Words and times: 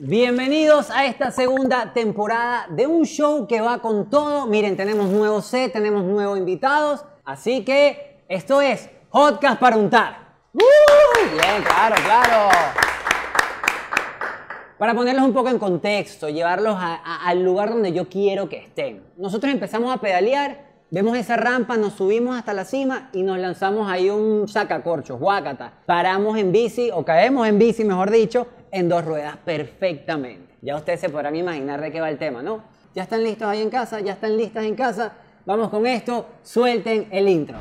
Bienvenidos 0.00 0.92
a 0.92 1.06
esta 1.06 1.32
segunda 1.32 1.92
temporada 1.92 2.68
de 2.70 2.86
un 2.86 3.04
show 3.04 3.48
que 3.48 3.60
va 3.60 3.80
con 3.80 4.08
todo. 4.08 4.46
Miren, 4.46 4.76
tenemos 4.76 5.08
nuevo 5.10 5.42
set, 5.42 5.72
tenemos 5.72 6.04
nuevos 6.04 6.38
invitados, 6.38 7.04
así 7.24 7.64
que 7.64 8.22
esto 8.28 8.60
es 8.60 8.88
Podcast 9.10 9.58
para 9.58 9.76
untar. 9.76 10.36
¡Uh! 10.52 10.60
Bien, 11.32 11.64
claro, 11.64 11.96
claro. 12.04 12.48
Para 14.78 14.94
ponerlos 14.94 15.24
un 15.24 15.32
poco 15.32 15.48
en 15.48 15.58
contexto, 15.58 16.28
llevarlos 16.28 16.78
al 16.78 17.42
lugar 17.42 17.70
donde 17.70 17.92
yo 17.92 18.08
quiero 18.08 18.48
que 18.48 18.58
estén. 18.58 19.02
Nosotros 19.16 19.52
empezamos 19.52 19.92
a 19.92 20.00
pedalear, 20.00 20.64
vemos 20.92 21.18
esa 21.18 21.36
rampa, 21.36 21.76
nos 21.76 21.94
subimos 21.94 22.36
hasta 22.36 22.54
la 22.54 22.64
cima 22.64 23.10
y 23.12 23.24
nos 23.24 23.36
lanzamos 23.36 23.90
ahí 23.90 24.10
un 24.10 24.46
sacacorchos, 24.46 25.18
guácata. 25.18 25.72
Paramos 25.86 26.38
en 26.38 26.52
bici, 26.52 26.88
o 26.94 27.04
caemos 27.04 27.48
en 27.48 27.58
bici, 27.58 27.82
mejor 27.82 28.12
dicho, 28.12 28.46
en 28.70 28.88
dos 28.88 29.04
ruedas 29.04 29.36
perfectamente. 29.44 30.54
Ya 30.62 30.76
ustedes 30.76 31.00
se 31.00 31.08
podrán 31.08 31.36
imaginar 31.36 31.80
de 31.80 31.90
qué 31.92 32.00
va 32.00 32.10
el 32.10 32.18
tema, 32.18 32.42
¿no? 32.42 32.62
¿Ya 32.94 33.02
están 33.02 33.22
listos 33.22 33.46
ahí 33.48 33.62
en 33.62 33.70
casa? 33.70 34.00
¿Ya 34.00 34.12
están 34.12 34.36
listas 34.36 34.64
en 34.64 34.74
casa? 34.74 35.12
Vamos 35.46 35.68
con 35.70 35.86
esto, 35.86 36.26
suelten 36.42 37.08
el 37.10 37.28
intro. 37.28 37.58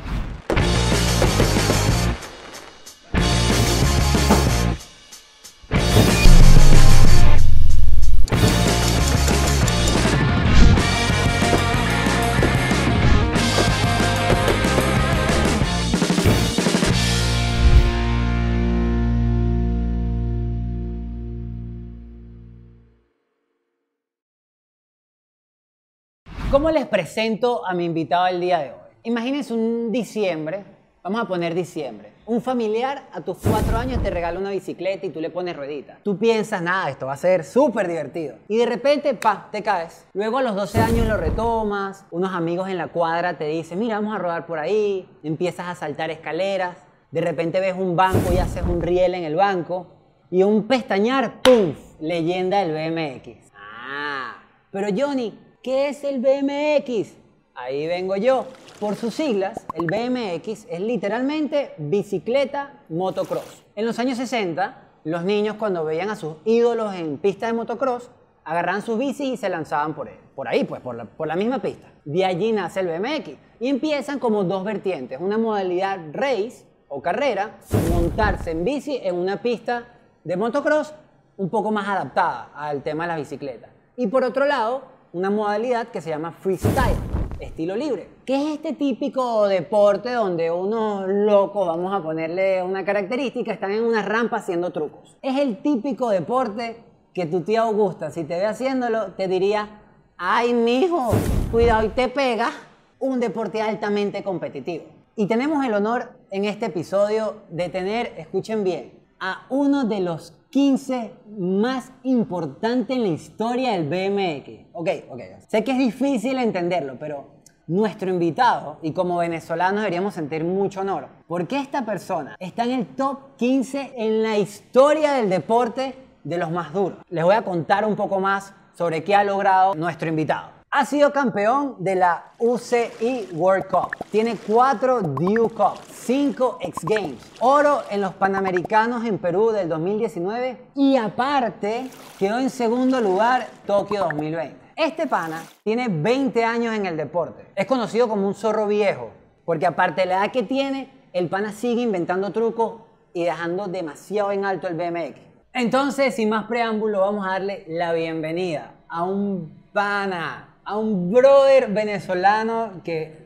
¿Cómo 26.49 26.71
les 26.71 26.85
presento 26.85 27.65
a 27.65 27.73
mi 27.73 27.83
invitado 27.83 28.25
el 28.27 28.39
día 28.39 28.59
de 28.59 28.71
hoy? 28.71 28.79
Imagínense 29.03 29.53
un 29.53 29.91
diciembre, 29.91 30.63
vamos 31.03 31.19
a 31.19 31.27
poner 31.27 31.53
diciembre. 31.53 32.13
Un 32.25 32.41
familiar 32.41 33.03
a 33.11 33.19
tus 33.19 33.39
cuatro 33.39 33.75
años 33.75 34.01
te 34.01 34.09
regala 34.09 34.39
una 34.39 34.51
bicicleta 34.51 35.05
y 35.05 35.09
tú 35.09 35.19
le 35.19 35.29
pones 35.29 35.57
ruedita. 35.57 35.99
Tú 36.03 36.17
piensas, 36.17 36.61
nada, 36.61 36.89
esto 36.89 37.05
va 37.05 37.13
a 37.13 37.17
ser 37.17 37.43
súper 37.43 37.89
divertido. 37.89 38.37
Y 38.47 38.55
de 38.55 38.65
repente, 38.65 39.13
pa, 39.13 39.49
te 39.51 39.61
caes. 39.61 40.05
Luego 40.13 40.37
a 40.37 40.41
los 40.41 40.55
12 40.55 40.79
años 40.79 41.05
lo 41.05 41.17
retomas, 41.17 42.05
unos 42.11 42.33
amigos 42.33 42.69
en 42.69 42.77
la 42.77 42.87
cuadra 42.87 43.37
te 43.37 43.43
dicen, 43.43 43.77
mira, 43.77 43.95
vamos 43.99 44.15
a 44.15 44.19
rodar 44.19 44.45
por 44.45 44.57
ahí, 44.57 45.05
empiezas 45.23 45.67
a 45.67 45.75
saltar 45.75 46.11
escaleras, 46.11 46.77
de 47.11 47.19
repente 47.19 47.59
ves 47.59 47.75
un 47.77 47.97
banco 47.97 48.31
y 48.33 48.37
haces 48.37 48.63
un 48.63 48.81
riel 48.81 49.15
en 49.15 49.25
el 49.25 49.35
banco, 49.35 49.87
y 50.31 50.43
un 50.43 50.65
pestañar, 50.65 51.41
¡pum! 51.41 51.73
Leyenda 51.99 52.63
del 52.63 52.71
BMX. 52.71 53.51
Ah, 53.53 54.37
pero 54.71 54.87
Johnny, 54.97 55.37
¿qué 55.67 55.89
es 55.89 56.05
el 56.05 56.21
BMX? 56.21 57.17
Ahí 57.53 57.87
vengo 57.87 58.15
yo. 58.15 58.45
Por 58.79 58.95
sus 58.95 59.13
siglas, 59.13 59.65
el 59.73 59.85
BMX 59.85 60.65
es 60.69 60.79
literalmente 60.79 61.73
bicicleta 61.77 62.71
motocross. 62.87 63.65
En 63.75 63.85
los 63.85 63.99
años 63.99 64.17
60, 64.17 65.01
los 65.03 65.25
niños 65.25 65.57
cuando 65.59 65.83
veían 65.83 66.09
a 66.09 66.15
sus 66.15 66.35
ídolos 66.45 66.95
en 66.95 67.17
pista 67.17 67.47
de 67.47 67.51
motocross, 67.51 68.09
agarraban 68.45 68.81
sus 68.81 68.97
bicis 68.97 69.33
y 69.33 69.35
se 69.35 69.49
lanzaban 69.49 69.93
por 69.93 70.07
él. 70.07 70.15
Por 70.35 70.47
ahí, 70.47 70.63
pues, 70.63 70.79
por 70.79 70.95
la, 71.27 71.35
misma 71.35 71.61
pista. 71.61 71.91
De 72.05 72.23
allí 72.23 72.53
nace 72.53 72.79
el 72.79 72.87
BMX. 72.87 73.31
Y 73.59 73.67
empiezan 73.67 74.19
como 74.19 74.45
dos 74.45 74.63
vertientes. 74.63 75.19
Una 75.19 75.37
modalidad 75.37 75.99
race 76.13 76.65
o 76.87 77.01
carrera, 77.01 77.57
montarse 77.91 78.51
en 78.51 78.63
bici 78.63 79.01
en 79.03 79.15
una 79.15 79.41
pista 79.41 79.83
de 80.23 80.37
motocross 80.37 80.93
un 81.35 81.49
poco 81.49 81.71
más 81.71 81.89
adaptada 81.89 82.51
al 82.55 82.83
tema 82.83 83.03
de 83.03 83.07
la 83.09 83.17
bicicleta. 83.17 83.67
Y 83.97 84.07
por 84.07 84.23
otro 84.23 84.45
lado, 84.45 84.95
una 85.13 85.29
modalidad 85.29 85.87
que 85.87 86.01
se 86.01 86.09
llama 86.09 86.31
freestyle, 86.31 86.95
estilo 87.39 87.75
libre, 87.75 88.09
que 88.25 88.35
es 88.35 88.55
este 88.55 88.73
típico 88.73 89.47
deporte 89.47 90.11
donde 90.11 90.51
unos 90.51 91.07
locos, 91.07 91.67
vamos 91.67 91.93
a 91.93 92.01
ponerle 92.01 92.61
una 92.63 92.83
característica, 92.83 93.53
están 93.53 93.71
en 93.71 93.83
una 93.83 94.01
rampa 94.01 94.37
haciendo 94.37 94.71
trucos. 94.71 95.17
Es 95.21 95.37
el 95.37 95.61
típico 95.61 96.09
deporte 96.09 96.83
que 97.13 97.25
tu 97.25 97.41
tía 97.41 97.61
Augusta, 97.61 98.11
si 98.11 98.23
te 98.23 98.35
ve 98.35 98.45
haciéndolo, 98.45 99.13
te 99.13 99.27
diría, 99.27 99.81
ay 100.17 100.53
mijo, 100.53 101.11
cuidado 101.51 101.85
y 101.85 101.89
te 101.89 102.09
pega, 102.09 102.51
un 102.99 103.19
deporte 103.19 103.61
altamente 103.61 104.23
competitivo. 104.23 104.85
Y 105.15 105.27
tenemos 105.27 105.65
el 105.65 105.73
honor 105.73 106.11
en 106.29 106.45
este 106.45 106.67
episodio 106.67 107.37
de 107.49 107.69
tener, 107.69 108.13
escuchen 108.17 108.63
bien, 108.63 108.93
a 109.19 109.47
uno 109.49 109.85
de 109.85 109.99
los 110.01 110.36
15 110.49 111.13
más 111.37 111.91
importantes 112.03 112.95
en 112.95 113.03
la 113.03 113.09
historia 113.09 113.71
del 113.73 113.87
BMX. 113.87 114.67
Ok, 114.73 114.89
ok. 115.09 115.21
Sé 115.47 115.63
que 115.63 115.71
es 115.71 115.77
difícil 115.77 116.37
entenderlo, 116.37 116.97
pero 116.99 117.37
nuestro 117.67 118.09
invitado, 118.09 118.77
y 118.81 118.93
como 118.93 119.17
venezolanos 119.17 119.81
deberíamos 119.81 120.13
sentir 120.13 120.43
mucho 120.43 120.81
honor, 120.81 121.07
porque 121.27 121.59
esta 121.59 121.85
persona 121.85 122.35
está 122.39 122.63
en 122.63 122.71
el 122.71 122.87
top 122.95 123.35
15 123.37 123.93
en 123.97 124.23
la 124.23 124.37
historia 124.37 125.13
del 125.13 125.29
deporte 125.29 125.95
de 126.23 126.37
los 126.37 126.49
más 126.49 126.73
duros. 126.73 126.99
Les 127.09 127.23
voy 127.23 127.35
a 127.35 127.41
contar 127.43 127.85
un 127.85 127.95
poco 127.95 128.19
más 128.19 128.53
sobre 128.73 129.03
qué 129.03 129.15
ha 129.15 129.23
logrado 129.23 129.75
nuestro 129.75 130.07
invitado. 130.07 130.56
Ha 130.69 130.85
sido 130.85 131.13
campeón 131.13 131.75
de 131.79 131.95
la 131.95 132.31
UCI 132.39 133.29
World 133.31 133.67
Cup. 133.67 133.95
Tiene 134.11 134.35
cuatro 134.35 135.01
DU 135.01 135.49
Cup, 135.49 135.79
cinco 135.89 136.57
X 136.59 136.83
Games, 136.83 137.31
oro 137.39 137.83
en 137.89 138.01
los 138.01 138.13
Panamericanos 138.15 139.05
en 139.05 139.17
Perú 139.17 139.51
del 139.51 139.69
2019 139.69 140.71
y 140.75 140.97
aparte 140.97 141.89
quedó 142.19 142.39
en 142.39 142.49
segundo 142.49 142.99
lugar 142.99 143.47
Tokio 143.65 144.03
2020. 144.03 144.57
Este 144.75 145.07
pana 145.07 145.41
tiene 145.63 145.87
20 145.87 146.43
años 146.43 146.75
en 146.75 146.85
el 146.85 146.97
deporte. 146.97 147.45
Es 147.55 147.65
conocido 147.65 148.09
como 148.09 148.27
un 148.27 148.35
zorro 148.35 148.67
viejo, 148.67 149.11
porque 149.45 149.65
aparte 149.65 150.01
de 150.01 150.07
la 150.07 150.17
edad 150.17 150.31
que 150.33 150.43
tiene, 150.43 150.91
el 151.13 151.29
pana 151.29 151.53
sigue 151.53 151.81
inventando 151.81 152.31
trucos 152.31 152.81
y 153.13 153.23
dejando 153.23 153.67
demasiado 153.67 154.33
en 154.33 154.43
alto 154.43 154.67
el 154.67 154.75
BMX. 154.75 155.17
Entonces, 155.53 156.13
sin 156.13 156.29
más 156.29 156.45
preámbulo, 156.45 156.99
vamos 156.99 157.25
a 157.25 157.31
darle 157.31 157.63
la 157.69 157.93
bienvenida 157.93 158.75
a 158.89 159.03
un 159.05 159.65
pana, 159.73 160.56
a 160.67 160.75
un 160.75 161.13
brother 161.13 161.69
venezolano 161.69 162.81
que 162.83 163.25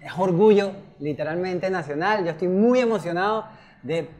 es 0.00 0.12
orgullo 0.18 0.72
literalmente 0.98 1.70
nacional. 1.70 2.24
Yo 2.24 2.32
estoy 2.32 2.48
muy 2.48 2.80
emocionado 2.80 3.46
de 3.84 4.10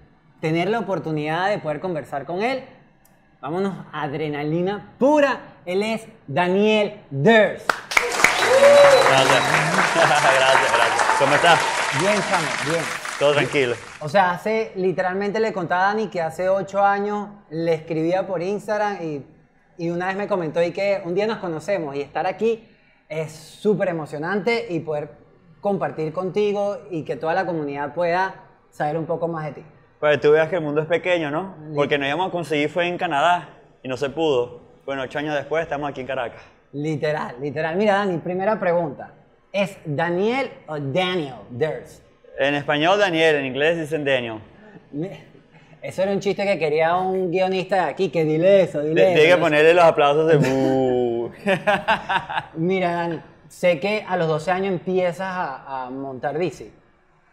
tener 0.40 0.70
la 0.70 0.78
oportunidad 0.78 1.50
de 1.50 1.58
poder 1.58 1.80
conversar 1.80 2.24
con 2.24 2.42
él. 2.42 2.64
Vámonos, 3.40 3.74
adrenalina 3.92 4.92
pura. 4.98 5.40
Él 5.66 5.82
es 5.82 6.06
Daniel 6.28 7.00
Ders. 7.10 7.64
Gracias. 9.08 9.42
gracias, 9.96 10.72
gracias. 10.72 11.02
¿Cómo 11.18 11.34
estás? 11.34 11.60
Bien, 12.00 12.14
chamo, 12.30 12.70
bien. 12.70 12.84
Todo 13.18 13.32
tranquilo. 13.32 13.74
O 13.98 14.08
sea, 14.08 14.30
hace, 14.30 14.72
literalmente 14.76 15.40
le 15.40 15.52
contaba 15.52 15.82
a 15.82 15.86
Dani 15.88 16.06
que 16.06 16.22
hace 16.22 16.48
ocho 16.48 16.84
años 16.84 17.30
le 17.50 17.74
escribía 17.74 18.28
por 18.28 18.40
Instagram 18.40 19.02
y, 19.02 19.26
y 19.80 19.88
una 19.88 20.08
vez 20.08 20.16
me 20.16 20.28
comentó 20.28 20.62
y 20.62 20.72
que 20.72 21.00
un 21.06 21.14
día 21.14 21.26
nos 21.26 21.38
conocemos 21.38 21.96
y 21.96 22.02
estar 22.02 22.26
aquí 22.26 22.68
es 23.08 23.32
súper 23.32 23.88
emocionante 23.88 24.66
y 24.68 24.80
poder 24.80 25.08
compartir 25.62 26.12
contigo 26.12 26.76
y 26.90 27.02
que 27.02 27.16
toda 27.16 27.32
la 27.32 27.46
comunidad 27.46 27.94
pueda 27.94 28.34
saber 28.68 28.98
un 28.98 29.06
poco 29.06 29.26
más 29.26 29.46
de 29.46 29.52
ti. 29.52 29.62
Pues 29.98 30.20
tú 30.20 30.32
veas 30.32 30.50
que 30.50 30.56
el 30.56 30.60
mundo 30.60 30.82
es 30.82 30.86
pequeño, 30.86 31.30
¿no? 31.30 31.54
Porque 31.74 31.96
nos 31.96 32.08
íbamos 32.08 32.28
a 32.28 32.30
conseguir 32.30 32.68
fue 32.68 32.88
en 32.88 32.98
Canadá 32.98 33.56
y 33.82 33.88
no 33.88 33.96
se 33.96 34.10
pudo. 34.10 34.60
Bueno, 34.84 35.00
ocho 35.00 35.18
años 35.18 35.34
después 35.34 35.62
estamos 35.62 35.88
aquí 35.88 36.02
en 36.02 36.06
Caracas. 36.06 36.42
Literal, 36.74 37.36
literal. 37.40 37.74
Mira, 37.76 37.94
Dani, 37.94 38.18
primera 38.18 38.60
pregunta. 38.60 39.14
¿Es 39.50 39.78
Daniel 39.86 40.50
o 40.66 40.78
Daniel 40.78 41.36
Ders? 41.48 42.02
En 42.38 42.54
español 42.54 42.98
Daniel, 42.98 43.36
en 43.36 43.46
inglés 43.46 43.78
dicen 43.78 44.04
Daniel. 44.04 44.40
Eso 45.82 46.02
era 46.02 46.12
un 46.12 46.20
chiste 46.20 46.44
que 46.44 46.58
quería 46.58 46.94
un 46.96 47.30
guionista 47.30 47.76
de 47.76 47.90
aquí, 47.90 48.08
que 48.10 48.24
dile 48.24 48.62
eso, 48.62 48.80
dile 48.82 48.94
Tiene 48.94 49.14
eso. 49.14 49.22
que 49.22 49.36
¿no? 49.36 49.40
ponerle 49.40 49.74
los 49.74 49.84
aplausos 49.84 50.26
de 50.28 50.36
"Bu". 50.36 51.30
Mira, 52.54 52.92
Dani, 52.92 53.20
sé 53.48 53.80
que 53.80 54.04
a 54.06 54.16
los 54.16 54.28
12 54.28 54.50
años 54.50 54.72
empiezas 54.72 55.20
a, 55.26 55.84
a 55.86 55.90
montar 55.90 56.36
bici. 56.38 56.70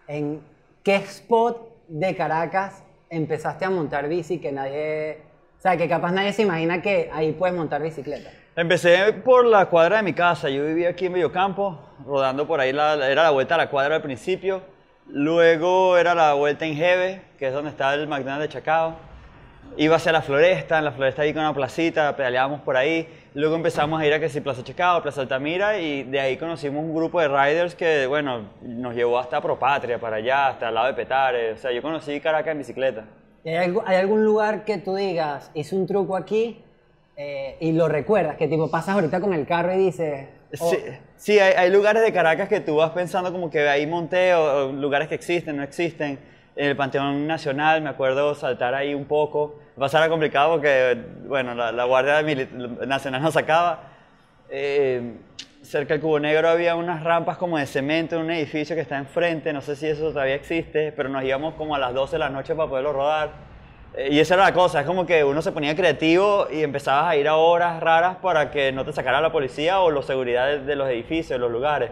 ¿En 0.07 0.41
qué 0.83 0.95
spot 0.95 1.69
de 1.89 2.15
Caracas 2.15 2.83
empezaste 3.09 3.65
a 3.65 3.69
montar 3.69 4.07
bici 4.07 4.39
que 4.39 4.51
nadie... 4.51 5.21
O 5.57 5.61
sea, 5.61 5.75
que 5.75 5.89
capaz 5.89 6.11
nadie 6.11 6.31
se 6.33 6.43
imagina 6.43 6.81
que 6.81 7.09
ahí 7.11 7.31
puedes 7.31 7.55
montar 7.55 7.81
bicicleta? 7.81 8.29
Empecé 8.55 9.11
por 9.11 9.43
la 9.45 9.65
cuadra 9.65 9.97
de 9.97 10.03
mi 10.03 10.13
casa. 10.13 10.49
Yo 10.49 10.63
vivía 10.65 10.89
aquí 10.89 11.07
en 11.07 11.13
Mediocampo, 11.13 11.79
rodando 12.05 12.47
por 12.47 12.59
ahí. 12.59 12.71
La, 12.71 12.93
era 13.09 13.23
la 13.23 13.31
vuelta 13.31 13.55
a 13.55 13.57
la 13.57 13.69
cuadra 13.69 13.95
al 13.95 14.01
principio. 14.03 14.61
Luego 15.09 15.97
era 15.97 16.13
la 16.13 16.33
vuelta 16.33 16.65
en 16.65 16.75
Jeve, 16.75 17.21
que 17.39 17.47
es 17.47 17.53
donde 17.53 17.69
está 17.69 17.93
el 17.93 18.07
McDonald's 18.07 18.41
de 18.41 18.49
Chacao. 18.49 18.95
Iba 19.77 19.97
hacia 19.97 20.11
la 20.11 20.21
floresta, 20.21 20.79
en 20.79 20.85
la 20.85 20.91
floresta 20.91 21.23
con 21.33 21.41
una 21.41 21.53
placita, 21.53 22.15
pedaleábamos 22.15 22.61
por 22.61 22.75
ahí. 22.75 23.07
Luego 23.33 23.55
empezamos 23.55 24.01
a 24.01 24.05
ir 24.05 24.13
a 24.13 24.19
que 24.19 24.27
si 24.27 24.41
Plaza 24.41 24.63
Chacao, 24.63 25.01
Plaza 25.03 25.21
Altamira, 25.21 25.77
y 25.79 26.03
de 26.03 26.19
ahí 26.19 26.37
conocimos 26.37 26.83
un 26.83 26.95
grupo 26.95 27.21
de 27.21 27.27
riders 27.27 27.75
que, 27.75 28.07
bueno, 28.07 28.49
nos 28.61 28.95
llevó 28.95 29.19
hasta 29.19 29.39
Propatria, 29.39 29.99
para 29.99 30.17
allá, 30.17 30.47
hasta 30.47 30.69
el 30.69 30.75
lado 30.75 30.87
de 30.87 30.93
Petare. 30.93 31.51
O 31.53 31.57
sea, 31.57 31.71
yo 31.71 31.81
conocí 31.81 32.19
Caracas 32.19 32.51
en 32.51 32.57
bicicleta. 32.57 33.05
¿Y 33.43 33.49
¿Hay, 33.49 33.69
algu- 33.69 33.83
hay 33.85 33.97
algún 33.97 34.25
lugar 34.25 34.65
que 34.65 34.77
tú 34.77 34.95
digas, 34.95 35.51
hice 35.53 35.75
un 35.75 35.85
truco 35.85 36.17
aquí 36.17 36.63
eh, 37.15 37.55
y 37.59 37.71
lo 37.73 37.87
recuerdas, 37.87 38.35
que 38.35 38.47
tipo 38.47 38.69
pasas 38.69 38.95
ahorita 38.95 39.21
con 39.21 39.33
el 39.33 39.45
carro 39.45 39.73
y 39.73 39.77
dices... 39.77 40.27
Sí, 40.53 40.77
sí, 41.17 41.39
hay, 41.39 41.53
hay 41.53 41.71
lugares 41.71 42.01
de 42.03 42.13
Caracas 42.13 42.47
que 42.47 42.61
tú 42.61 42.77
vas 42.77 42.91
pensando 42.91 43.31
como 43.31 43.49
que 43.49 43.67
ahí 43.67 43.85
monté, 43.85 44.33
o, 44.33 44.67
o 44.67 44.71
lugares 44.71 45.07
que 45.07 45.15
existen, 45.15 45.57
no 45.57 45.63
existen. 45.63 46.19
En 46.55 46.69
el 46.69 46.75
Panteón 46.75 47.27
Nacional 47.27 47.81
me 47.81 47.89
acuerdo 47.89 48.33
saltar 48.33 48.73
ahí 48.73 48.93
un 48.95 49.05
poco. 49.05 49.59
Pasar 49.77 50.01
era 50.01 50.09
complicado 50.09 50.53
porque, 50.53 50.97
bueno, 51.27 51.53
la, 51.53 51.71
la 51.71 51.83
Guardia 51.83 52.23
Nacional 52.87 53.21
nos 53.21 53.33
sacaba. 53.35 53.83
Eh, 54.49 55.17
cerca 55.61 55.93
del 55.93 56.01
Cubo 56.01 56.19
Negro 56.19 56.49
había 56.49 56.75
unas 56.75 57.03
rampas 57.03 57.37
como 57.37 57.57
de 57.57 57.65
cemento 57.67 58.15
en 58.15 58.21
un 58.23 58.31
edificio 58.31 58.75
que 58.75 58.81
está 58.81 58.97
enfrente, 58.97 59.51
no 59.51 59.61
sé 59.61 59.75
si 59.75 59.85
eso 59.85 60.09
todavía 60.09 60.35
existe, 60.35 60.93
pero 60.93 61.09
nos 61.09 61.23
íbamos 61.23 61.55
como 61.55 61.75
a 61.75 61.79
las 61.79 61.93
12 61.93 62.13
de 62.13 62.19
la 62.19 62.29
noche 62.29 62.55
para 62.55 62.69
poderlo 62.69 62.93
rodar. 62.93 63.46
Eh, 63.97 64.09
Y 64.11 64.19
esa 64.19 64.35
era 64.35 64.43
la 64.43 64.53
cosa, 64.53 64.81
es 64.81 64.85
como 64.85 65.05
que 65.05 65.23
uno 65.23 65.41
se 65.41 65.51
ponía 65.51 65.75
creativo 65.75 66.47
y 66.51 66.61
empezabas 66.61 67.07
a 67.07 67.15
ir 67.15 67.27
a 67.27 67.35
horas 67.35 67.81
raras 67.81 68.17
para 68.17 68.51
que 68.51 68.71
no 68.71 68.85
te 68.85 68.93
sacara 68.93 69.19
la 69.21 69.31
policía 69.31 69.79
o 69.81 69.89
los 69.89 70.05
seguridad 70.05 70.59
de, 70.59 70.75
los 70.75 70.87
edificios, 70.89 71.39
los 71.39 71.51
lugares. 71.51 71.89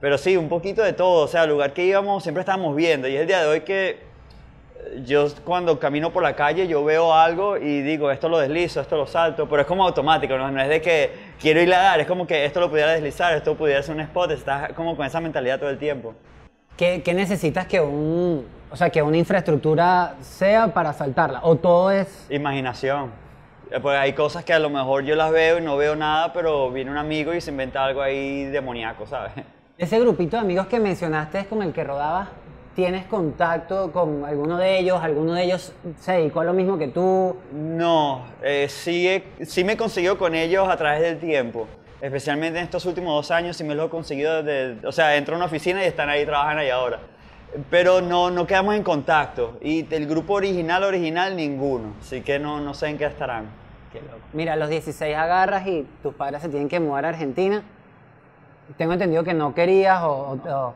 Pero 0.00 0.18
sí, 0.18 0.36
un 0.36 0.48
poquito 0.50 0.82
de 0.82 0.92
todo, 0.92 1.24
o 1.24 1.28
sea, 1.28 1.44
el 1.44 1.50
lugar 1.50 1.72
que 1.72 1.84
íbamos 1.84 2.22
siempre 2.22 2.40
estábamos 2.40 2.76
viendo 2.76 3.08
y 3.08 3.16
es 3.16 3.22
el 3.22 3.26
día 3.26 3.40
de 3.40 3.48
hoy 3.48 3.60
que 3.62 3.88
eh, 3.88 5.02
yo 5.06 5.26
cuando 5.44 5.78
camino 5.78 6.12
por 6.12 6.22
la 6.22 6.36
calle 6.36 6.66
yo 6.68 6.84
veo 6.84 7.14
algo 7.14 7.56
y 7.56 7.80
digo, 7.80 8.10
esto 8.10 8.28
lo 8.28 8.38
deslizo, 8.38 8.82
esto 8.82 8.96
lo 8.98 9.06
salto, 9.06 9.48
pero 9.48 9.62
es 9.62 9.66
como 9.66 9.84
automático, 9.84 10.36
no, 10.36 10.50
no 10.50 10.60
es 10.60 10.68
de 10.68 10.82
que 10.82 11.10
quiero 11.40 11.62
ir 11.62 11.72
a 11.72 11.78
dar, 11.78 12.00
es 12.00 12.06
como 12.06 12.26
que 12.26 12.44
esto 12.44 12.60
lo 12.60 12.68
pudiera 12.68 12.92
deslizar, 12.92 13.34
esto 13.34 13.54
pudiera 13.56 13.82
ser 13.82 13.94
un 13.94 14.02
spot, 14.02 14.30
estás 14.32 14.72
como 14.74 14.94
con 14.94 15.06
esa 15.06 15.20
mentalidad 15.20 15.58
todo 15.58 15.70
el 15.70 15.78
tiempo. 15.78 16.14
¿Qué, 16.76 17.02
qué 17.02 17.14
necesitas 17.14 17.66
que 17.66 17.80
un, 17.80 18.44
o 18.70 18.76
sea, 18.76 18.90
que 18.90 19.02
una 19.02 19.16
infraestructura 19.16 20.14
sea 20.20 20.68
para 20.74 20.92
saltarla? 20.92 21.40
¿O 21.42 21.56
todo 21.56 21.90
es... 21.90 22.26
Imaginación. 22.30 23.10
Eh, 23.70 23.80
Pues 23.80 23.98
hay 23.98 24.12
cosas 24.12 24.44
que 24.44 24.52
a 24.52 24.58
lo 24.58 24.68
mejor 24.70 25.04
yo 25.04 25.16
las 25.16 25.30
veo 25.32 25.58
y 25.58 25.62
no 25.62 25.76
veo 25.76 25.96
nada, 25.96 26.32
pero 26.32 26.70
viene 26.70 26.90
un 26.90 26.98
amigo 26.98 27.32
y 27.34 27.40
se 27.40 27.50
inventa 27.50 27.84
algo 27.84 28.02
ahí 28.02 28.44
demoníaco, 28.44 29.06
¿sabes? 29.06 29.32
Ese 29.78 29.98
grupito 30.00 30.36
de 30.36 30.42
amigos 30.42 30.66
que 30.66 30.78
mencionaste 30.80 31.40
es 31.40 31.46
con 31.46 31.62
el 31.62 31.72
que 31.72 31.84
rodabas, 31.84 32.28
¿tienes 32.74 33.04
contacto 33.06 33.90
con 33.92 34.24
alguno 34.24 34.56
de 34.58 34.78
ellos? 34.78 35.00
¿Alguno 35.02 35.32
de 35.34 35.44
ellos 35.44 35.72
se 35.98 36.12
dedicó 36.12 36.40
a 36.40 36.44
lo 36.44 36.52
mismo 36.52 36.76
que 36.78 36.88
tú? 36.88 37.36
No, 37.52 38.22
eh, 38.42 38.66
sí, 38.68 39.08
he- 39.08 39.44
sí 39.46 39.64
me 39.64 39.72
he 39.72 39.76
conseguido 39.78 40.16
con 40.18 40.34
ellos 40.34 40.68
a 40.68 40.76
través 40.76 41.00
del 41.02 41.18
tiempo. 41.18 41.66
Especialmente 42.00 42.58
en 42.58 42.64
estos 42.64 42.84
últimos 42.86 43.14
dos 43.14 43.30
años 43.30 43.56
sí 43.56 43.64
me 43.64 43.74
lo 43.74 43.84
he 43.86 43.88
conseguido. 43.88 44.42
De, 44.42 44.78
o 44.86 44.92
sea, 44.92 45.16
entro 45.16 45.34
a 45.34 45.38
una 45.38 45.46
oficina 45.46 45.82
y 45.82 45.86
están 45.86 46.08
ahí, 46.08 46.24
trabajan 46.26 46.58
ahí 46.58 46.70
ahora. 46.70 47.00
Pero 47.70 48.02
no, 48.02 48.30
no 48.30 48.46
quedamos 48.46 48.74
en 48.74 48.82
contacto. 48.82 49.56
Y 49.62 49.92
el 49.94 50.06
grupo 50.06 50.34
original, 50.34 50.84
original, 50.84 51.34
ninguno. 51.36 51.94
Así 52.00 52.20
que 52.20 52.38
no, 52.38 52.60
no 52.60 52.74
sé 52.74 52.88
en 52.88 52.98
qué 52.98 53.06
estarán. 53.06 53.46
Qué 53.92 54.00
loco. 54.02 54.18
Mira, 54.34 54.52
a 54.54 54.56
los 54.56 54.68
16 54.68 55.16
agarras 55.16 55.66
y 55.66 55.86
tus 56.02 56.14
padres 56.14 56.42
se 56.42 56.48
tienen 56.50 56.68
que 56.68 56.80
mudar 56.80 57.06
a 57.06 57.08
Argentina. 57.10 57.62
Tengo 58.76 58.92
entendido 58.92 59.24
que 59.24 59.32
no 59.32 59.54
querías 59.54 60.02
o, 60.02 60.08
o- 60.44 60.50
o- 60.54 60.74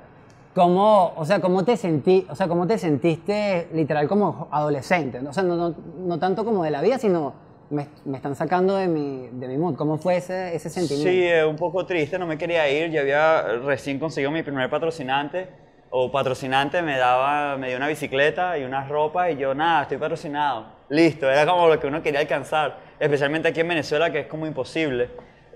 ¿cómo, 0.54 1.12
o 1.16 1.24
sea, 1.24 1.40
cómo 1.40 1.64
te 1.64 1.76
sentí, 1.76 2.26
o 2.30 2.34
sea, 2.36 2.48
cómo 2.48 2.66
te 2.66 2.78
sentiste 2.78 3.68
literal 3.74 4.08
como 4.08 4.48
adolescente, 4.50 5.20
¿no? 5.20 5.30
o 5.30 5.32
sea, 5.32 5.42
no, 5.42 5.56
no, 5.56 5.74
no 5.98 6.18
tanto 6.18 6.44
como 6.44 6.64
de 6.64 6.70
la 6.70 6.80
vida, 6.82 6.98
sino 6.98 7.34
me, 7.70 7.88
me 8.04 8.16
están 8.16 8.36
sacando 8.36 8.76
de 8.76 8.88
mi, 8.88 9.28
de 9.32 9.48
mi 9.48 9.56
mood. 9.56 9.76
¿Cómo 9.76 9.98
fue 9.98 10.16
ese, 10.16 10.54
ese 10.54 10.68
sentimiento? 10.68 11.10
Sí, 11.10 11.22
eh, 11.22 11.44
un 11.44 11.56
poco 11.56 11.86
triste, 11.86 12.18
no 12.18 12.26
me 12.26 12.36
quería 12.36 12.68
ir. 12.68 12.90
Yo 12.90 13.00
había 13.00 13.42
recién 13.64 13.98
conseguido 13.98 14.30
mi 14.30 14.42
primer 14.42 14.68
patrocinante, 14.68 15.48
o 15.90 16.10
patrocinante 16.10 16.82
me 16.82 16.98
daba, 16.98 17.56
me 17.56 17.68
dio 17.68 17.76
una 17.76 17.88
bicicleta 17.88 18.56
y 18.58 18.64
unas 18.64 18.88
ropas 18.88 19.32
y 19.32 19.36
yo, 19.36 19.54
nada, 19.54 19.82
estoy 19.82 19.98
patrocinado. 19.98 20.66
Listo, 20.88 21.30
era 21.30 21.46
como 21.46 21.68
lo 21.68 21.80
que 21.80 21.86
uno 21.86 22.02
quería 22.02 22.20
alcanzar, 22.20 22.78
especialmente 22.98 23.48
aquí 23.48 23.60
en 23.60 23.68
Venezuela 23.68 24.10
que 24.12 24.20
es 24.20 24.26
como 24.26 24.46
imposible. 24.46 25.08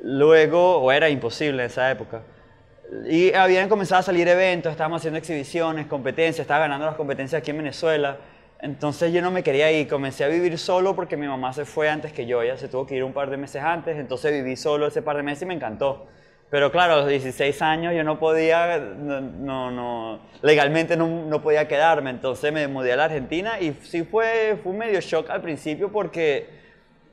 Luego, 0.02 0.78
o 0.78 0.93
era 0.93 1.08
imposible 1.08 1.62
en 1.62 1.67
esa 1.67 1.90
época. 1.90 2.22
Y 3.08 3.32
habían 3.32 3.69
comenzado 3.69 4.00
a 4.00 4.02
salir 4.02 4.28
eventos, 4.28 4.70
estábamos 4.70 5.00
haciendo 5.00 5.19
exhibiciones, 5.19 5.87
competencias, 5.87 6.40
estaba 6.40 6.60
ganando 6.60 6.87
las 6.87 6.94
competencias 6.96 7.40
aquí 7.40 7.50
en 7.50 7.58
Venezuela. 7.58 8.19
Entonces 8.64 9.12
yo 9.12 9.20
no 9.20 9.31
me 9.31 9.43
quería 9.43 9.70
ir, 9.70 9.87
comencé 9.87 10.25
a 10.25 10.28
vivir 10.28 10.56
solo 10.56 10.96
porque 10.96 11.19
mi 11.19 11.26
mamá 11.26 11.52
se 11.52 11.66
fue 11.66 11.90
antes 11.90 12.14
que 12.14 12.25
yo, 12.25 12.40
ella 12.40 12.56
se 12.56 12.66
tuvo 12.66 12.87
que 12.87 12.96
ir 12.96 13.05
un 13.05 13.12
par 13.12 13.28
de 13.28 13.37
meses 13.37 13.62
antes, 13.62 13.99
entonces 13.99 14.32
viví 14.32 14.56
solo 14.56 14.87
ese 14.87 15.02
par 15.02 15.19
de 15.19 15.22
meses 15.22 15.43
y 15.43 15.44
me 15.44 15.52
encantó. 15.52 16.06
Pero 16.49 16.72
claro, 16.72 16.94
a 16.94 16.96
los 16.96 17.08
16 17.08 17.61
años 17.61 17.93
yo 17.94 18.02
no 18.05 18.19
podía, 18.19 18.78
no, 18.78 19.70
no, 19.70 20.20
legalmente 20.40 20.96
no, 20.96 21.06
no 21.26 21.43
podía 21.43 21.69
quedarme, 21.69 22.08
entonces 22.08 22.50
me 22.55 22.66
mudé 22.66 22.94
a 22.94 22.96
la 22.96 23.05
Argentina 23.05 23.61
y 23.61 23.75
sí 23.82 24.02
fue, 24.02 24.58
fue 24.62 24.72
un 24.72 24.78
medio 24.78 24.99
shock 25.02 25.28
al 25.28 25.43
principio 25.43 25.93
porque 25.93 26.49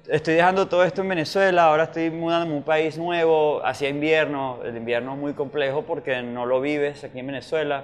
estoy 0.07 0.35
dejando 0.35 0.69
todo 0.69 0.85
esto 0.85 1.01
en 1.01 1.09
Venezuela, 1.09 1.65
ahora 1.65 1.83
estoy 1.83 2.11
mudándome 2.11 2.53
a 2.53 2.57
un 2.59 2.63
país 2.63 2.97
nuevo, 2.97 3.61
hacia 3.65 3.89
invierno, 3.89 4.59
el 4.63 4.77
invierno 4.77 5.15
es 5.15 5.19
muy 5.19 5.33
complejo 5.33 5.81
porque 5.81 6.21
no 6.21 6.45
lo 6.45 6.61
vives 6.61 7.03
aquí 7.03 7.19
en 7.19 7.27
Venezuela, 7.27 7.83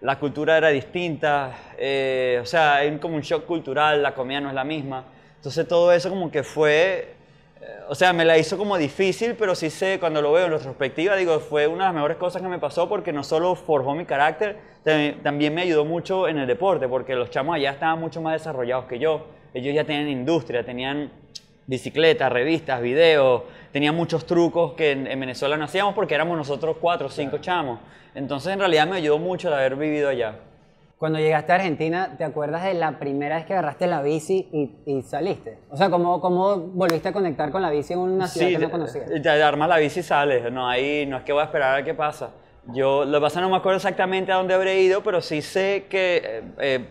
la 0.00 0.18
cultura 0.18 0.56
era 0.58 0.68
distinta, 0.68 1.52
eh, 1.78 2.38
o 2.42 2.46
sea, 2.46 2.76
hay 2.76 2.96
como 2.98 3.16
un 3.16 3.22
shock 3.22 3.46
cultural, 3.46 4.02
la 4.02 4.14
comida 4.14 4.40
no 4.40 4.48
es 4.48 4.54
la 4.54 4.64
misma, 4.64 5.04
entonces 5.36 5.66
todo 5.66 5.92
eso 5.92 6.08
como 6.10 6.30
que 6.30 6.42
fue, 6.42 7.14
eh, 7.60 7.66
o 7.88 7.94
sea, 7.94 8.12
me 8.12 8.24
la 8.24 8.36
hizo 8.36 8.58
como 8.58 8.76
difícil, 8.76 9.34
pero 9.38 9.54
sí 9.54 9.70
sé, 9.70 9.98
cuando 9.98 10.20
lo 10.20 10.32
veo 10.32 10.46
en 10.46 10.52
retrospectiva, 10.52 11.16
digo, 11.16 11.40
fue 11.40 11.66
una 11.66 11.84
de 11.84 11.88
las 11.88 11.94
mejores 11.94 12.16
cosas 12.18 12.42
que 12.42 12.48
me 12.48 12.58
pasó 12.58 12.88
porque 12.88 13.12
no 13.12 13.24
solo 13.24 13.54
forjó 13.54 13.94
mi 13.94 14.04
carácter, 14.04 14.58
tam- 14.84 15.22
también 15.22 15.54
me 15.54 15.62
ayudó 15.62 15.84
mucho 15.84 16.28
en 16.28 16.38
el 16.38 16.46
deporte, 16.46 16.88
porque 16.88 17.14
los 17.14 17.30
chamos 17.30 17.56
allá 17.56 17.70
estaban 17.72 17.98
mucho 17.98 18.20
más 18.20 18.34
desarrollados 18.34 18.84
que 18.86 18.98
yo, 18.98 19.26
ellos 19.54 19.74
ya 19.74 19.84
tenían 19.84 20.08
industria, 20.08 20.64
tenían 20.64 21.10
bicicletas, 21.66 22.32
revistas, 22.32 22.80
videos, 22.80 23.42
tenía 23.72 23.92
muchos 23.92 24.26
trucos 24.26 24.74
que 24.74 24.92
en, 24.92 25.06
en 25.06 25.20
Venezuela 25.20 25.56
no 25.56 25.64
hacíamos 25.64 25.94
porque 25.94 26.14
éramos 26.14 26.36
nosotros 26.36 26.76
cuatro 26.80 27.08
o 27.08 27.10
cinco 27.10 27.38
chamos. 27.38 27.80
Entonces 28.14 28.52
en 28.52 28.58
realidad 28.58 28.86
me 28.86 28.96
ayudó 28.96 29.18
mucho 29.18 29.48
el 29.48 29.54
haber 29.54 29.76
vivido 29.76 30.08
allá. 30.08 30.36
Cuando 30.98 31.18
llegaste 31.18 31.52
a 31.52 31.56
Argentina, 31.56 32.14
¿te 32.16 32.24
acuerdas 32.24 32.64
de 32.64 32.72
la 32.72 32.98
primera 32.98 33.36
vez 33.36 33.44
que 33.44 33.52
agarraste 33.52 33.86
la 33.86 34.00
bici 34.00 34.48
y, 34.50 34.90
y 34.90 35.02
saliste? 35.02 35.58
O 35.68 35.76
sea, 35.76 35.90
¿cómo, 35.90 36.22
¿cómo 36.22 36.56
volviste 36.56 37.10
a 37.10 37.12
conectar 37.12 37.50
con 37.50 37.60
la 37.60 37.68
bici 37.68 37.92
en 37.92 37.98
una 37.98 38.26
ciudad 38.26 38.48
que 38.48 38.58
no 38.58 38.70
conocías? 38.70 39.04
te, 39.04 39.20
te 39.20 39.28
armas 39.28 39.68
la 39.68 39.76
bici 39.76 40.00
y 40.00 40.02
sales, 40.02 40.50
no, 40.50 40.66
ahí 40.66 41.04
no 41.04 41.18
es 41.18 41.24
que 41.24 41.34
voy 41.34 41.42
a 41.42 41.44
esperar 41.44 41.72
a 41.72 41.76
ver 41.76 41.84
qué 41.84 41.92
pasa. 41.92 42.30
Yo, 42.72 43.04
lo 43.04 43.18
que 43.18 43.22
pasa 43.22 43.42
no 43.42 43.50
me 43.50 43.56
acuerdo 43.56 43.76
exactamente 43.76 44.32
a 44.32 44.36
dónde 44.36 44.54
habré 44.54 44.80
ido, 44.80 45.02
pero 45.02 45.20
sí 45.20 45.42
sé 45.42 45.84
que 45.90 46.22
eh, 46.24 46.42
eh, 46.60 46.88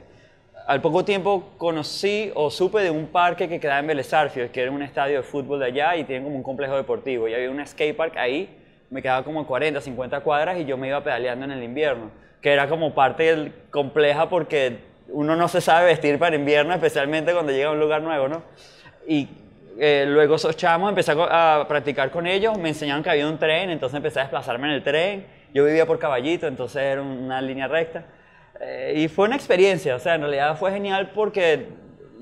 al 0.67 0.81
poco 0.81 1.05
tiempo 1.05 1.51
conocí 1.57 2.31
o 2.35 2.49
supe 2.49 2.79
de 2.81 2.89
un 2.89 3.07
parque 3.07 3.47
que 3.47 3.59
quedaba 3.59 3.79
en 3.79 3.87
Vélez 3.87 4.07
Sarsfield, 4.07 4.51
que 4.51 4.61
era 4.61 4.71
un 4.71 4.81
estadio 4.81 5.17
de 5.17 5.23
fútbol 5.23 5.59
de 5.59 5.65
allá 5.67 5.95
y 5.95 6.03
tienen 6.03 6.23
como 6.23 6.35
un 6.37 6.43
complejo 6.43 6.75
deportivo. 6.75 7.27
Y 7.27 7.33
había 7.33 7.51
un 7.51 7.65
skate 7.65 7.95
park 7.95 8.15
ahí, 8.17 8.49
me 8.89 9.01
quedaba 9.01 9.23
como 9.23 9.45
40, 9.45 9.79
50 9.81 10.19
cuadras 10.21 10.57
y 10.59 10.65
yo 10.65 10.77
me 10.77 10.87
iba 10.87 11.03
pedaleando 11.03 11.45
en 11.45 11.51
el 11.51 11.63
invierno, 11.63 12.09
que 12.41 12.51
era 12.51 12.67
como 12.67 12.93
parte 12.95 13.23
del- 13.23 13.53
compleja 13.69 14.27
porque 14.29 14.79
uno 15.09 15.35
no 15.35 15.47
se 15.47 15.61
sabe 15.61 15.85
vestir 15.87 16.17
para 16.17 16.35
invierno, 16.35 16.73
especialmente 16.73 17.31
cuando 17.33 17.51
llega 17.51 17.69
a 17.69 17.71
un 17.71 17.79
lugar 17.79 18.01
nuevo, 18.01 18.27
¿no? 18.27 18.41
Y 19.07 19.27
eh, 19.77 20.05
luego 20.07 20.35
esos 20.35 20.55
chamos 20.57 20.89
empecé 20.89 21.11
a, 21.11 21.59
a 21.61 21.67
practicar 21.67 22.09
con 22.09 22.25
ellos, 22.25 22.57
me 22.57 22.69
enseñaron 22.69 23.03
que 23.03 23.09
había 23.11 23.27
un 23.27 23.37
tren, 23.37 23.69
entonces 23.69 23.97
empecé 23.97 24.19
a 24.19 24.23
desplazarme 24.23 24.67
en 24.67 24.73
el 24.73 24.83
tren. 24.83 25.25
Yo 25.53 25.63
vivía 25.63 25.85
por 25.85 25.99
Caballito, 25.99 26.47
entonces 26.47 26.81
era 26.81 27.01
una 27.01 27.39
línea 27.41 27.67
recta. 27.67 28.05
Eh, 28.61 28.93
y 28.97 29.07
fue 29.07 29.27
una 29.27 29.35
experiencia, 29.35 29.95
o 29.95 29.99
sea, 29.99 30.15
en 30.15 30.21
realidad 30.21 30.57
fue 30.57 30.71
genial 30.71 31.11
porque 31.13 31.67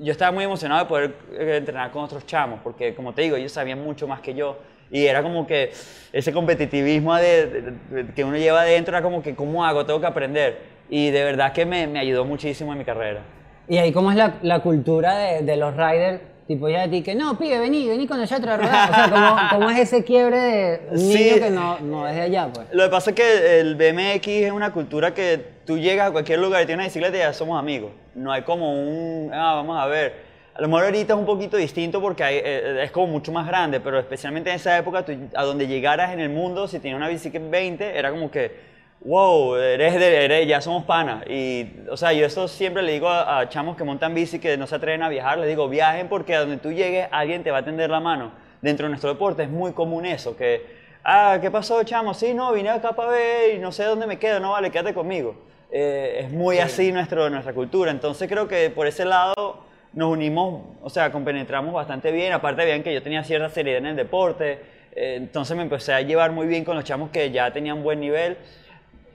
yo 0.00 0.12
estaba 0.12 0.32
muy 0.32 0.44
emocionado 0.44 0.82
de 0.82 0.88
poder 0.88 1.14
eh, 1.32 1.56
entrenar 1.58 1.90
con 1.90 2.02
otros 2.04 2.26
chamos, 2.26 2.60
porque 2.62 2.94
como 2.94 3.14
te 3.14 3.22
digo, 3.22 3.36
ellos 3.36 3.52
sabían 3.52 3.82
mucho 3.82 4.08
más 4.08 4.20
que 4.20 4.34
yo. 4.34 4.58
Y 4.90 5.06
era 5.06 5.22
como 5.22 5.46
que 5.46 5.72
ese 6.12 6.32
competitivismo 6.32 7.14
de- 7.16 7.74
que 8.14 8.24
uno 8.24 8.36
lleva 8.36 8.62
adentro 8.62 8.96
era 8.96 9.02
como 9.02 9.22
que, 9.22 9.34
¿cómo 9.34 9.64
hago? 9.64 9.86
Tengo 9.86 10.00
que 10.00 10.06
aprender. 10.06 10.58
Y 10.90 11.10
de 11.10 11.24
verdad 11.24 11.52
que 11.52 11.64
me, 11.64 11.98
ayudó 11.98 12.24
muchísimo 12.24 12.72
en 12.72 12.78
mi 12.78 12.84
carrera. 12.84 13.22
¿Y 13.66 13.78
ahí 13.78 13.92
cómo 13.92 14.12
es 14.12 14.16
la, 14.42 14.60
cultura 14.60 15.16
de 15.16 15.56
los 15.56 15.74
riders? 15.74 16.20
Tipo, 16.46 16.68
ya 16.68 16.82
de 16.82 16.88
ti 16.88 17.02
que, 17.02 17.14
no, 17.14 17.38
pibe, 17.38 17.58
vení, 17.58 17.88
vení 17.88 18.06
con 18.06 18.18
nosotros 18.20 18.48
a 18.48 18.56
rodar. 18.58 18.90
O 18.90 18.94
sea, 18.94 19.10
¿cómo, 19.10 19.36
cómo 19.50 19.70
es 19.70 19.78
ese 19.78 20.04
quiebre 20.04 20.36
de 20.38 20.80
un 20.90 20.98
Sí. 20.98 21.14
niño 21.14 21.34
que 21.36 21.50
no, 21.50 21.78
no 21.80 22.06
es 22.06 22.14
de 22.14 22.20
allá, 22.20 22.50
pues? 22.52 22.66
Lo 22.72 22.84
que 22.84 22.90
pasa 22.90 23.10
es 23.10 23.16
que 23.16 23.60
el 23.60 23.76
BMX 23.76 24.26
es 24.28 24.52
una 24.52 24.70
cultura 24.72 25.14
que 25.14 25.38
tú 25.64 25.78
llegas 25.78 26.08
a 26.08 26.12
cualquier 26.12 26.40
lugar 26.40 26.62
y 26.62 26.66
tienes 26.66 26.82
una 26.82 26.88
bicicleta 26.88 27.16
y 27.16 27.20
ya 27.20 27.32
somos 27.32 27.58
amigos. 27.58 27.92
No 28.14 28.30
hay 28.30 28.42
como 28.42 28.74
un, 28.74 29.30
ah, 29.32 29.54
vamos 29.54 29.78
a 29.80 29.86
ver. 29.86 30.34
A 30.54 30.60
lo 30.60 30.68
mejor 30.68 30.84
ahorita 30.84 31.14
es 31.14 31.18
un 31.18 31.24
poquito 31.26 31.56
distinto 31.56 32.00
porque 32.00 32.22
hay- 32.22 32.36
eh, 32.44 32.82
es 32.84 32.90
como 32.92 33.06
mucho 33.08 33.32
más 33.32 33.46
grande, 33.46 33.80
pero 33.80 33.98
especialmente 33.98 34.50
en 34.50 34.56
esa 34.56 34.76
época, 34.76 35.02
tú- 35.04 35.16
a 35.34 35.44
donde 35.44 35.66
llegaras 35.66 36.12
en 36.12 36.20
el 36.20 36.28
mundo, 36.28 36.68
si 36.68 36.78
tenías 36.78 36.96
una 36.98 37.08
bicicleta 37.08 37.46
20, 37.50 37.98
era 37.98 38.10
como 38.10 38.30
que, 38.30 38.73
wow, 39.04 39.56
eres 39.56 39.94
de, 39.94 40.24
eres- 40.24 40.46
ya 40.48 40.60
somos 40.60 40.84
panas. 40.84 41.24
Y, 41.28 41.68
o 41.90 41.96
sea, 41.96 42.12
yo 42.12 42.26
eso 42.26 42.48
siempre 42.48 42.82
le 42.82 42.92
digo 42.92 43.08
a, 43.08 43.38
a 43.40 43.48
chamos 43.48 43.76
que 43.76 43.84
montan 43.84 44.14
bici 44.14 44.38
que 44.38 44.56
no 44.56 44.66
se 44.66 44.76
atreven 44.76 45.02
a 45.02 45.08
viajar, 45.08 45.38
les 45.38 45.48
digo, 45.48 45.68
viajen 45.68 46.08
porque 46.08 46.34
a 46.34 46.40
donde 46.40 46.56
tú 46.58 46.72
llegues 46.72 47.08
alguien 47.10 47.42
te 47.42 47.50
va 47.50 47.58
a 47.58 47.64
tender 47.64 47.90
la 47.90 48.00
mano. 48.00 48.32
Dentro 48.62 48.86
de 48.86 48.90
nuestro 48.90 49.10
deporte 49.10 49.42
es 49.42 49.50
muy 49.50 49.72
común 49.72 50.06
eso, 50.06 50.36
que, 50.36 50.64
ah, 51.04 51.38
¿qué 51.40 51.50
pasó, 51.50 51.82
chamo? 51.84 52.14
Sí, 52.14 52.32
no, 52.34 52.52
vine 52.52 52.70
acá 52.70 52.92
para 52.92 53.10
ver 53.10 53.54
y 53.56 53.58
no 53.58 53.72
sé 53.72 53.84
dónde 53.84 54.06
me 54.06 54.18
quedo, 54.18 54.40
no, 54.40 54.52
vale, 54.52 54.70
quédate 54.70 54.94
conmigo. 54.94 55.36
Eh, 55.70 56.20
es 56.24 56.30
muy 56.30 56.58
así 56.58 56.90
nuestro, 56.92 57.28
nuestra 57.30 57.52
cultura, 57.52 57.90
entonces 57.90 58.28
creo 58.28 58.48
que 58.48 58.70
por 58.70 58.86
ese 58.86 59.04
lado 59.04 59.64
nos 59.92 60.10
unimos, 60.10 60.62
o 60.82 60.88
sea, 60.90 61.12
compenetramos 61.12 61.74
bastante 61.74 62.10
bien. 62.10 62.32
Aparte, 62.32 62.64
veían 62.64 62.82
que 62.82 62.92
yo 62.94 63.02
tenía 63.02 63.22
cierta 63.24 63.48
seriedad 63.50 63.78
en 63.80 63.86
el 63.86 63.96
deporte. 63.96 64.60
eh, 64.96 65.14
entonces 65.16 65.56
me 65.56 65.62
empecé 65.64 65.92
a 65.92 66.00
llevar 66.00 66.32
muy 66.32 66.46
bien 66.46 66.64
con 66.64 66.74
los 66.76 66.84
chamos 66.84 67.10
que 67.10 67.30
ya 67.30 67.52
tenían 67.52 67.82
buen 67.82 68.00
nivel. 68.00 68.36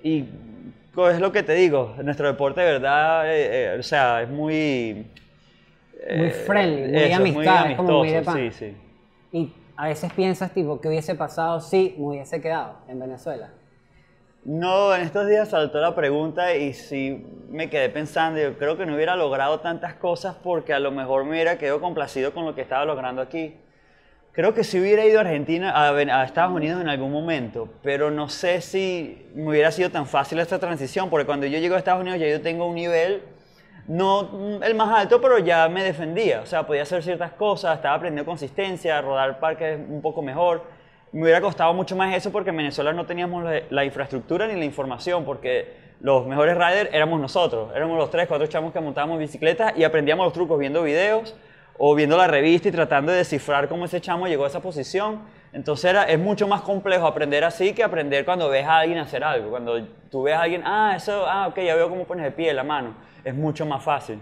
Y 0.04 0.26
co- 0.94 1.10
es 1.10 1.20
lo 1.20 1.32
que 1.32 1.44
te 1.44 1.54
digo, 1.54 1.96
nuestro 2.04 2.28
deporte 2.28 2.62
de 2.62 2.72
verdad, 2.74 3.30
eh, 3.34 3.76
eh, 3.76 3.80
o 3.80 3.84
sea, 3.84 4.22
es 4.24 4.30
muy... 4.30 5.06
Muy 6.12 6.30
eh, 6.32 6.32
friendly, 6.32 6.92
muy 6.94 7.12
eso, 7.12 7.24
amistad, 7.24 7.68
es 7.68 7.74
como 7.76 7.94
muy 7.94 8.12
de 8.12 8.22
amistoso, 8.22 8.24
pana. 8.24 8.48
Sí, 8.50 8.52
sí. 8.52 8.76
Y 9.32 9.54
a 9.78 9.88
veces 9.88 10.14
piensas, 10.14 10.54
tipo, 10.54 10.82
¿qué 10.82 10.88
hubiese 10.90 11.16
pasado 11.16 11.62
si 11.62 11.96
me 12.00 12.08
hubiese 12.08 12.42
quedado 12.42 12.80
en 12.88 13.00
Venezuela? 13.00 13.52
No, 14.46 14.96
en 14.96 15.02
estos 15.02 15.28
días 15.28 15.50
saltó 15.50 15.80
la 15.80 15.96
pregunta 15.96 16.56
y 16.56 16.74
sí 16.74 17.26
me 17.50 17.70
quedé 17.70 17.90
pensando, 17.90 18.40
yo 18.40 18.58
creo 18.58 18.78
que 18.78 18.86
no 18.86 18.96
hubiera 18.96 19.16
logrado 19.16 19.60
tantas 19.60 19.96
cosas 19.96 20.36
porque 20.42 20.74
a 20.74 20.80
lo 20.80 20.92
mejor 20.92 21.26
me 21.26 21.32
hubiera 21.32 21.58
quedado 21.58 21.82
complacido 21.82 22.34
con 22.34 22.46
lo 22.46 22.56
que 22.56 22.62
estaba 22.62 22.86
logrando 22.86 23.22
aquí. 23.22 23.56
Creo 24.32 24.54
que 24.54 24.64
si 24.64 24.80
hubiera 24.80 25.06
ido 25.06 25.18
a 25.18 25.22
Argentina, 25.22 25.72
a, 25.72 25.90
a 25.90 26.24
Estados 26.24 26.56
Unidos 26.56 26.80
en 26.80 26.88
algún 26.88 27.12
momento, 27.12 27.68
pero 27.82 28.12
no 28.12 28.30
sé 28.30 28.62
si 28.62 29.28
me 29.34 29.50
hubiera 29.50 29.72
sido 29.72 29.90
tan 29.90 30.06
fácil 30.06 30.40
esta 30.40 30.60
transición, 30.60 31.10
porque 31.10 31.26
cuando 31.26 31.48
yo 31.48 31.58
llego 31.58 31.76
a 31.76 31.80
Estados 31.80 32.02
Unidos 32.02 32.20
ya 32.20 32.28
yo 32.28 32.40
tengo 32.40 32.68
un 32.68 32.76
nivel, 32.76 33.24
no 33.88 34.24
mm, 34.32 34.64
el 34.64 34.76
más 34.76 34.98
alto, 34.98 35.20
pero 35.20 35.40
ya 35.40 35.68
me 35.68 35.84
defendía, 35.84 36.42
o 36.42 36.46
sea, 36.46 36.68
podía 36.68 36.84
hacer 36.84 37.02
ciertas 37.02 37.32
cosas, 37.32 37.76
estaba 37.76 37.96
aprendiendo 37.96 38.30
consistencia, 38.30 39.02
rodar 39.02 39.40
parques 39.40 39.80
un 39.80 40.02
poco 40.02 40.22
mejor. 40.22 40.64
Me 41.12 41.24
hubiera 41.24 41.42
costado 41.42 41.74
mucho 41.74 41.96
más 41.96 42.16
eso 42.16 42.32
porque 42.32 42.52
en 42.52 42.58
Venezuela 42.58 42.94
no 42.94 43.08
teníamos 43.08 43.44
la, 43.44 43.64
la 43.72 43.84
infraestructura 43.84 44.48
ni 44.48 44.56
la 44.56 44.66
información, 44.66 45.26
porque 45.26 45.74
los 46.02 46.28
mejores 46.28 46.56
riders 46.56 46.92
éramos 46.94 47.20
nosotros, 47.20 47.72
éramos 47.76 47.98
los 47.98 48.12
tres, 48.12 48.28
cuatro 48.28 48.46
chamos 48.46 48.72
que 48.72 48.80
montábamos 48.80 49.18
bicicletas 49.18 49.74
y 49.76 49.84
aprendíamos 49.84 50.24
los 50.24 50.34
trucos 50.34 50.60
viendo 50.60 50.84
videos 50.84 51.36
o 51.80 51.96
viendo 51.96 52.18
la 52.18 52.28
revista 52.28 52.68
y 52.68 52.72
tratando 52.72 53.12
de 53.12 53.20
descifrar 53.20 53.68
cómo 53.70 53.86
ese 53.86 54.00
chamo 54.02 54.28
llegó 54.28 54.44
a 54.44 54.48
esa 54.48 54.60
posición. 54.60 55.22
Entonces 55.54 55.86
era, 55.90 56.04
es 56.04 56.20
mucho 56.20 56.48
más 56.48 56.62
complejo 56.62 57.08
aprender 57.08 57.44
así 57.44 57.74
que 57.74 57.84
aprender 57.84 58.24
cuando 58.26 58.50
ves 58.50 58.66
a 58.68 58.80
alguien 58.80 59.00
hacer 59.00 59.24
algo. 59.24 59.50
Cuando 59.50 59.82
tú 60.12 60.24
ves 60.24 60.36
a 60.36 60.42
alguien, 60.44 60.62
ah, 60.66 60.94
eso, 60.96 61.26
ah, 61.26 61.48
ok, 61.48 61.58
ya 61.62 61.76
veo 61.76 61.90
cómo 61.90 62.04
pones 62.04 62.26
el 62.28 62.34
pie, 62.34 62.54
la 62.54 62.64
mano. 62.64 62.94
Es 63.24 63.34
mucho 63.34 63.66
más 63.66 63.82
fácil. 63.84 64.20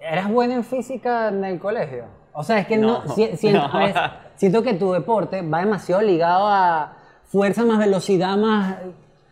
¿Eras 0.00 0.28
buena 0.28 0.54
en 0.54 0.64
física 0.64 1.28
en 1.28 1.44
el 1.44 1.58
colegio? 1.60 2.04
O 2.32 2.42
sea, 2.42 2.58
es 2.58 2.66
que 2.66 2.76
no, 2.76 3.04
No, 3.04 3.14
si- 3.14 3.36
siento, 3.36 3.68
no. 3.72 3.92
siento 4.36 4.62
que 4.62 4.74
tu 4.74 4.92
deporte 4.92 5.42
va 5.42 5.60
demasiado 5.60 6.02
ligado 6.02 6.46
a 6.48 6.96
fuerza 7.26 7.64
más 7.64 7.78
velocidad 7.78 8.36
más 8.36 8.76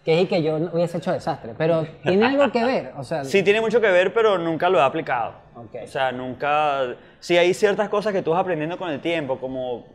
que 0.04 0.20
es 0.22 0.28
que 0.28 0.40
yo 0.42 0.56
hubiese 0.72 0.98
hecho 0.98 1.10
desastre, 1.12 1.54
pero 1.58 1.84
tiene 2.04 2.26
algo 2.26 2.52
que 2.52 2.64
ver, 2.64 2.92
o 2.96 3.02
sea, 3.02 3.24
Sí 3.24 3.42
tiene 3.42 3.60
mucho 3.60 3.80
que 3.80 3.90
ver, 3.90 4.12
pero 4.14 4.38
nunca 4.38 4.68
lo 4.68 4.78
he 4.78 4.82
aplicado. 4.82 5.32
Ok. 5.56 5.74
O 5.84 5.86
sea, 5.86 6.12
nunca... 6.12 6.94
Sí 7.20 7.36
hay 7.38 7.54
ciertas 7.54 7.88
cosas 7.88 8.12
que 8.12 8.22
tú 8.22 8.30
vas 8.32 8.40
aprendiendo 8.40 8.76
con 8.76 8.90
el 8.90 9.00
tiempo, 9.00 9.38
como 9.38 9.86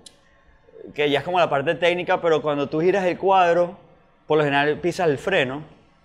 que 0.96 1.10
ya 1.10 1.20
es 1.20 1.25
como 1.25 1.39
la 1.39 1.50
parte 1.50 1.75
técnica, 1.75 2.20
pero 2.20 2.41
cuando 2.41 2.68
tú 2.68 2.82
giras 2.82 3.06
el 3.06 3.18
cuadro, 3.18 3.77
por 4.25 4.39
lo 4.39 4.44
general 4.44 4.80
pisas 4.80 5.08
el 5.08 5.20
freno, 5.20 5.63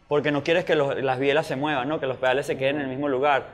porque 0.09 0.31
no 0.31 0.43
quieres 0.45 0.65
que 0.65 0.75
los- 0.77 1.03
las 1.03 1.19
bielas 1.19 1.47
se 1.47 1.57
muevan, 1.57 1.89
¿no? 1.89 1.99
que 1.99 2.07
los 2.07 2.19
pedales 2.19 2.47
se 2.47 2.59
queden 2.59 2.77
en 2.77 2.83
el 2.83 2.89
mismo 2.89 3.09
lugar. 3.09 3.45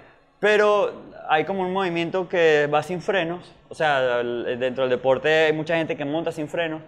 Pero 0.40 0.92
hay 1.28 1.44
como 1.44 1.62
un 1.62 1.72
movimiento 1.72 2.28
que 2.28 2.66
va 2.66 2.82
sin 2.82 3.00
frenos, 3.00 3.54
o 3.68 3.74
sea, 3.76 4.00
dentro 4.24 4.82
del 4.84 4.90
deporte 4.90 5.46
hay 5.46 5.52
mucha 5.52 5.76
gente 5.76 5.96
que 5.96 6.04
monta 6.04 6.32
sin 6.32 6.48
frenos, 6.48 6.82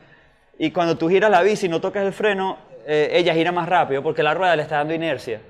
y 0.58 0.72
cuando 0.72 0.96
tú 0.98 1.08
giras 1.08 1.30
la 1.30 1.40
bici 1.42 1.66
y 1.66 1.68
no 1.68 1.80
tocas 1.80 2.04
el 2.04 2.12
freno, 2.12 2.58
eh, 2.86 3.10
ella 3.12 3.32
gira 3.34 3.52
más 3.52 3.68
rápido 3.68 4.02
porque 4.02 4.24
la 4.24 4.34
rueda 4.34 4.56
le 4.56 4.62
está 4.62 4.78
dando 4.78 4.92
inercia. 4.92 5.40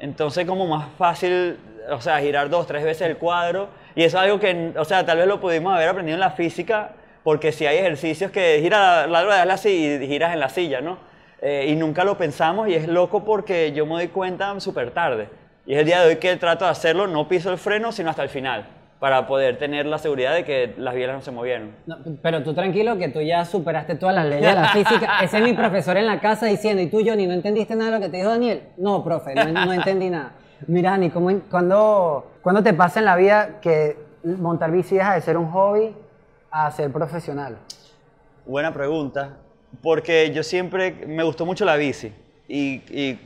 Entonces 0.00 0.44
como 0.46 0.66
más 0.66 0.88
fácil, 0.98 1.56
o 1.90 2.00
sea, 2.00 2.18
girar 2.20 2.48
dos, 2.50 2.66
tres 2.66 2.84
veces 2.84 3.08
el 3.08 3.16
cuadro. 3.16 3.68
Y 3.94 4.02
eso 4.02 4.18
es 4.18 4.24
algo 4.24 4.40
que, 4.40 4.72
o 4.76 4.84
sea, 4.84 5.04
tal 5.04 5.18
vez 5.18 5.26
lo 5.26 5.40
pudimos 5.40 5.74
haber 5.74 5.88
aprendido 5.88 6.16
en 6.16 6.20
la 6.20 6.30
física, 6.30 6.92
porque 7.22 7.52
si 7.52 7.66
hay 7.66 7.78
ejercicios 7.78 8.30
que 8.30 8.58
gira 8.60 9.06
la, 9.06 9.24
rueda 9.24 9.42
así 9.52 9.98
y 10.02 10.06
giras 10.06 10.32
en 10.32 10.40
la 10.40 10.48
silla, 10.48 10.80
¿no? 10.80 10.98
Eh, 11.40 11.66
y 11.68 11.76
nunca 11.76 12.04
lo 12.04 12.16
pensamos 12.16 12.68
y 12.68 12.74
es 12.74 12.88
loco 12.88 13.24
porque 13.24 13.72
yo 13.72 13.84
me 13.86 13.94
doy 13.94 14.08
cuenta 14.08 14.58
súper 14.60 14.90
tarde. 14.92 15.28
Y 15.66 15.74
es 15.74 15.80
el 15.80 15.86
día 15.86 16.00
de 16.00 16.08
hoy 16.08 16.16
que 16.16 16.36
trato 16.36 16.64
de 16.64 16.70
hacerlo, 16.70 17.06
no 17.06 17.28
piso 17.28 17.50
el 17.50 17.58
freno, 17.58 17.92
sino 17.92 18.10
hasta 18.10 18.22
el 18.22 18.28
final, 18.28 18.66
para 18.98 19.26
poder 19.26 19.58
tener 19.58 19.86
la 19.86 19.98
seguridad 19.98 20.34
de 20.34 20.44
que 20.44 20.74
las 20.76 20.94
bielas 20.94 21.16
no 21.16 21.22
se 21.22 21.30
movieron. 21.30 21.72
No, 21.86 21.96
pero 22.22 22.42
tú 22.42 22.54
tranquilo 22.54 22.98
que 22.98 23.08
tú 23.08 23.20
ya 23.20 23.44
superaste 23.44 23.94
todas 23.94 24.14
las 24.14 24.26
leyes 24.26 24.46
de 24.46 24.54
la 24.54 24.68
física. 24.68 25.18
Ese 25.22 25.38
es 25.38 25.42
mi 25.42 25.54
profesor 25.54 25.96
en 25.96 26.06
la 26.06 26.20
casa 26.20 26.46
diciendo, 26.46 26.82
¿y 26.82 26.88
tú, 26.88 27.02
Johnny, 27.04 27.26
no 27.26 27.32
entendiste 27.32 27.74
nada 27.76 27.90
de 27.90 27.96
lo 27.98 28.04
que 28.04 28.10
te 28.10 28.18
dijo 28.18 28.28
Daniel? 28.28 28.62
No, 28.76 29.02
profe, 29.02 29.34
no, 29.34 29.44
no 29.44 29.72
entendí 29.72 30.10
nada. 30.10 30.34
Mira, 30.66 30.90
Dani, 30.92 31.10
¿cómo, 31.10 31.30
en- 31.30 31.40
cuándo, 31.40 32.24
te 32.62 32.72
pasa 32.74 33.00
en 33.00 33.04
la 33.06 33.16
vida 33.16 33.60
que 33.60 33.96
montar 34.22 34.70
bici 34.70 34.96
deja 34.96 35.14
de 35.14 35.20
ser 35.20 35.36
un 35.36 35.50
hobby 35.50 35.94
a 36.50 36.70
ser 36.70 36.90
profesional? 36.92 37.58
Buena 38.46 38.72
pregunta, 38.72 39.36
porque 39.82 40.30
yo 40.32 40.42
siempre 40.42 40.92
me 41.06 41.22
gustó 41.22 41.46
mucho 41.46 41.64
la 41.64 41.76
bici 41.76 42.12
y, 42.46 42.78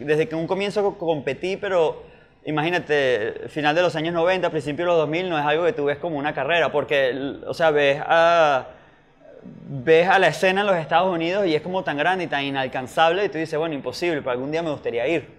desde 0.05 0.29
que 0.29 0.35
un 0.37 0.47
comienzo 0.47 0.83
co- 0.83 0.99
competí, 0.99 1.57
pero 1.57 2.03
imagínate, 2.45 3.49
final 3.49 3.75
de 3.75 3.83
los 3.83 3.97
años 3.97 4.15
90, 4.15 4.51
principio 4.51 4.85
de 4.85 4.91
los 4.91 4.99
2000 4.99 5.29
no 5.29 5.39
es 5.39 5.45
algo 5.45 5.65
que 5.65 5.73
tú 5.73 5.85
ves 5.87 5.99
como 5.99 6.19
una 6.19 6.33
carrera, 6.33 6.71
porque, 6.73 7.37
o 7.47 7.53
sea, 7.55 7.71
ves 7.71 8.01
a, 8.05 8.69
ves 9.69 10.09
a 10.09 10.19
la 10.19 10.29
escena 10.29 10.61
en 10.63 10.67
los 10.69 10.77
Estados 10.77 11.13
Unidos 11.13 11.47
y 11.47 11.55
es 11.55 11.63
como 11.63 11.83
tan 11.85 11.97
grande 11.97 12.25
y 12.25 12.27
tan 12.29 12.45
inalcanzable 12.45 13.25
y 13.25 13.29
tú 13.29 13.39
dices, 13.39 13.59
bueno, 13.59 13.75
imposible, 13.75 14.19
pero 14.19 14.31
algún 14.33 14.51
día 14.51 14.63
me 14.63 14.71
gustaría 14.71 15.07
ir. 15.09 15.38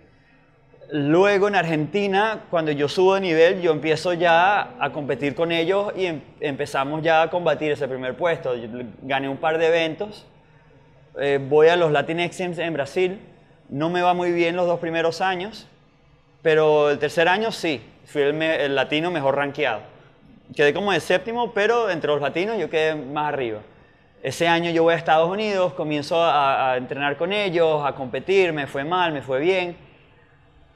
Luego 0.92 1.48
en 1.48 1.54
Argentina, 1.54 2.46
cuando 2.50 2.72
yo 2.72 2.90
subo 2.90 3.14
de 3.14 3.22
nivel, 3.22 3.62
yo 3.62 3.72
empiezo 3.72 4.14
ya 4.14 4.74
a 4.80 4.92
competir 4.92 5.36
con 5.36 5.52
ellos 5.52 5.94
y 5.96 6.08
em- 6.08 6.22
empezamos 6.40 7.04
ya 7.04 7.22
a 7.22 7.30
combatir 7.30 7.72
ese 7.72 7.88
primer 7.88 8.18
puesto. 8.18 8.56
Yo 8.56 8.68
gané 9.04 9.30
un 9.30 9.38
par 9.38 9.60
de 9.60 9.68
eventos, 9.68 10.26
eh, 11.20 11.40
voy 11.40 11.68
a 11.68 11.76
los 11.76 11.92
Latin 11.92 12.22
X 12.22 12.40
Games 12.40 12.58
en 12.58 12.74
Brasil, 12.74 13.20
no 13.70 13.92
me 13.92 14.02
va 14.02 14.16
muy 14.16 14.32
bien 14.32 14.56
los 14.56 14.66
dos 14.66 14.80
primeros 14.80 15.22
años, 15.22 15.68
pero 16.42 16.90
el 16.90 16.98
tercer 16.98 17.28
año 17.28 17.52
sí, 17.52 17.82
fui 18.06 18.24
el, 18.24 18.74
latino 18.74 19.12
mejor 19.12 19.36
rankeado. 19.36 19.82
Quedé 20.56 20.74
como 20.74 20.92
de 20.92 21.02
séptimo, 21.02 21.54
pero 21.54 21.92
entre 21.92 22.10
los 22.10 22.20
latinos 22.20 22.58
yo 22.58 22.68
quedé 22.68 22.96
más 22.96 23.32
arriba. 23.32 23.60
Ese 24.24 24.48
año 24.48 24.72
yo 24.72 24.82
voy 24.82 24.96
a 24.96 24.98
Estados 24.98 25.30
Unidos, 25.30 25.74
comienzo 25.74 26.18
a 26.20 26.76
entrenar 26.78 27.16
con 27.16 27.32
ellos, 27.32 27.86
a 27.86 27.94
competir, 27.94 28.54
me 28.54 28.66
fue 28.66 28.84
mal, 28.84 29.14
me 29.14 29.22
fue 29.22 29.40
bien. 29.40 29.89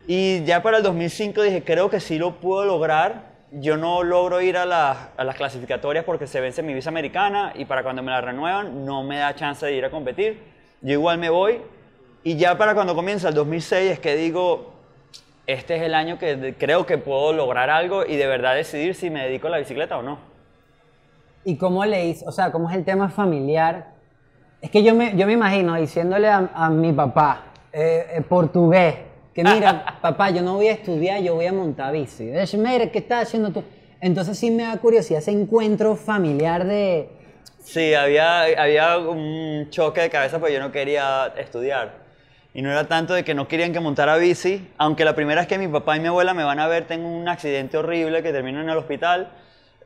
Y 0.07 0.43
ya 0.43 0.61
para 0.61 0.77
el 0.77 0.83
2005 0.83 1.41
dije, 1.41 1.63
creo 1.63 1.89
que 1.89 1.99
sí 1.99 2.17
lo 2.17 2.35
puedo 2.39 2.65
lograr. 2.65 3.31
Yo 3.51 3.77
no 3.77 4.03
logro 4.03 4.41
ir 4.41 4.57
a, 4.57 4.65
las- 4.65 4.97
a 5.15 5.23
las 5.23 5.35
clasificatorias 5.35 6.03
porque 6.03 6.27
se 6.27 6.41
vence 6.41 6.63
mi 6.63 6.73
visa 6.73 6.89
americana 6.89 7.53
y 7.55 7.65
para 7.65 7.83
cuando 7.83 8.01
me 8.03 8.11
la 8.11 8.19
renuevan 8.19 8.83
no 8.85 9.03
me 9.03 9.17
da 9.17 9.35
chance 9.35 9.65
de 9.65 9.73
ir 9.73 9.85
a 9.85 9.91
competir. 9.91 10.41
Yo 10.81 10.93
igual 10.93 11.19
me 11.19 11.29
voy 11.29 11.61
y 12.23 12.35
ya 12.35 12.57
para 12.57 12.73
cuando 12.73 12.95
comienza 12.95 13.29
el 13.29 13.35
2006 13.35 13.91
es 13.91 13.99
que 13.99 14.15
digo, 14.15 14.73
este 15.45 15.75
es 15.75 15.83
el 15.83 15.93
año 15.93 16.17
que 16.17 16.55
creo 16.57 16.85
que 16.85 16.97
puedo 16.97 17.31
lograr 17.31 17.69
algo 17.69 18.05
y 18.05 18.15
de 18.17 18.27
verdad 18.27 18.55
decidir 18.55 18.95
si 18.95 19.09
me 19.09 19.23
dedico 19.25 19.47
a 19.47 19.51
la 19.51 19.57
bicicleta 19.59 19.97
o 19.97 20.01
no. 20.01 20.17
¿Y 21.45 21.57
cómo 21.57 21.85
le? 21.85 22.15
O 22.25 22.31
sea, 22.31 22.51
¿cómo 22.51 22.69
es 22.69 22.75
el 22.75 22.83
tema 22.85 23.09
familiar? 23.09 23.91
Es 24.61 24.71
que 24.71 24.81
yo 24.83 24.95
me, 24.95 25.15
yo 25.15 25.27
me 25.27 25.33
imagino 25.33 25.75
diciéndole 25.75 26.27
a, 26.29 26.49
a 26.53 26.69
mi 26.69 26.91
papá, 26.93 27.43
eh, 27.71 28.07
eh, 28.15 28.21
portugués, 28.21 28.95
que 29.33 29.43
mira, 29.43 29.97
papá, 30.01 30.29
yo 30.29 30.41
no 30.41 30.55
voy 30.55 30.67
a 30.67 30.73
estudiar, 30.73 31.21
yo 31.21 31.35
voy 31.35 31.45
a 31.45 31.53
montar 31.53 31.93
bici. 31.93 32.29
Es, 32.29 32.53
mira, 32.55 32.91
¿qué 32.91 32.99
estás 32.99 33.27
haciendo 33.27 33.51
tú? 33.51 33.63
Entonces 33.99 34.37
sí 34.37 34.51
me 34.51 34.63
da 34.63 34.77
curiosidad 34.77 35.19
ese 35.19 35.31
encuentro 35.31 35.95
familiar 35.95 36.65
de... 36.65 37.09
Sí, 37.63 37.93
había, 37.93 38.41
había 38.61 38.97
un 38.97 39.67
choque 39.69 40.01
de 40.01 40.09
cabeza 40.09 40.39
porque 40.39 40.53
yo 40.53 40.59
no 40.59 40.71
quería 40.71 41.33
estudiar. 41.37 42.03
Y 42.53 42.61
no 42.61 42.69
era 42.69 42.87
tanto 42.87 43.13
de 43.13 43.23
que 43.23 43.33
no 43.33 43.47
querían 43.47 43.73
que 43.73 43.79
montara 43.79 44.17
bici, 44.17 44.67
aunque 44.77 45.05
la 45.05 45.15
primera 45.15 45.41
vez 45.41 45.47
que 45.47 45.57
mi 45.57 45.67
papá 45.67 45.95
y 45.97 45.99
mi 46.01 46.07
abuela 46.07 46.33
me 46.33 46.43
van 46.43 46.59
a 46.59 46.67
ver, 46.67 46.85
tengo 46.85 47.07
un 47.07 47.27
accidente 47.27 47.77
horrible 47.77 48.21
que 48.21 48.31
termino 48.31 48.61
en 48.61 48.69
el 48.69 48.77
hospital. 48.77 49.31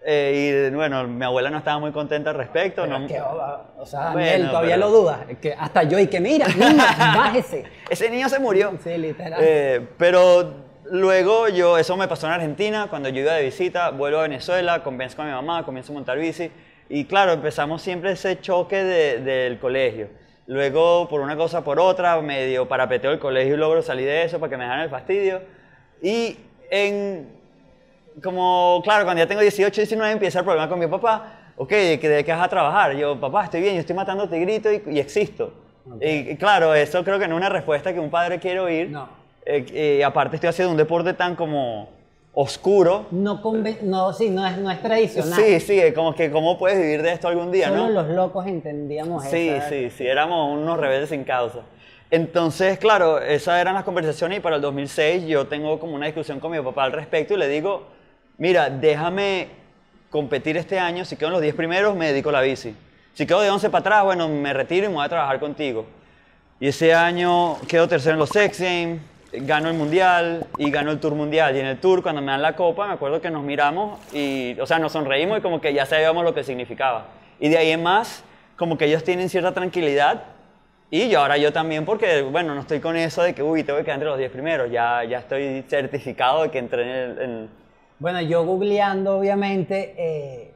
Eh, 0.05 0.69
y 0.71 0.75
bueno, 0.75 1.05
mi 1.07 1.23
abuela 1.25 1.49
no 1.49 1.57
estaba 1.57 1.79
muy 1.79 1.91
contenta 1.91 2.29
al 2.31 2.35
respecto. 2.37 2.83
Pero 2.83 2.99
no- 2.99 3.05
es 3.05 3.11
que, 3.11 3.19
o, 3.21 3.65
o 3.79 3.85
sea, 3.85 4.11
Bueno, 4.11 4.27
Daniel, 4.29 4.47
todavía 4.49 4.75
pero- 4.75 4.87
lo 4.87 4.91
dudas. 4.97 5.19
Es 5.29 5.37
que 5.39 5.53
hasta 5.53 5.83
yo, 5.83 5.99
y 5.99 6.07
que 6.07 6.19
mira, 6.19 6.47
niña, 6.57 6.85
bájese. 7.15 7.63
Ese 7.89 8.09
niño 8.09 8.29
se 8.29 8.39
murió. 8.39 8.73
Sí, 8.83 8.97
literal. 8.97 9.39
Eh, 9.43 9.87
pero 9.97 10.53
luego 10.89 11.49
yo, 11.49 11.77
eso 11.77 11.97
me 11.97 12.07
pasó 12.07 12.27
en 12.27 12.33
Argentina, 12.33 12.87
cuando 12.89 13.09
yo 13.09 13.21
iba 13.21 13.33
de 13.33 13.43
visita, 13.43 13.89
vuelvo 13.91 14.19
a 14.19 14.23
Venezuela, 14.23 14.83
convenzo 14.83 15.21
a 15.21 15.25
mi 15.25 15.31
mamá, 15.31 15.65
comienzo 15.65 15.91
a 15.91 15.95
montar 15.95 16.17
bici. 16.17 16.51
Y 16.89 17.03
claro, 17.05 17.33
empezamos 17.33 17.81
siempre 17.81 18.11
ese 18.11 18.39
choque 18.39 18.83
de- 18.83 19.19
del 19.19 19.59
colegio. 19.59 20.07
Luego, 20.45 21.09
por 21.09 21.19
una 21.19 21.35
cosa 21.35 21.61
por 21.65 21.77
otra, 21.77 22.21
medio 22.21 22.69
parapeteo 22.69 23.11
el 23.11 23.19
colegio 23.19 23.55
y 23.55 23.57
logro 23.57 23.81
salir 23.81 24.05
de 24.05 24.23
eso 24.23 24.39
para 24.39 24.49
que 24.49 24.55
me 24.55 24.63
dejaran 24.63 24.85
el 24.85 24.89
fastidio. 24.89 25.41
Y 26.01 26.37
en, 26.71 27.36
como, 28.21 28.81
claro, 28.83 29.05
cuando 29.05 29.21
ya 29.23 29.27
tengo 29.27 29.41
18, 29.41 29.81
19, 29.81 30.11
empieza 30.13 30.39
el 30.39 30.45
problema 30.45 30.67
con 30.69 30.79
mi 30.79 30.87
papá. 30.87 31.33
Ok, 31.55 31.71
¿de 31.71 31.99
qué, 31.99 32.09
de 32.09 32.23
qué 32.23 32.31
vas 32.31 32.43
a 32.45 32.49
trabajar? 32.49 32.95
Yo, 32.95 33.19
papá, 33.19 33.45
estoy 33.45 33.61
bien, 33.61 33.75
yo 33.75 33.79
estoy 33.81 33.95
matando 33.95 34.27
tigritos 34.29 34.71
y, 34.73 34.91
y 34.91 34.99
existo. 34.99 35.53
Y, 36.01 36.31
y 36.31 36.35
claro, 36.35 36.75
eso 36.75 37.03
creo 37.03 37.17
que 37.17 37.27
no 37.27 37.35
es 37.35 37.39
una 37.39 37.49
respuesta 37.49 37.93
que 37.93 37.99
un 37.99 38.09
padre 38.09 38.39
quiere 38.39 38.59
oír. 38.59 38.89
No. 38.89 39.07
Eh, 39.45 39.97
y 39.99 40.01
aparte 40.01 40.35
estoy 40.35 40.49
haciendo 40.49 40.71
un 40.71 40.77
deporte 40.77 41.13
tan 41.13 41.35
como 41.35 41.89
oscuro. 42.33 43.05
No, 43.11 43.41
no, 43.81 44.13
sí, 44.13 44.29
no 44.29 44.45
es, 44.45 44.57
no 44.57 44.69
es 44.69 44.81
tradicional. 44.81 45.33
Sí, 45.33 45.59
sí, 45.59 45.81
como 45.95 46.13
que 46.13 46.29
cómo 46.29 46.57
puedes 46.57 46.77
vivir 46.79 47.01
de 47.01 47.13
esto 47.13 47.27
algún 47.27 47.51
día, 47.51 47.69
Solo 47.69 47.87
¿no? 47.87 47.89
los 47.89 48.09
locos 48.09 48.45
entendíamos 48.45 49.23
Sí, 49.23 49.49
eso. 49.49 49.69
sí, 49.69 49.89
sí, 49.89 50.05
éramos 50.05 50.55
unos 50.55 50.77
rebeldes 50.79 51.09
sin 51.09 51.23
causa. 51.23 51.59
Entonces, 52.11 52.77
claro, 52.77 53.19
esas 53.19 53.59
eran 53.59 53.73
las 53.73 53.83
conversaciones 53.83 54.37
y 54.37 54.41
para 54.41 54.57
el 54.57 54.61
2006 54.61 55.25
yo 55.25 55.47
tengo 55.47 55.79
como 55.79 55.95
una 55.95 56.05
discusión 56.05 56.39
con 56.39 56.51
mi 56.51 56.59
papá 56.59 56.83
al 56.83 56.91
respecto 56.91 57.33
y 57.33 57.37
le 57.37 57.47
digo, 57.47 57.83
mira, 58.37 58.69
déjame 58.69 59.49
competir 60.09 60.57
este 60.57 60.79
año, 60.79 61.05
si 61.05 61.15
quedo 61.15 61.27
en 61.27 61.33
los 61.33 61.41
10 61.41 61.55
primeros 61.55 61.95
me 61.95 62.07
dedico 62.07 62.29
a 62.29 62.33
la 62.33 62.41
bici. 62.41 62.75
Si 63.13 63.25
quedo 63.25 63.41
de 63.41 63.49
11 63.49 63.69
para 63.69 63.79
atrás, 63.81 64.03
bueno, 64.03 64.29
me 64.29 64.53
retiro 64.53 64.85
y 64.85 64.89
me 64.89 64.95
voy 64.95 65.05
a 65.05 65.09
trabajar 65.09 65.39
contigo. 65.39 65.85
Y 66.59 66.67
ese 66.67 66.93
año 66.93 67.57
quedo 67.67 67.87
tercero 67.87 68.13
en 68.13 68.19
los 68.19 68.35
X 68.35 68.59
Games, 68.61 69.01
gano 69.33 69.69
el 69.69 69.75
Mundial 69.75 70.45
y 70.57 70.71
gano 70.71 70.91
el 70.91 70.99
Tour 70.99 71.13
Mundial. 71.15 71.55
Y 71.55 71.59
en 71.59 71.65
el 71.65 71.79
Tour, 71.79 72.01
cuando 72.01 72.21
me 72.21 72.31
dan 72.31 72.41
la 72.41 72.55
copa, 72.55 72.87
me 72.87 72.93
acuerdo 72.93 73.19
que 73.21 73.29
nos 73.29 73.43
miramos 73.43 73.99
y, 74.13 74.57
o 74.59 74.65
sea, 74.65 74.79
nos 74.79 74.91
sonreímos 74.93 75.39
y 75.39 75.41
como 75.41 75.59
que 75.61 75.73
ya 75.73 75.85
sabíamos 75.85 76.23
lo 76.23 76.33
que 76.33 76.43
significaba. 76.43 77.07
Y 77.39 77.49
de 77.49 77.57
ahí 77.57 77.71
en 77.71 77.83
más, 77.83 78.23
como 78.55 78.77
que 78.77 78.85
ellos 78.85 79.03
tienen 79.03 79.29
cierta 79.29 79.51
tranquilidad 79.51 80.23
y 80.89 81.09
yo 81.09 81.19
ahora 81.19 81.37
yo 81.37 81.51
también, 81.51 81.85
porque, 81.85 82.21
bueno, 82.21 82.55
no 82.55 82.61
estoy 82.61 82.79
con 82.79 82.95
eso 82.95 83.21
de 83.21 83.35
que, 83.35 83.43
uy, 83.43 83.63
tengo 83.63 83.77
que 83.79 83.83
quedar 83.85 83.95
entre 83.95 84.09
los 84.09 84.17
10 84.17 84.31
primeros. 84.31 84.71
Ya, 84.71 85.03
ya 85.03 85.19
estoy 85.19 85.63
certificado 85.67 86.43
de 86.43 86.49
que 86.51 86.59
entré 86.59 87.03
en- 87.23 87.49
Bueno, 87.99 88.21
yo 88.21 88.45
googleando, 88.45 89.17
obviamente, 89.17 89.95
eh, 89.97 90.53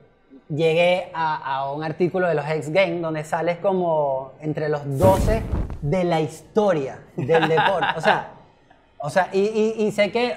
llegué 0.50 1.10
a, 1.14 1.72
un 1.74 1.84
artículo 1.84 2.28
de 2.28 2.36
los 2.36 2.48
X 2.48 2.72
Games 2.72 3.02
donde 3.02 3.24
sales 3.24 3.58
como 3.58 4.34
entre 4.42 4.70
los 4.70 4.82
12 5.00 5.42
de 5.82 6.04
la 6.04 6.22
historia 6.22 7.00
del 7.16 7.48
deporte. 7.48 7.88
O 7.98 8.02
sea, 8.02 8.34
o 9.00 9.10
sea 9.10 9.30
y, 9.34 9.92
sé 9.92 10.12
que 10.12 10.36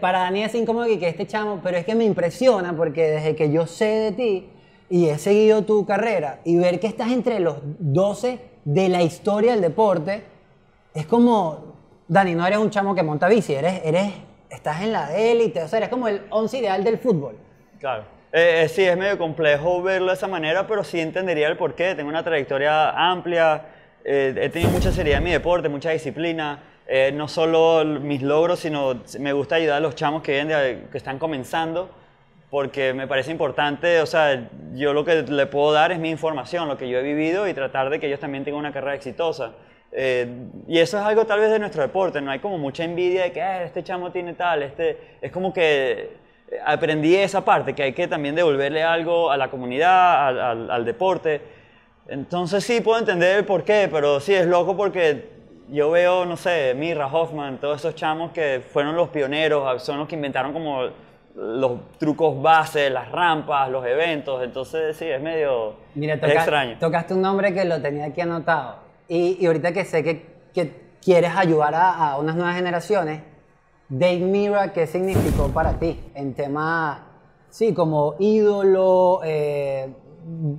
para 0.00 0.20
Dani 0.20 0.44
es 0.44 0.54
incómodo 0.54 0.86
que, 0.86 0.98
que 0.98 1.08
este 1.08 1.26
chamo, 1.26 1.60
pero 1.62 1.76
es 1.76 1.84
que 1.84 1.94
me 1.94 2.04
impresiona 2.04 2.74
porque 2.74 3.10
desde 3.10 3.36
que 3.36 3.52
yo 3.52 3.66
sé 3.66 3.84
de 3.84 4.12
ti 4.12 4.48
y 4.88 5.08
he 5.08 5.18
seguido 5.18 5.62
tu 5.62 5.84
carrera 5.84 6.40
y 6.44 6.56
ver 6.56 6.80
que 6.80 6.86
estás 6.86 7.10
entre 7.10 7.40
los 7.40 7.56
12 7.62 8.40
de 8.64 8.88
la 8.88 9.02
historia 9.02 9.52
del 9.52 9.60
deporte, 9.60 10.24
es 10.94 11.06
como, 11.06 11.74
Dani, 12.08 12.34
no 12.34 12.46
eres 12.46 12.58
un 12.58 12.70
chamo 12.70 12.94
que 12.94 13.02
monta 13.02 13.28
bici, 13.28 13.52
eres, 13.54 14.12
estás 14.50 14.82
en 14.82 14.92
la 14.92 15.16
élite, 15.16 15.62
o 15.62 15.68
sea, 15.68 15.78
eres 15.78 15.88
como 15.88 16.08
el 16.08 16.22
once 16.30 16.58
ideal 16.58 16.82
del 16.84 16.98
fútbol. 16.98 17.36
Claro. 17.78 18.04
Eh, 18.32 18.62
eh, 18.64 18.68
sí, 18.68 18.84
es 18.84 18.96
medio 18.96 19.16
complejo 19.16 19.82
verlo 19.82 20.08
de 20.08 20.14
esa 20.14 20.28
manera, 20.28 20.66
pero 20.66 20.84
sí 20.84 21.00
entendería 21.00 21.48
el 21.48 21.56
porqué. 21.56 21.94
Tengo 21.94 22.08
una 22.10 22.22
trayectoria 22.22 22.90
amplia, 22.90 23.62
eh, 24.04 24.34
he 24.38 24.48
tenido 24.50 24.70
mucha 24.70 24.92
seriedad 24.92 25.18
en 25.18 25.24
mi 25.24 25.30
deporte, 25.32 25.68
mucha 25.68 25.90
disciplina. 25.90 26.60
Eh, 26.86 27.10
no 27.12 27.28
solo 27.28 27.84
mis 27.84 28.22
logros, 28.22 28.60
sino 28.60 29.02
me 29.18 29.32
gusta 29.32 29.56
ayudar 29.56 29.76
a 29.76 29.80
los 29.80 29.94
chamos 29.94 30.22
que, 30.22 30.42
de- 30.44 30.86
que 30.90 30.96
están 30.98 31.18
comenzando, 31.18 31.90
porque 32.50 32.94
me 32.94 33.06
parece 33.06 33.30
importante, 33.30 34.00
o 34.00 34.06
sea, 34.06 34.48
yo 34.72 34.94
lo 34.94 35.04
que 35.04 35.20
le 35.22 35.46
puedo 35.46 35.72
dar 35.72 35.92
es 35.92 35.98
mi 35.98 36.08
información, 36.08 36.66
lo 36.66 36.78
que 36.78 36.88
yo 36.88 36.98
he 36.98 37.02
vivido 37.02 37.46
y 37.46 37.52
tratar 37.52 37.90
de 37.90 38.00
que 38.00 38.06
ellos 38.06 38.20
también 38.20 38.42
tengan 38.44 38.60
una 38.60 38.72
carrera 38.72 38.94
exitosa. 38.94 39.52
Eh, 39.90 40.26
y 40.66 40.78
eso 40.78 40.98
es 40.98 41.04
algo 41.04 41.24
tal 41.24 41.40
vez 41.40 41.50
de 41.50 41.58
nuestro 41.58 41.80
deporte, 41.82 42.20
no 42.20 42.30
hay 42.30 42.40
como 42.40 42.58
mucha 42.58 42.84
envidia 42.84 43.22
de 43.24 43.32
que 43.32 43.40
"Ah, 43.42 43.62
este 43.64 43.82
chamo 43.82 44.12
tiene 44.12 44.34
tal, 44.34 44.62
este, 44.62 44.98
es 45.22 45.32
como 45.32 45.52
que 45.52 46.16
eh, 46.50 46.58
aprendí 46.64 47.16
esa 47.16 47.44
parte, 47.44 47.74
que 47.74 47.82
hay 47.84 47.92
que 47.94 48.06
también 48.06 48.34
devolverle 48.34 48.82
algo 48.82 49.30
a 49.30 49.36
la 49.36 49.48
comunidad, 49.50 50.28
al, 50.28 50.40
al- 50.40 50.70
al 50.70 50.84
deporte. 50.84 51.40
Entonces 52.06 52.64
sí 52.64 52.80
puedo 52.80 52.98
entender 52.98 53.36
el 53.38 53.44
por 53.44 53.64
qué, 53.64 53.88
pero 53.90 54.20
sí 54.20 54.34
es 54.34 54.46
loco 54.46 54.76
porque 54.76 55.28
yo 55.70 55.90
veo, 55.90 56.24
no 56.24 56.36
sé, 56.36 56.74
Mirra, 56.74 57.06
Hoffman, 57.06 57.58
todos 57.58 57.80
esos 57.80 57.94
chamos 57.94 58.30
que 58.32 58.62
fueron 58.72 58.96
los 58.96 59.08
pioneros, 59.10 59.82
son 59.82 59.98
los 59.98 60.08
que 60.08 60.14
inventaron 60.16 60.52
como 60.54 60.88
los 61.34 61.98
trucos 61.98 62.40
base, 62.42 62.88
las 62.90 63.10
rampas, 63.12 63.70
los 63.70 63.86
eventos, 63.86 64.42
entonces 64.42 64.96
sí, 64.96 65.04
es 65.06 65.20
medio 65.20 65.76
Mira, 65.94 66.18
toca- 66.18 66.32
extraño. 66.32 66.76
tocaste 66.80 67.12
un 67.14 67.22
nombre 67.22 67.52
que 67.54 67.64
lo 67.64 67.80
tenía 67.80 68.06
aquí 68.06 68.20
anotado. 68.22 68.87
Y, 69.08 69.38
y 69.40 69.46
ahorita 69.46 69.72
que 69.72 69.84
sé 69.84 70.02
que, 70.04 70.26
que 70.52 70.72
quieres 71.02 71.32
ayudar 71.34 71.74
a, 71.74 72.10
a 72.10 72.18
unas 72.18 72.36
nuevas 72.36 72.56
generaciones, 72.56 73.22
Dave 73.88 74.18
Mira, 74.18 74.72
¿qué 74.72 74.86
significó 74.86 75.48
para 75.48 75.78
ti? 75.78 75.98
En 76.14 76.34
tema, 76.34 77.06
sí, 77.48 77.72
como 77.72 78.16
ídolo, 78.18 79.20
eh, 79.24 79.88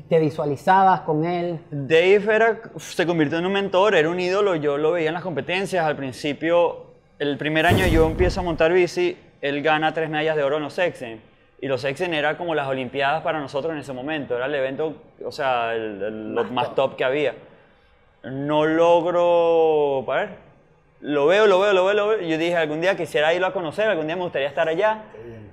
te 0.09 0.19
visualizabas 0.19 1.01
con 1.01 1.25
él. 1.25 1.59
Dave 1.69 2.23
era, 2.35 2.59
se 2.77 3.05
convirtió 3.05 3.37
en 3.37 3.45
un 3.45 3.53
mentor, 3.53 3.93
era 3.93 4.09
un 4.09 4.19
ídolo, 4.19 4.55
yo 4.55 4.77
lo 4.79 4.93
veía 4.93 5.09
en 5.09 5.13
las 5.13 5.21
competencias, 5.23 5.85
al 5.85 5.95
principio, 5.95 6.87
el 7.19 7.37
primer 7.37 7.67
año 7.67 7.85
yo 7.85 8.07
empiezo 8.07 8.39
a 8.39 8.43
montar 8.43 8.73
bici, 8.73 9.15
él 9.41 9.61
gana 9.61 9.93
tres 9.93 10.09
medallas 10.09 10.35
de 10.35 10.43
oro 10.43 10.57
en 10.57 10.63
los 10.63 10.79
Exen, 10.79 11.21
y 11.61 11.67
los 11.67 11.83
Exen 11.83 12.15
era 12.15 12.35
como 12.35 12.55
las 12.55 12.67
Olimpiadas 12.67 13.21
para 13.21 13.39
nosotros 13.39 13.73
en 13.73 13.79
ese 13.79 13.93
momento, 13.93 14.35
era 14.35 14.47
el 14.47 14.55
evento, 14.55 14.95
o 15.23 15.31
sea, 15.31 15.75
el, 15.75 16.01
el- 16.01 16.33
lo 16.33 16.45
más 16.45 16.73
top 16.73 16.95
que 16.95 17.03
había. 17.03 17.35
No 18.23 18.65
logro, 18.65 20.11
a 20.11 20.15
ver, 20.15 20.29
lo 21.01 21.25
veo, 21.27 21.47
lo 21.47 21.59
veo, 21.59 21.73
lo 21.73 21.85
veo, 21.85 21.93
lo 21.93 22.07
veo, 22.09 22.21
yo 22.21 22.37
dije, 22.37 22.55
algún 22.55 22.81
día 22.81 22.97
quisiera 22.97 23.33
irlo 23.33 23.47
a 23.47 23.53
conocer, 23.53 23.87
algún 23.87 24.07
día 24.07 24.15
me 24.17 24.23
gustaría 24.23 24.47
estar 24.49 24.67
allá, 24.67 25.03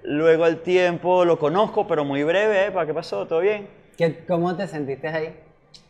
luego 0.03 0.45
al 0.45 0.59
tiempo 0.59 1.25
lo 1.25 1.39
conozco, 1.39 1.87
pero 1.87 2.05
muy 2.05 2.25
breve, 2.25 2.67
¿eh? 2.67 2.71
¿para 2.73 2.87
qué 2.87 2.93
pasó? 2.95 3.27
¿Todo 3.27 3.41
bien? 3.41 3.69
¿Qué, 3.97 4.25
¿Cómo 4.27 4.57
te 4.57 4.67
sentiste 4.67 5.07
ahí? 5.09 5.35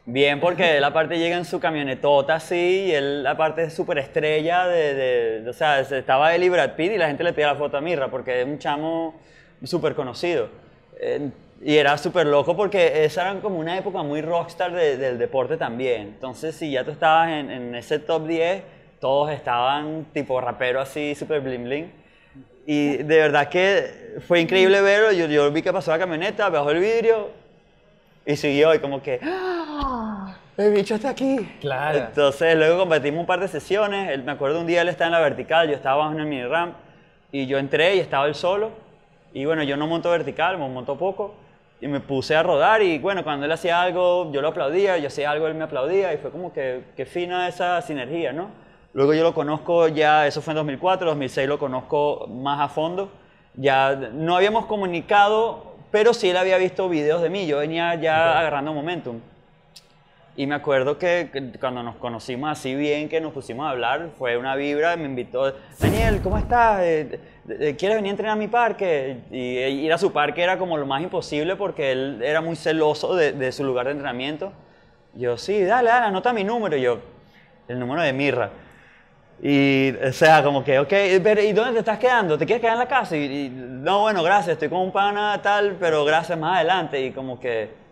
Bien, 0.05 0.39
porque 0.39 0.77
él 0.77 0.85
aparte 0.85 1.19
llega 1.19 1.37
en 1.37 1.45
su 1.47 1.59
camionetota 1.59 2.35
así, 2.37 2.85
y 2.89 2.93
él 2.93 3.27
aparte 3.27 3.65
es 3.65 3.75
súper 3.75 3.99
estrella 3.99 4.67
de, 4.69 4.95
de- 4.95 5.41
de- 5.41 5.51
O 5.51 5.53
sea, 5.55 5.81
estaba 5.81 6.35
él 6.35 6.45
y 6.45 6.49
Brad 6.51 6.73
Pitt 6.77 6.93
y 6.93 6.99
la 6.99 7.09
gente 7.09 7.25
le 7.25 7.33
pedía 7.33 7.49
la 7.49 7.57
foto 7.57 7.77
a 7.79 7.81
Mirra 7.81 8.09
porque 8.09 8.43
es 8.43 8.47
un 8.47 8.59
chamo 8.59 9.19
súper 9.65 9.95
conocido. 9.95 10.49
Eh, 11.01 11.31
y 11.63 11.77
era 11.77 11.97
súper 11.99 12.27
loco 12.27 12.57
porque 12.57 13.05
esa 13.05 13.31
era 13.31 13.41
como 13.41 13.59
una 13.59 13.77
época 13.79 14.03
muy 14.03 14.21
rockstar 14.21 14.73
de- 14.73 14.97
del 14.97 15.19
deporte 15.19 15.57
también. 15.57 16.03
Entonces, 16.03 16.55
si 16.55 16.71
ya 16.71 16.85
tú 16.85 16.91
estabas 16.91 17.31
en, 17.31 17.51
en 17.51 17.75
ese 17.75 17.99
top 17.99 18.27
10, 18.27 18.63
todos 19.01 19.31
estaban 19.31 20.07
tipo 20.13 20.41
rapero 20.41 20.81
así, 20.81 21.15
súper 21.15 21.41
bling 21.41 21.65
bling. 21.65 21.93
Y 22.67 22.97
de 22.99 23.17
verdad 23.19 23.49
que 23.49 24.19
fue 24.27 24.41
increíble 24.41 24.81
verlo. 24.83 25.13
Yo, 25.13 25.27
yo 25.27 25.51
vi 25.53 25.63
que 25.63 25.73
pasó 25.73 25.91
la 25.93 25.99
camioneta, 25.99 26.49
bajó 26.49 26.71
el 26.73 26.81
vidrio 26.81 27.29
y 28.25 28.37
siguió 28.37 28.75
y 28.75 28.79
como 28.81 29.01
que... 29.03 29.21
¡Ah! 29.23 30.37
El 30.57 30.73
bicho 30.73 30.95
está 30.95 31.11
aquí. 31.11 31.49
Claro. 31.61 31.99
Entonces 31.99 32.57
luego 32.57 32.79
competimos 32.79 33.21
un 33.21 33.27
par 33.27 33.41
de 33.41 33.49
sesiones. 33.49 34.11
Él- 34.11 34.25
me 34.25 34.33
acuerdo 34.33 34.61
un 34.61 34.67
día 34.67 34.83
él 34.83 34.89
estaba 34.89 35.07
en 35.07 35.13
la 35.13 35.21
vertical, 35.21 35.69
yo 35.69 35.75
estaba 35.75 35.97
abajo 35.97 36.13
en 36.15 36.21
el 36.21 36.27
mini 36.27 36.45
ramp 36.45 36.75
y 37.31 37.47
yo 37.47 37.59
entré 37.59 37.97
y 37.97 38.01
estaba 38.01 38.27
él 38.27 38.35
solo. 38.35 38.71
Y 39.33 39.45
bueno, 39.45 39.63
yo 39.63 39.77
no 39.77 39.87
monto 39.87 40.11
vertical, 40.11 40.59
me 40.59 40.67
monto 40.69 40.97
poco. 40.97 41.35
Y 41.81 41.89
me 41.89 42.01
puse 42.01 42.35
a 42.35 42.43
rodar 42.43 42.83
y 42.83 42.99
bueno, 42.99 43.23
cuando 43.23 43.45
él 43.47 43.53
hacía 43.53 43.83
algo, 43.83 44.33
yo 44.33 44.41
lo 44.41 44.49
aplaudía, 44.49 44.97
yo 44.99 45.09
hacía 45.09 45.31
algo, 45.31 45.47
él 45.47 45.55
me 45.55 45.65
aplaudía 45.65 46.15
y 46.15 46.17
fue 46.17 46.31
como 46.31 46.53
que, 46.53 46.85
que 46.97 47.05
fina 47.05 47.49
esa 47.49 47.81
sinergia, 47.83 48.33
¿no? 48.33 48.49
Luego 48.95 49.13
yo 49.13 49.23
lo 49.23 49.35
conozco 49.35 49.89
ya, 49.89 50.27
eso 50.27 50.41
fue 50.41 50.53
en 50.53 50.57
2004, 50.57 51.09
2006 51.09 51.49
lo 51.49 51.59
conozco 51.59 52.27
más 52.29 52.61
a 52.61 52.69
fondo. 52.69 53.11
Ya 53.55 53.95
no 53.95 54.37
habíamos 54.37 54.65
comunicado, 54.65 55.77
pero 55.91 56.15
sí 56.15 56.31
él 56.31 56.37
había 56.39 56.57
visto 56.57 56.89
videos 56.89 57.21
de 57.21 57.29
mí, 57.29 57.47
yo 57.47 57.59
venía 57.59 57.95
ya 57.97 58.39
agarrando 58.39 58.73
momentum. 58.73 59.21
Y 60.39 60.47
me 60.47 60.55
acuerdo 60.55 60.99
que, 60.99 61.31
cuando 61.59 61.83
nos 61.83 61.97
conocimos 61.97 62.51
así 62.51 62.75
bien, 62.75 63.09
que 63.09 63.23
nos 63.23 63.33
pusimos 63.33 63.67
a 63.67 63.71
hablar, 63.71 64.11
fue 64.19 64.37
una 64.37 64.55
vibra, 64.55 64.95
me 64.97 65.05
invitó, 65.05 65.55
Daniel, 65.81 66.21
¿cómo 66.23 66.37
estás? 66.37 66.83
Eh, 66.83 67.19
¿Quieres 67.79 67.97
venir 67.97 68.09
a 68.09 68.11
entrenar 68.11 68.33
a 68.35 68.37
mi 68.37 68.49
parque? 68.49 69.21
Y 69.31 69.59
ir 69.61 69.93
a 69.95 69.97
su 69.97 70.13
parque 70.13 70.43
era 70.43 70.59
como 70.59 70.77
lo 70.77 70.85
más 70.85 71.03
imposible 71.03 71.57
porque 71.57 71.93
él 71.93 72.21
era 72.23 72.43
muy 72.43 72.55
celoso 72.55 73.15
de, 73.17 73.33
de 73.33 73.51
su 73.51 73.65
lugar 73.65 73.87
de 73.87 73.93
entrenamiento. 73.93 74.53
Yo, 75.15 75.39
sí, 75.39 75.65
dale, 75.65 75.89
dale, 75.89 76.07
anota 76.07 76.35
mi 76.35 76.45
número. 76.45 76.77
Y 76.77 76.83
yo, 76.83 76.99
el 77.67 77.79
número 77.79 78.03
de 78.03 78.13
Mirra. 78.13 78.51
Y, 79.43 79.95
o 80.07 80.13
sea, 80.13 80.43
como 80.43 80.63
que, 80.63 80.79
ok, 80.79 80.93
pero 81.23 81.41
¿y 81.41 81.53
dónde 81.53 81.73
te 81.73 81.79
estás 81.79 81.99
quedando? 81.99 82.37
¿Te 82.37 82.45
quieres 82.45 82.61
quedar 82.61 82.75
en 82.75 82.81
la 82.81 82.89
casa? 82.89 83.17
Y, 83.17 83.25
y, 83.25 83.49
no, 83.49 84.01
bueno, 84.01 84.23
gracias, 84.23 84.55
estoy 84.55 84.69
con 84.69 84.81
un 84.81 84.93
pana 84.93 85.41
tal, 85.43 85.77
pero 85.81 86.05
gracias 86.05 86.39
más 86.39 86.57
adelante. 86.57 87.01
Y 87.01 87.13
como 87.13 87.41
que, 87.41 87.86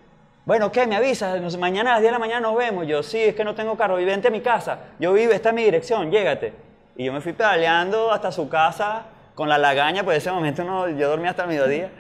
bueno, 0.45 0.71
¿qué? 0.71 0.87
¿Me 0.87 0.97
avisas? 0.97 1.57
Mañana 1.57 1.91
a 1.91 1.95
las 1.95 2.03
10 2.03 2.09
de 2.09 2.13
la 2.13 2.19
mañana 2.19 2.41
nos 2.41 2.57
vemos. 2.57 2.87
Yo, 2.87 3.03
sí, 3.03 3.19
es 3.19 3.35
que 3.35 3.45
no 3.45 3.55
tengo 3.55 3.77
carro. 3.77 3.99
Y 3.99 4.05
vente 4.05 4.29
a 4.29 4.31
mi 4.31 4.41
casa. 4.41 4.79
Yo 4.99 5.13
vivo, 5.13 5.33
esta 5.33 5.49
es 5.51 5.55
mi 5.55 5.65
dirección, 5.65 6.11
llégate. 6.11 6.53
Y 6.97 7.05
yo 7.05 7.13
me 7.13 7.21
fui 7.21 7.33
pedaleando 7.33 8.13
hasta 8.13 8.31
su 8.31 8.49
casa 8.49 9.07
con 9.35 9.49
la 9.49 9.59
lagaña, 9.59 10.05
pues 10.05 10.19
ese 10.19 10.31
momento 10.31 10.63
no, 10.63 10.89
yo 10.89 11.09
dormía 11.09 11.31
hasta 11.31 11.43
el 11.43 11.49
mediodía. 11.49 11.91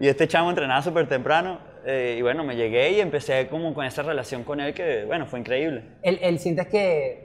Y 0.00 0.08
este 0.08 0.26
chamo 0.28 0.50
entrenaba 0.50 0.82
súper 0.82 1.08
temprano. 1.08 1.58
eh, 1.84 2.16
y 2.18 2.22
bueno, 2.22 2.44
me 2.44 2.54
llegué 2.56 2.90
y 2.92 3.00
empecé 3.00 3.48
como 3.48 3.72
con 3.74 3.84
esa 3.84 4.02
relación 4.02 4.44
con 4.44 4.60
él 4.60 4.74
que, 4.74 5.04
bueno, 5.04 5.26
fue 5.26 5.40
increíble. 5.40 5.82
El, 6.02 6.18
el 6.22 6.38
sientes 6.38 6.66
que 6.68 7.24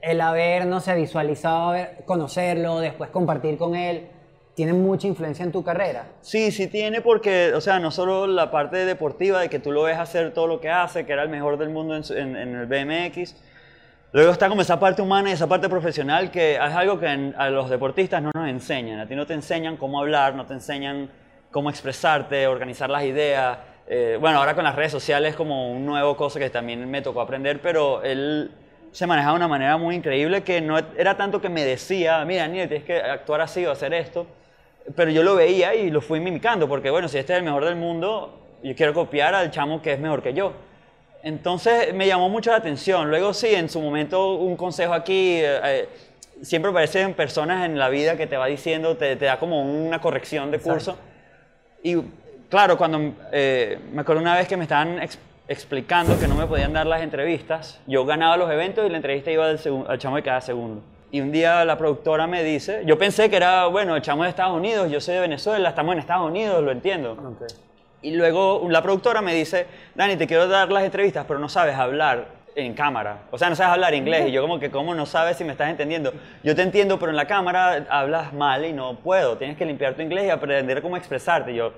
el 0.00 0.20
haber, 0.20 0.66
no 0.66 0.80
sé, 0.80 0.94
visualizado, 0.94 1.74
conocerlo, 2.04 2.80
después 2.80 3.10
compartir 3.10 3.58
con 3.58 3.74
él, 3.74 4.08
tiene 4.58 4.72
mucha 4.72 5.06
influencia 5.06 5.44
en 5.44 5.52
tu 5.52 5.62
carrera. 5.62 6.06
Sí, 6.20 6.50
sí 6.50 6.66
tiene 6.66 7.00
porque, 7.00 7.54
o 7.54 7.60
sea, 7.60 7.78
no 7.78 7.92
solo 7.92 8.26
la 8.26 8.50
parte 8.50 8.84
deportiva 8.84 9.40
de 9.40 9.48
que 9.48 9.60
tú 9.60 9.70
lo 9.70 9.84
ves 9.84 9.96
hacer 9.96 10.34
todo 10.34 10.48
lo 10.48 10.60
que 10.60 10.68
hace, 10.68 11.06
que 11.06 11.12
era 11.12 11.22
el 11.22 11.28
mejor 11.28 11.58
del 11.58 11.68
mundo 11.68 11.94
en, 11.94 12.02
en- 12.18 12.36
en 12.36 12.56
el 12.56 12.66
BMX, 12.66 13.36
Luego 14.10 14.32
está 14.32 14.48
como 14.48 14.62
esa 14.62 14.80
parte 14.80 15.00
humana 15.00 15.30
y 15.30 15.34
esa 15.34 15.46
parte 15.46 15.68
profesional 15.68 16.30
que 16.32 16.54
es 16.54 16.60
algo 16.60 16.98
que 16.98 17.06
en- 17.06 17.34
a 17.38 17.50
los 17.50 17.70
deportistas 17.70 18.20
no 18.20 18.32
nos 18.34 18.48
enseñan. 18.48 18.98
A 18.98 19.06
ti 19.06 19.14
no 19.14 19.26
te 19.26 19.34
enseñan 19.34 19.76
cómo 19.76 20.00
hablar, 20.00 20.34
no 20.34 20.44
te 20.44 20.54
enseñan 20.54 21.08
cómo 21.52 21.70
expresarte, 21.70 22.48
organizar 22.48 22.90
las 22.90 23.04
ideas. 23.04 23.58
Eh, 23.86 24.16
bueno, 24.20 24.38
ahora 24.40 24.56
con 24.56 24.64
las 24.64 24.74
redes 24.74 24.90
sociales 24.90 25.30
es 25.30 25.36
como 25.36 25.70
un 25.70 25.86
nuevo 25.86 26.16
cosa 26.16 26.40
que 26.40 26.50
también 26.50 26.90
me 26.90 27.00
tocó 27.00 27.20
aprender, 27.20 27.60
pero 27.62 28.02
él 28.02 28.50
se 28.90 29.06
manejaba 29.06 29.34
de 29.34 29.36
una 29.36 29.48
manera 29.48 29.76
muy 29.76 29.94
increíble 29.94 30.42
que 30.42 30.60
no 30.62 30.76
era 30.78 31.16
tanto 31.16 31.40
que 31.40 31.48
me 31.48 31.62
decía, 31.64 32.24
mira, 32.24 32.42
Daniel, 32.42 32.66
tienes 32.68 32.86
que 32.86 32.96
actuar 32.98 33.42
así 33.42 33.64
o 33.66 33.70
hacer 33.70 33.92
esto, 33.94 34.26
pero 34.96 35.10
yo 35.10 35.22
lo 35.22 35.34
veía 35.36 35.74
y 35.74 35.90
lo 35.90 36.00
fui 36.00 36.20
mimicando, 36.20 36.68
porque 36.68 36.90
bueno, 36.90 37.08
si 37.08 37.18
este 37.18 37.32
es 37.32 37.38
el 37.38 37.44
mejor 37.44 37.64
del 37.64 37.76
mundo, 37.76 38.38
yo 38.62 38.74
quiero 38.74 38.92
copiar 38.94 39.34
al 39.34 39.50
chamo 39.50 39.80
que 39.82 39.92
es 39.92 40.00
mejor 40.00 40.22
que 40.22 40.34
yo. 40.34 40.52
Entonces 41.22 41.92
me 41.94 42.06
llamó 42.06 42.28
mucho 42.28 42.50
la 42.50 42.58
atención. 42.58 43.10
Luego 43.10 43.34
sí, 43.34 43.48
en 43.54 43.68
su 43.68 43.80
momento 43.80 44.34
un 44.34 44.56
consejo 44.56 44.94
aquí, 44.94 45.38
eh, 45.40 45.60
eh, 45.64 45.88
siempre 46.42 46.70
aparecen 46.70 47.14
personas 47.14 47.64
en 47.66 47.78
la 47.78 47.88
vida 47.88 48.16
que 48.16 48.26
te 48.26 48.36
va 48.36 48.46
diciendo, 48.46 48.96
te, 48.96 49.16
te 49.16 49.24
da 49.24 49.38
como 49.38 49.62
una 49.62 50.00
corrección 50.00 50.50
de 50.50 50.58
curso. 50.60 50.96
Y 51.82 51.96
claro, 52.48 52.78
cuando 52.78 53.14
eh, 53.32 53.78
me 53.92 54.02
acuerdo 54.02 54.22
una 54.22 54.36
vez 54.36 54.46
que 54.48 54.56
me 54.56 54.62
estaban 54.64 55.02
ex- 55.02 55.18
explicando 55.48 56.18
que 56.18 56.28
no 56.28 56.34
me 56.36 56.46
podían 56.46 56.72
dar 56.72 56.86
las 56.86 57.02
entrevistas, 57.02 57.80
yo 57.86 58.04
ganaba 58.04 58.36
los 58.36 58.50
eventos 58.50 58.86
y 58.86 58.90
la 58.90 58.96
entrevista 58.96 59.30
iba 59.30 59.46
al, 59.48 59.58
al 59.88 59.98
chamo 59.98 60.16
de 60.16 60.22
cada 60.22 60.40
segundo. 60.40 60.82
Y 61.10 61.20
un 61.20 61.32
día 61.32 61.64
la 61.64 61.78
productora 61.78 62.26
me 62.26 62.44
dice, 62.44 62.82
yo 62.84 62.98
pensé 62.98 63.30
que 63.30 63.36
era, 63.36 63.66
bueno, 63.66 63.96
el 63.96 64.02
chamo 64.02 64.24
de 64.24 64.28
Estados 64.28 64.56
Unidos, 64.56 64.90
yo 64.90 65.00
soy 65.00 65.14
de 65.14 65.20
Venezuela, 65.20 65.70
estamos 65.70 65.94
en 65.94 66.00
Estados 66.00 66.28
Unidos, 66.28 66.62
lo 66.62 66.70
entiendo. 66.70 67.16
Y 68.02 68.12
luego 68.12 68.66
la 68.68 68.82
productora 68.82 69.22
me 69.22 69.34
dice, 69.34 69.66
Dani, 69.94 70.16
te 70.16 70.26
quiero 70.26 70.46
dar 70.48 70.70
las 70.70 70.84
entrevistas, 70.84 71.24
pero 71.26 71.40
no 71.40 71.48
sabes 71.48 71.76
hablar 71.76 72.26
en 72.54 72.74
cámara. 72.74 73.22
O 73.30 73.38
sea, 73.38 73.48
no 73.48 73.56
sabes 73.56 73.72
hablar 73.72 73.94
inglés. 73.94 74.28
Y 74.28 74.32
yo 74.32 74.42
como 74.42 74.60
que, 74.60 74.70
¿cómo 74.70 74.94
no 74.94 75.06
sabes 75.06 75.36
si 75.36 75.44
me 75.44 75.52
estás 75.52 75.70
entendiendo? 75.70 76.12
Yo 76.42 76.54
te 76.54 76.62
entiendo, 76.62 76.98
pero 76.98 77.10
en 77.10 77.16
la 77.16 77.26
cámara 77.26 77.86
hablas 77.88 78.32
mal 78.32 78.64
y 78.64 78.72
no 78.72 78.96
puedo. 78.96 79.38
Tienes 79.38 79.56
que 79.56 79.64
limpiar 79.64 79.94
tu 79.94 80.02
inglés 80.02 80.26
y 80.26 80.30
aprender 80.30 80.82
cómo 80.82 80.96
expresarte. 80.96 81.54
Yo 81.54 81.72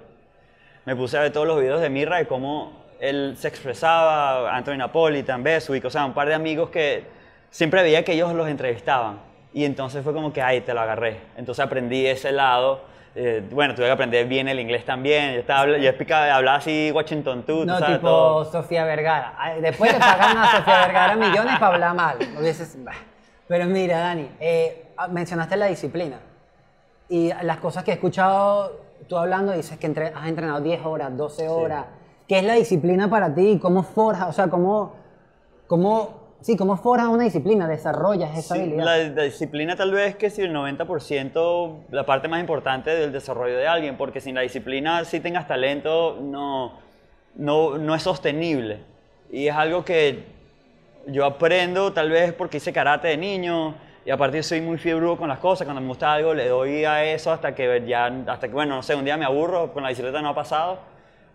me 0.85 0.97
puse 0.97 1.17
a 1.17 1.21
ver 1.21 1.33
todos 1.33 1.47
los 1.47 1.61
videos 1.61 1.81
de 1.81 1.89
Mirra 1.89 2.19
de 2.19 2.27
cómo 2.27 2.81
él 2.99 3.35
se 3.39 3.49
expresaba, 3.49 4.55
Anthony 4.55 4.77
Napolitan, 4.77 5.43
Beswick, 5.43 5.85
o 5.85 5.91
sea, 5.91 6.05
un 6.05 6.13
par 6.13 6.29
de 6.29 6.35
amigos 6.35 6.69
que 6.71 7.20
siempre 7.51 7.83
veía 7.83 8.05
que 8.05 8.13
ellos 8.13 8.33
los 8.35 8.49
entrevistaban. 8.49 9.21
Y 9.53 9.65
entonces 9.65 10.03
fue 10.05 10.13
como 10.15 10.33
que, 10.33 10.41
ay, 10.43 10.61
te 10.61 10.73
lo 10.75 10.81
agarré. 10.81 11.21
Entonces 11.37 11.65
aprendí 11.65 12.07
ese 12.07 12.33
lado. 12.33 12.83
Eh, 13.17 13.43
bueno, 13.51 13.75
tuve 13.75 13.87
que 13.87 13.91
aprender 13.93 14.27
bien 14.27 14.47
el 14.49 14.61
inglés 14.61 14.85
también. 14.85 15.33
Yo, 15.35 15.41
estaba, 15.41 15.67
yo 15.67 15.89
explicaba, 15.89 16.33
hablaba 16.35 16.59
así 16.59 16.93
Washington 16.95 17.43
tú, 17.45 17.65
No, 17.65 17.75
tú 17.75 17.81
sabes, 17.81 17.97
tipo 17.99 18.09
todo. 18.09 18.45
Sofía 18.45 18.85
Vergara. 18.85 19.35
Después 19.61 19.93
le 19.93 19.99
pagan 19.99 20.37
a 20.39 20.57
Sofía 20.57 20.81
Vergara 20.83 21.17
millones 21.17 21.59
para 21.59 21.75
hablar 21.75 21.95
mal. 21.95 22.17
Pero 23.49 23.67
mira, 23.67 23.99
Dani, 23.99 24.29
eh, 24.39 24.93
mencionaste 25.11 25.57
la 25.57 25.67
disciplina. 25.67 26.21
Y 27.09 27.33
las 27.43 27.57
cosas 27.57 27.83
que 27.83 27.91
he 27.91 27.95
escuchado 27.95 28.89
tú 29.09 29.17
hablando, 29.17 29.51
dices 29.53 29.77
que 29.79 29.87
entre- 29.87 30.13
has 30.15 30.29
entrenado 30.29 30.61
10 30.61 30.85
horas, 30.87 31.17
12 31.17 31.49
horas. 31.49 31.87
¿Qué 32.29 32.39
es 32.39 32.45
la 32.45 32.55
disciplina 32.55 33.11
para 33.11 33.35
ti? 33.35 33.59
¿Cómo 33.61 33.83
forja? 33.83 34.29
O 34.29 34.33
sea, 34.33 34.47
¿cómo, 34.47 34.95
cómo, 35.67 36.20
sí, 36.41 36.57
cómo 36.57 36.77
forjas 36.77 37.09
una 37.09 37.25
disciplina? 37.25 37.69
¿Desarrollas 37.69 38.37
esa 38.37 38.55
Sí, 38.55 38.61
habilidad? 38.61 38.85
la, 38.85 38.97
la 38.99 39.23
disciplina 39.23 39.77
tal 39.77 39.93
vez 39.93 40.17
que 40.17 40.31
si 40.31 40.43
el 40.43 40.53
90% 40.53 41.85
la 41.91 42.05
parte 42.07 42.29
más 42.29 42.41
importante 42.41 42.91
del 42.91 43.13
desarrollo 43.13 43.57
de 43.57 43.67
alguien, 43.67 43.97
porque 43.97 44.21
sin 44.21 44.35
la 44.35 44.41
disciplina, 44.43 45.05
si 45.05 45.21
tengas 45.21 45.47
talento, 45.49 46.19
no, 46.21 46.73
no, 47.37 47.79
no 47.79 47.95
es 47.95 48.03
sostenible. 48.03 48.79
Y 49.31 49.47
es 49.49 49.55
algo 49.55 49.85
que 49.85 50.25
yo 51.07 51.25
aprendo 51.25 51.93
tal 51.93 52.11
vez 52.11 52.33
porque 52.33 52.59
hice 52.59 52.73
karate 52.73 53.09
de 53.09 53.17
niño 53.17 53.75
y 54.05 54.11
aparte 54.11 54.43
soy 54.43 54.61
muy 54.61 54.79
fiebre 54.79 55.17
con 55.17 55.29
las 55.29 55.39
cosas, 55.39 55.67
cuando 55.67 55.81
me 55.81 55.89
gusta 55.89 56.13
algo 56.13 56.35
le 56.35 56.49
doy 56.49 56.85
a 56.85 57.05
eso 57.05 57.31
hasta 57.33 57.55
que 57.55 57.85
ya, 57.87 58.07
hasta 58.27 58.49
que 58.49 58.55
bueno, 58.55 58.77
no 58.77 58.83
sé, 58.83 58.95
un 58.95 59.05
día 59.05 59.17
me 59.17 59.25
aburro, 59.25 59.73
con 59.73 59.83
la 59.83 59.91
bicicleta 59.91 60.21
no 60.23 60.31
ha 60.31 60.35
pasado. 60.35 60.79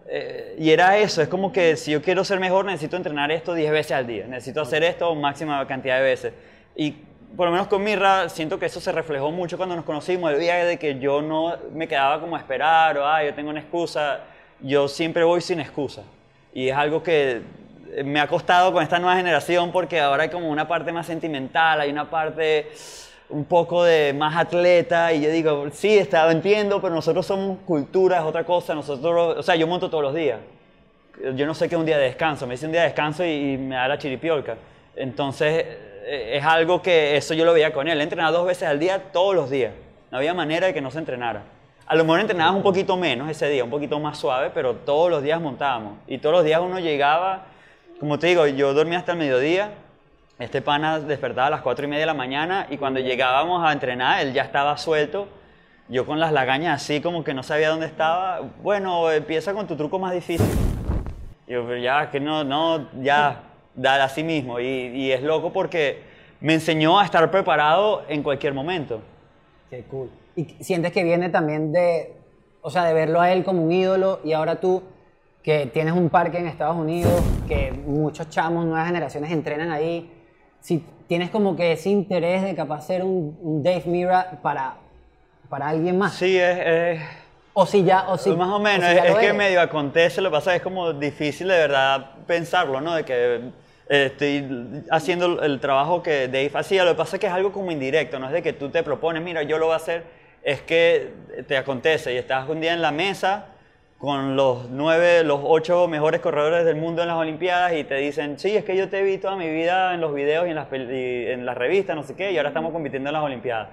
Eh, 0.07 0.55
y 0.59 0.69
era 0.69 0.97
eso, 0.97 1.21
es 1.21 1.27
como 1.27 1.51
que 1.51 1.75
si 1.75 1.91
yo 1.91 2.01
quiero 2.01 2.23
ser 2.23 2.39
mejor 2.39 2.65
necesito 2.65 2.95
entrenar 2.95 3.31
esto 3.31 3.53
10 3.55 3.71
veces 3.71 3.91
al 3.93 4.05
día, 4.05 4.27
necesito 4.27 4.61
hacer 4.61 4.83
esto 4.83 5.13
máxima 5.15 5.65
cantidad 5.67 5.97
de 5.97 6.03
veces. 6.03 6.33
Y 6.75 6.95
por 7.35 7.47
lo 7.47 7.51
menos 7.51 7.67
con 7.67 7.83
Mirra 7.83 8.29
siento 8.29 8.59
que 8.59 8.67
eso 8.67 8.79
se 8.79 8.91
reflejó 8.91 9.31
mucho 9.31 9.57
cuando 9.57 9.75
nos 9.75 9.83
conocimos, 9.83 10.31
el 10.31 10.39
día 10.39 10.63
de 10.63 10.77
que 10.77 10.99
yo 10.99 11.21
no 11.21 11.55
me 11.73 11.87
quedaba 11.87 12.19
como 12.19 12.35
a 12.35 12.39
esperar 12.39 12.97
o, 12.97 13.07
ah, 13.07 13.23
yo 13.23 13.33
tengo 13.33 13.49
una 13.49 13.59
excusa, 13.59 14.21
yo 14.61 14.87
siempre 14.87 15.23
voy 15.23 15.41
sin 15.41 15.59
excusa. 15.59 16.03
Y 16.53 16.69
es 16.69 16.75
algo 16.75 17.03
que 17.03 17.41
eh, 17.93 18.03
me 18.03 18.19
ha 18.19 18.27
costado 18.27 18.71
con 18.71 18.83
esta 18.83 18.99
nueva 18.99 19.17
generación 19.17 19.71
porque 19.71 19.99
ahora 19.99 20.23
hay 20.23 20.29
como 20.29 20.49
una 20.49 20.67
parte 20.67 20.91
más 20.91 21.07
sentimental, 21.07 21.81
hay 21.81 21.89
una 21.89 22.09
parte 22.09 22.69
un 23.29 23.45
poco 23.45 23.83
de 23.83 24.13
más 24.13 24.35
atleta 24.35 25.11
y 25.13 25.21
yo 25.21 25.29
digo, 25.29 25.65
sí, 25.71 25.97
está, 25.97 26.31
entiendo, 26.31 26.81
pero 26.81 26.93
nosotros 26.93 27.25
somos 27.25 27.59
cultura, 27.65 28.19
es 28.19 28.23
otra 28.23 28.43
cosa, 28.43 28.75
nosotros, 28.75 29.37
o 29.37 29.43
sea, 29.43 29.55
yo 29.55 29.67
monto 29.67 29.89
todos 29.89 30.03
los 30.03 30.13
días. 30.13 30.39
Yo 31.33 31.45
no 31.45 31.53
sé 31.53 31.69
qué 31.69 31.75
es 31.75 31.79
un 31.79 31.85
día 31.85 31.97
de 31.97 32.05
descanso, 32.05 32.45
me 32.45 32.55
dice 32.55 32.65
un 32.65 32.71
día 32.71 32.81
de 32.81 32.87
descanso 32.87 33.23
y, 33.23 33.57
me 33.57 33.75
da 33.75 33.87
la 33.87 33.97
chiripiolca. 33.97 34.57
Entonces, 34.95 35.65
eh, 36.05 36.37
es 36.37 36.43
algo 36.43 36.81
que 36.81 37.15
eso 37.15 37.33
yo 37.33 37.45
lo 37.45 37.53
veía 37.53 37.71
con 37.71 37.87
él. 37.87 37.99
Entrenaba 38.01 38.31
dos 38.31 38.45
veces 38.45 38.67
al 38.67 38.79
día, 38.79 39.11
todos 39.11 39.33
los 39.33 39.49
días. 39.49 39.73
No 40.11 40.17
había 40.17 40.33
manera 40.33 40.67
de 40.67 40.73
que 40.73 40.81
no 40.81 40.91
se 40.91 40.99
entrenara. 40.99 41.43
A 41.87 41.95
lo 41.95 42.03
mejor 42.03 42.19
entrenabas 42.19 42.55
un 42.55 42.63
poquito 42.63 42.97
menos 42.97 43.29
ese 43.29 43.47
día, 43.47 43.63
un 43.63 43.69
poquito 43.69 43.99
más 43.99 44.17
suave, 44.17 44.51
pero 44.53 44.75
todos 44.75 45.09
los 45.09 45.23
días 45.23 45.39
montábamos. 45.39 45.97
Y 46.05 46.17
todos 46.17 46.35
los 46.35 46.43
días 46.43 46.59
uno 46.61 46.79
llegaba, 46.79 47.45
como 47.99 48.19
te 48.19 48.27
digo, 48.27 48.45
yo 48.47 48.73
dormía 48.73 48.99
hasta 48.99 49.13
el 49.13 49.19
mediodía, 49.19 49.71
este 50.37 50.61
pana 50.61 50.99
despertaba 50.99 51.47
a 51.47 51.49
las 51.49 51.61
4 51.61 51.85
y 51.85 51.87
media 51.87 52.01
de 52.01 52.05
la 52.07 52.13
mañana 52.13 52.67
y 52.69 52.77
cuando 52.77 52.99
llegábamos 52.99 53.65
a 53.65 53.71
entrenar, 53.71 54.21
él 54.21 54.33
ya 54.33 54.43
estaba 54.43 54.77
suelto. 54.77 55.27
Yo 55.87 56.05
con 56.05 56.19
las 56.19 56.31
lagañas 56.33 56.81
así 56.81 56.99
como 56.99 57.23
que 57.23 57.33
no 57.33 57.43
sabía 57.43 57.69
dónde 57.69 57.85
estaba. 57.85 58.41
Bueno, 58.61 59.11
empieza 59.11 59.53
con 59.53 59.67
tu 59.67 59.75
truco 59.75 59.99
más 59.99 60.13
difícil. 60.13 60.47
Y 61.47 61.53
yo, 61.53 61.65
pero 61.65 61.77
ya, 61.77 62.09
que 62.09 62.19
no, 62.19 62.43
no, 62.43 62.89
ya, 63.01 63.43
dale 63.75 64.03
así 64.03 64.23
mismo. 64.23 64.59
Y, 64.59 64.65
y 64.65 65.11
es 65.11 65.21
loco 65.21 65.53
porque 65.53 66.03
me 66.41 66.53
enseñó 66.53 66.99
a 66.99 67.05
estar 67.05 67.29
preparado 67.31 68.03
en 68.09 68.23
cualquier 68.23 68.53
momento. 68.53 69.01
Qué 69.69 69.83
cool. 69.83 70.09
Y 70.35 70.45
sientes 70.61 70.91
que 70.91 71.03
viene 71.03 71.29
también 71.29 71.71
de, 71.71 72.13
o 72.61 72.69
sea, 72.69 72.83
de 72.83 72.93
verlo 72.93 73.21
a 73.21 73.31
él 73.31 73.43
como 73.43 73.63
un 73.63 73.71
ídolo 73.71 74.19
y 74.23 74.33
ahora 74.33 74.59
tú 74.59 74.83
que 75.45 75.67
tienes 75.67 75.93
un 75.93 76.09
parque 76.09 76.39
en 76.39 76.47
Estados 76.47 76.75
Unidos, 76.75 77.13
que 77.47 77.71
muchos 77.71 78.29
chamos, 78.29 78.65
nuevas 78.65 78.87
generaciones 78.87 79.31
entrenan 79.31 79.71
ahí, 79.71 80.11
si 80.65 80.83
tienes 81.07 81.29
como 81.29 81.55
que 81.55 81.73
ese 81.73 81.89
interés 81.89 82.41
de 82.41 82.55
capaz 82.55 82.87
ser 82.87 83.03
un, 83.03 83.37
un 83.39 83.61
Dave 83.61 83.83
Mira 83.85 84.39
para, 84.41 84.73
para 85.47 85.67
alguien 85.69 85.95
más. 85.95 86.15
Sí, 86.15 86.39
es, 86.39 86.57
es- 86.57 87.01
O 87.53 87.67
si 87.67 87.83
ya, 87.83 88.09
o 88.09 88.17
si... 88.17 88.31
más 88.31 88.49
o 88.49 88.59
menos, 88.59 88.89
si 88.89 88.97
es, 88.97 89.15
que 89.15 89.31
medio 89.31 89.61
acontece, 89.61 90.21
lo 90.21 90.29
que 90.31 90.37
pasa 90.37 90.55
es 90.55 90.63
como 90.63 90.91
difícil 90.91 91.49
de 91.49 91.57
verdad 91.57 92.13
pensarlo, 92.25 92.81
¿no? 92.81 92.95
De 92.95 93.05
que 93.05 93.35
eh, 93.89 94.05
estoy 94.11 94.83
haciendo 94.89 95.39
el, 95.39 95.51
el 95.51 95.59
trabajo 95.59 96.01
que 96.01 96.27
Dave 96.27 96.51
hacía, 96.55 96.83
lo 96.83 96.93
que 96.93 96.97
pasa 96.97 97.17
es 97.17 97.19
que 97.19 97.27
es 97.27 97.33
algo 97.33 97.51
como 97.51 97.71
indirecto, 97.71 98.17
no 98.17 98.25
es 98.25 98.33
de 98.33 98.41
que 98.41 98.53
tú 98.53 98.69
te 98.69 98.81
propones, 98.81 99.21
mira, 99.21 99.43
yo 99.43 99.59
lo 99.59 99.67
voy 99.67 99.73
a 99.73 99.77
hacer, 99.77 100.03
es 100.41 100.61
que 100.63 101.13
te 101.47 101.57
acontece 101.57 102.11
y 102.11 102.17
estás 102.17 102.49
un 102.49 102.59
día 102.59 102.73
en 102.73 102.81
la 102.81 102.91
mesa 102.91 103.49
con 103.97 104.35
los 104.35 104.69
nueve, 104.69 105.23
los 105.23 105.39
ocho 105.43 105.87
mejores 105.87 106.19
corredores 106.19 106.65
del 106.65 106.75
mundo 106.75 107.01
en 107.01 107.07
las 107.07 107.17
Olimpiadas 107.17 107.73
y 107.73 107.83
te 107.85 107.95
dicen, 107.95 108.37
sí, 108.37 108.55
es 108.55 108.65
que 108.65 108.75
yo 108.75 108.89
te 108.89 109.01
vi 109.01 109.17
toda 109.17 109.35
mi 109.35 109.49
vida 109.49 109.93
en 109.93 110.01
los 110.01 110.13
videos 110.13 110.47
y 110.47 110.49
en 110.49 110.55
las, 110.55 110.67
y 110.71 111.55
revistas, 111.57 111.95
no 111.95 112.03
sé 112.03 112.15
qué, 112.15 112.31
y 112.31 112.37
ahora 112.37 112.49
estamos 112.49 112.71
compitiendo 112.71 113.09
en 113.09 113.13
las 113.13 113.23
Olimpiadas. 113.23 113.69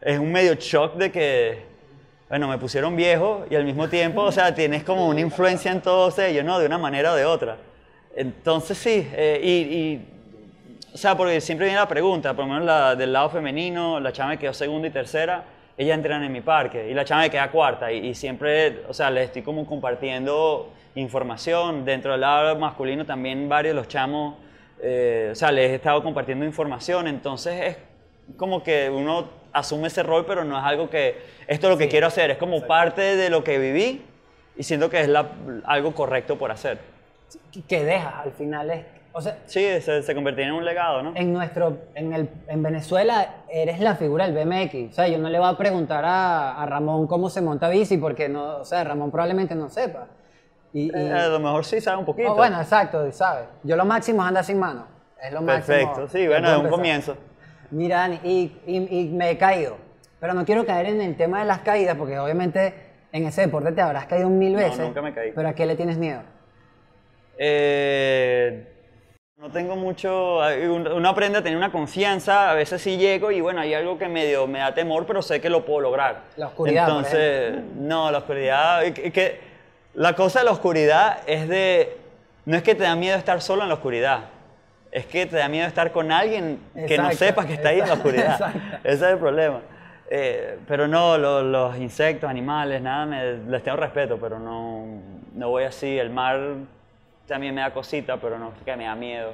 Es 0.00 0.18
un 0.18 0.30
medio 0.30 0.54
shock 0.54 0.96
de 0.96 1.10
que, 1.10 1.62
bueno, 2.28 2.48
me 2.48 2.58
pusieron 2.58 2.94
viejo 2.94 3.46
y 3.48 3.56
al 3.56 3.64
mismo 3.64 3.88
tiempo, 3.88 4.22
o 4.22 4.32
sea, 4.32 4.54
tienes 4.54 4.84
como 4.84 5.08
una 5.08 5.20
influencia 5.20 5.72
en 5.72 5.80
todos 5.80 6.18
ellos, 6.18 6.44
¿no? 6.44 6.58
De 6.58 6.66
una 6.66 6.78
manera 6.78 7.12
o 7.12 7.16
de 7.16 7.24
otra. 7.24 7.56
Entonces 8.14 8.76
sí, 8.76 9.08
eh, 9.12 9.40
y, 9.42 9.50
y, 9.50 10.08
o 10.92 10.98
sea, 10.98 11.16
porque 11.16 11.40
siempre 11.40 11.66
viene 11.66 11.80
la 11.80 11.88
pregunta, 11.88 12.34
por 12.34 12.46
lo 12.46 12.54
menos 12.54 12.98
del 12.98 13.12
lado 13.12 13.30
femenino, 13.30 14.00
la 14.00 14.12
chama 14.12 14.32
que 14.32 14.40
quedó 14.40 14.54
segunda 14.54 14.88
y 14.88 14.90
tercera, 14.90 15.44
ella 15.78 15.94
entrenan 15.94 16.22
en 16.24 16.32
mi 16.32 16.40
parque 16.40 16.88
y 16.90 16.94
la 16.94 17.04
chama 17.04 17.24
que 17.24 17.30
queda 17.30 17.50
cuarta 17.50 17.92
y, 17.92 18.08
y 18.08 18.14
siempre, 18.14 18.82
o 18.88 18.94
sea, 18.94 19.10
les 19.10 19.24
estoy 19.26 19.42
como 19.42 19.66
compartiendo 19.66 20.70
información. 20.94 21.84
Dentro 21.84 22.12
del 22.12 22.22
lado 22.22 22.56
masculino 22.58 23.04
también 23.04 23.48
varios 23.48 23.74
de 23.74 23.80
los 23.80 23.88
chamos, 23.88 24.36
eh, 24.82 25.28
o 25.32 25.34
sea, 25.34 25.52
les 25.52 25.70
he 25.70 25.74
estado 25.76 26.02
compartiendo 26.02 26.44
información, 26.44 27.06
entonces 27.08 27.60
es 27.62 27.76
como 28.36 28.62
que 28.62 28.90
uno 28.90 29.28
asume 29.52 29.88
ese 29.88 30.02
rol, 30.02 30.24
pero 30.26 30.44
no 30.44 30.58
es 30.58 30.64
algo 30.64 30.90
que, 30.90 31.16
esto 31.46 31.66
es 31.68 31.70
lo 31.72 31.78
que 31.78 31.88
quiero 31.88 32.06
hacer, 32.06 32.30
es 32.30 32.38
como 32.38 32.66
parte 32.66 33.16
de 33.16 33.30
lo 33.30 33.42
que 33.44 33.58
viví 33.58 34.02
y 34.56 34.62
siento 34.62 34.90
que 34.90 35.00
es 35.00 35.08
la- 35.08 35.30
algo 35.64 35.94
correcto 35.94 36.36
por 36.38 36.50
hacer. 36.50 36.78
que 37.68 37.84
dejas 37.84 38.14
al 38.24 38.32
final 38.32 38.70
es, 38.70 38.84
o 39.16 39.20
sea, 39.22 39.38
Sí, 39.46 39.62
se, 39.80 40.02
se 40.02 40.14
convertiría 40.14 40.48
en 40.48 40.54
un 40.54 40.64
legado, 40.64 41.02
¿no? 41.02 41.12
en 41.14 41.32
nuestro, 41.32 41.78
en, 41.94 42.12
el, 42.12 42.28
en 42.48 42.62
Venezuela 42.62 43.36
eres 43.48 43.80
la 43.80 43.94
figura 43.96 44.28
del 44.28 44.34
BMX. 44.46 44.90
O 44.90 44.94
sea, 44.94 45.08
yo 45.08 45.16
no 45.18 45.30
le 45.30 45.38
voy 45.38 45.48
a 45.48 45.56
preguntar 45.56 46.04
a, 46.04 46.60
a 46.62 46.66
Ramón 46.66 47.06
cómo 47.06 47.30
se 47.30 47.40
monta 47.40 47.68
bici 47.70 47.96
porque 47.96 48.28
no, 48.28 48.58
o 48.58 48.64
sea, 48.64 48.84
Ramón 48.84 49.10
probablemente 49.10 49.54
no 49.54 49.70
sepa. 49.70 50.08
Y, 50.72 50.86
y- 50.86 50.90
Eh, 50.94 51.12
a 51.12 51.28
lo 51.28 51.40
mejor 51.40 51.64
sí 51.64 51.80
sabe 51.80 51.96
un 51.96 52.04
poquito. 52.04 52.30
Oh, 52.32 52.36
bueno, 52.36 52.60
exacto, 52.60 53.10
¿sabes? 53.12 53.46
Yo 53.62 53.74
lo 53.76 53.84
máximo 53.86 54.22
es 54.22 54.28
andar 54.28 54.44
sin 54.44 54.58
mano. 54.58 54.86
Es 55.22 55.32
lo 55.32 55.40
máximo. 55.40 55.76
Perfecto, 55.78 56.08
sí, 56.08 56.26
bueno, 56.28 56.52
es 56.52 56.58
un 56.58 56.68
comienzo. 56.68 57.16
Mira, 57.70 57.96
Dani, 58.00 58.20
y, 58.22 58.52
y- 58.66 58.88
y 59.00 59.08
me 59.08 59.30
he 59.30 59.38
caído. 59.38 59.78
Pero 60.20 60.34
no 60.34 60.44
quiero 60.44 60.66
caer 60.66 60.86
en 60.86 61.00
el 61.00 61.16
tema 61.16 61.38
de 61.40 61.46
las 61.46 61.60
caídas, 61.60 61.96
porque 61.96 62.18
obviamente 62.18 62.74
en 63.12 63.24
ese 63.24 63.42
deporte 63.42 63.72
te 63.72 63.80
habrás 63.80 64.04
caído 64.06 64.28
mil 64.28 64.52
No, 64.52 64.58
veces. 64.58 64.78
nunca 64.80 65.00
me 65.00 65.14
caí. 65.14 65.32
Pero 65.32 65.48
¿a 65.48 65.54
qué 65.54 65.64
le 65.64 65.74
tienes 65.76 65.96
miedo? 65.96 66.20
Eh, 67.38 68.75
no 69.38 69.50
tengo 69.50 69.76
mucho, 69.76 70.38
uno 70.94 71.08
aprende 71.10 71.38
a 71.38 71.42
tener 71.42 71.58
una 71.58 71.70
confianza, 71.70 72.50
a 72.50 72.54
veces 72.54 72.80
sí 72.80 72.96
llego 72.96 73.30
y 73.30 73.42
bueno, 73.42 73.60
hay 73.60 73.74
algo 73.74 73.98
que 73.98 74.08
medio 74.08 74.46
me 74.46 74.60
da 74.60 74.72
temor, 74.72 75.04
pero 75.06 75.20
sé 75.20 75.42
que 75.42 75.50
lo 75.50 75.64
puedo 75.66 75.80
lograr. 75.80 76.22
La 76.36 76.46
oscuridad, 76.46 76.86
por 76.86 76.96
Entonces, 76.96 77.54
no, 77.76 78.10
la 78.10 78.18
oscuridad, 78.18 78.82
que, 78.94 79.12
que 79.12 79.40
la 79.92 80.14
cosa 80.14 80.38
de 80.38 80.46
la 80.46 80.52
oscuridad 80.52 81.18
es 81.26 81.48
de, 81.48 81.98
no 82.46 82.56
es 82.56 82.62
que 82.62 82.74
te 82.74 82.84
da 82.84 82.96
miedo 82.96 83.16
estar 83.18 83.42
solo 83.42 83.62
en 83.62 83.68
la 83.68 83.74
oscuridad, 83.74 84.20
es 84.90 85.04
que 85.04 85.26
te 85.26 85.36
da 85.36 85.48
miedo 85.48 85.66
estar 85.66 85.92
con 85.92 86.10
alguien 86.12 86.58
que 86.88 86.96
no 86.96 87.10
sepa 87.12 87.46
que 87.46 87.54
está 87.54 87.68
ahí 87.68 87.80
en 87.80 87.88
la 87.88 87.94
oscuridad. 87.94 88.32
exacto. 88.32 88.58
Ese 88.84 88.94
es 88.94 89.02
el 89.12 89.18
problema. 89.18 89.60
Eh, 90.08 90.58
pero 90.66 90.88
no, 90.88 91.18
lo- 91.18 91.42
los 91.42 91.76
insectos, 91.76 92.30
animales, 92.30 92.80
nada, 92.80 93.04
me- 93.04 93.32
les 93.50 93.62
tengo 93.62 93.76
respeto, 93.76 94.16
pero 94.18 94.38
no, 94.38 94.86
no 95.34 95.50
voy 95.50 95.64
así. 95.64 95.98
El 95.98 96.08
mar 96.08 96.40
también 97.26 97.54
me 97.54 97.60
da 97.60 97.72
cosita, 97.72 98.18
pero 98.20 98.38
no 98.38 98.52
es 98.56 98.62
que 98.64 98.76
me 98.76 98.84
da 98.84 98.94
miedo. 98.94 99.32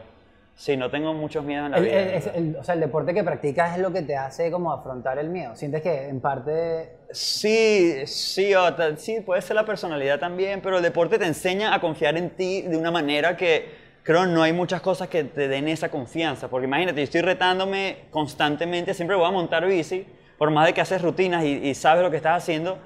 Sí, 0.55 0.77
no 0.77 0.91
tengo 0.91 1.15
muchos 1.15 1.45
miedos 1.45 1.67
en 1.67 1.73
la 1.73 1.79
El- 1.79 1.85
vida. 1.85 2.01
el- 2.03 2.09
es- 2.15 2.27
el- 2.35 2.57
o 2.57 2.63
sea, 2.65 2.75
el 2.75 2.81
deporte 2.81 3.15
que 3.15 3.25
practicas 3.25 3.75
es 3.77 3.83
lo 3.83 3.91
que 3.93 4.03
te 4.03 4.17
hace 4.17 4.51
como 4.51 4.71
afrontar 4.73 5.19
el 5.19 5.31
miedo. 5.31 5.57
Sientes 5.57 5.81
que 5.83 6.09
en 6.09 6.21
parte... 6.21 6.91
Sí, 7.11 8.07
sí, 8.07 8.55
o 8.55 8.63
sí, 8.97 9.21
puede 9.21 9.41
ser 9.43 9.57
la 9.57 9.65
personalidad 9.65 10.19
también, 10.21 10.61
pero 10.61 10.77
el 10.77 10.83
deporte 10.83 11.19
te 11.19 11.25
enseña 11.27 11.75
a 11.75 11.81
confiar 11.81 12.17
en 12.19 12.31
ti 12.31 12.63
de 12.63 12.77
una 12.77 12.91
manera 12.91 13.37
que 13.37 13.81
creo 14.03 14.27
no 14.27 14.43
hay 14.43 14.53
muchas 14.53 14.83
cosas 14.83 15.09
que 15.09 15.25
te 15.25 15.49
den 15.49 15.69
esa 15.69 15.91
confianza. 15.91 16.49
Porque 16.49 16.67
imagínate, 16.67 16.99
yo 17.01 17.05
estoy 17.05 17.23
retándome 17.23 18.05
constantemente, 18.11 18.93
siempre 18.95 19.17
voy 19.17 19.27
a 19.27 19.31
montar 19.31 19.67
bici, 19.67 20.07
por 20.37 20.51
más 20.51 20.67
de 20.67 20.75
que 20.75 20.81
haces 20.83 21.01
rutinas 21.01 21.45
y, 21.45 21.53
y 21.69 21.75
sabes 21.75 22.03
lo 22.03 22.11
que 22.11 22.17
estás 22.19 22.43
haciendo, 22.43 22.79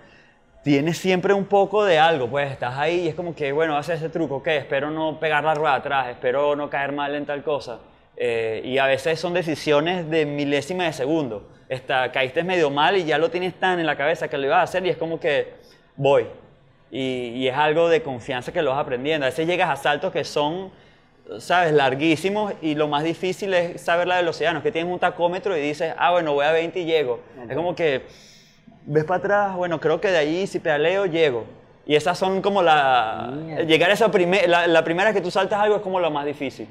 tienes 0.67 0.99
siempre 0.99 1.33
un 1.33 1.45
poco 1.45 1.85
de 1.85 1.97
algo, 1.97 2.27
pues 2.27 2.51
estás 2.51 2.77
ahí 2.77 3.03
y 3.03 3.09
es 3.09 3.15
como 3.15 3.37
que, 3.37 3.53
bueno, 3.53 3.77
haces 3.77 4.01
ese 4.01 4.09
truco, 4.09 4.43
¿qué? 4.43 4.57
Espero 4.57 4.91
no 4.91 5.21
pegar 5.21 5.45
la 5.45 5.55
rueda 5.55 5.77
atrás, 5.77 6.09
espero 6.09 6.57
no 6.57 6.69
caer 6.69 6.91
mal 6.91 7.15
en 7.15 7.25
tal 7.25 7.45
cosa. 7.45 7.79
Eh, 8.17 8.63
y 8.65 8.77
a 8.79 8.87
veces 8.87 9.21
son 9.21 9.33
decisiones 9.33 10.11
de 10.11 10.27
milésimas 10.27 10.89
de 10.89 10.93
segundo. 10.93 11.49
Está, 11.69 12.11
caíste 12.11 12.43
medio 12.43 12.69
mal 12.69 12.97
y 12.97 13.05
ya 13.05 13.17
lo 13.17 13.31
tienes 13.31 13.55
tan 13.55 13.79
en 13.79 13.87
la 13.87 13.97
cabeza 13.97 14.27
que 14.27 14.37
lo 14.39 14.47
ibas 14.47 14.59
a 14.59 14.63
hacer 14.63 14.85
y 14.85 14.89
es 14.89 14.97
como 14.97 15.21
que 15.21 15.55
voy. 15.95 16.27
Y, 16.91 17.29
y 17.37 17.47
es 17.47 17.55
algo 17.55 17.89
de 17.89 18.03
confianza 18.03 18.51
que 18.53 18.61
lo 18.61 18.73
vas 18.73 18.81
aprendiendo. 18.81 19.25
A 19.25 19.29
veces 19.29 19.47
llegas 19.47 19.71
a 19.71 19.77
saltos 19.77 20.11
que 20.11 20.25
son, 20.25 20.73
sabes, 21.39 21.73
larguísimos 21.75 22.55
y 22.61 22.75
lo 22.75 22.89
más 22.89 23.05
difícil 23.05 23.55
es 23.55 23.81
saber 23.81 24.09
la 24.09 24.17
velocidad. 24.17 24.51
No 24.51 24.59
es 24.59 24.65
que 24.65 24.73
tienes 24.73 24.93
un 24.93 24.99
tacómetro 24.99 25.57
y 25.57 25.61
dices, 25.61 25.95
ah, 25.97 26.11
bueno, 26.11 26.33
voy 26.35 26.45
a 26.45 26.51
20 26.51 26.81
y 26.81 26.87
llego. 26.87 27.21
Es 27.49 27.55
como 27.55 27.77
que 27.77 28.03
ves 28.87 29.05
para 29.05 29.19
atrás, 29.19 29.57
bueno, 29.57 29.79
creo 29.81 30.01
que 30.01 30.09
de 30.09 30.19
allí 30.19 30.47
si 30.47 30.59
pedaleo 30.59 31.07
llego. 31.07 31.45
Y 31.85 31.95
esas 31.95 32.19
son 32.19 32.43
como 32.43 32.63
la... 32.63 33.31
Mierda. 33.33 33.65
Llegar 33.65 33.91
a 33.91 33.93
esa 33.93 34.11
primera... 34.11 34.47
La, 34.49 34.67
la 34.67 34.83
primera 34.83 35.13
que 35.13 35.21
tú 35.21 35.31
saltas 35.31 35.61
algo 35.61 35.77
es 35.77 35.83
como 35.83 36.01
lo 36.01 36.11
más 36.11 36.27
difícil. 36.27 36.69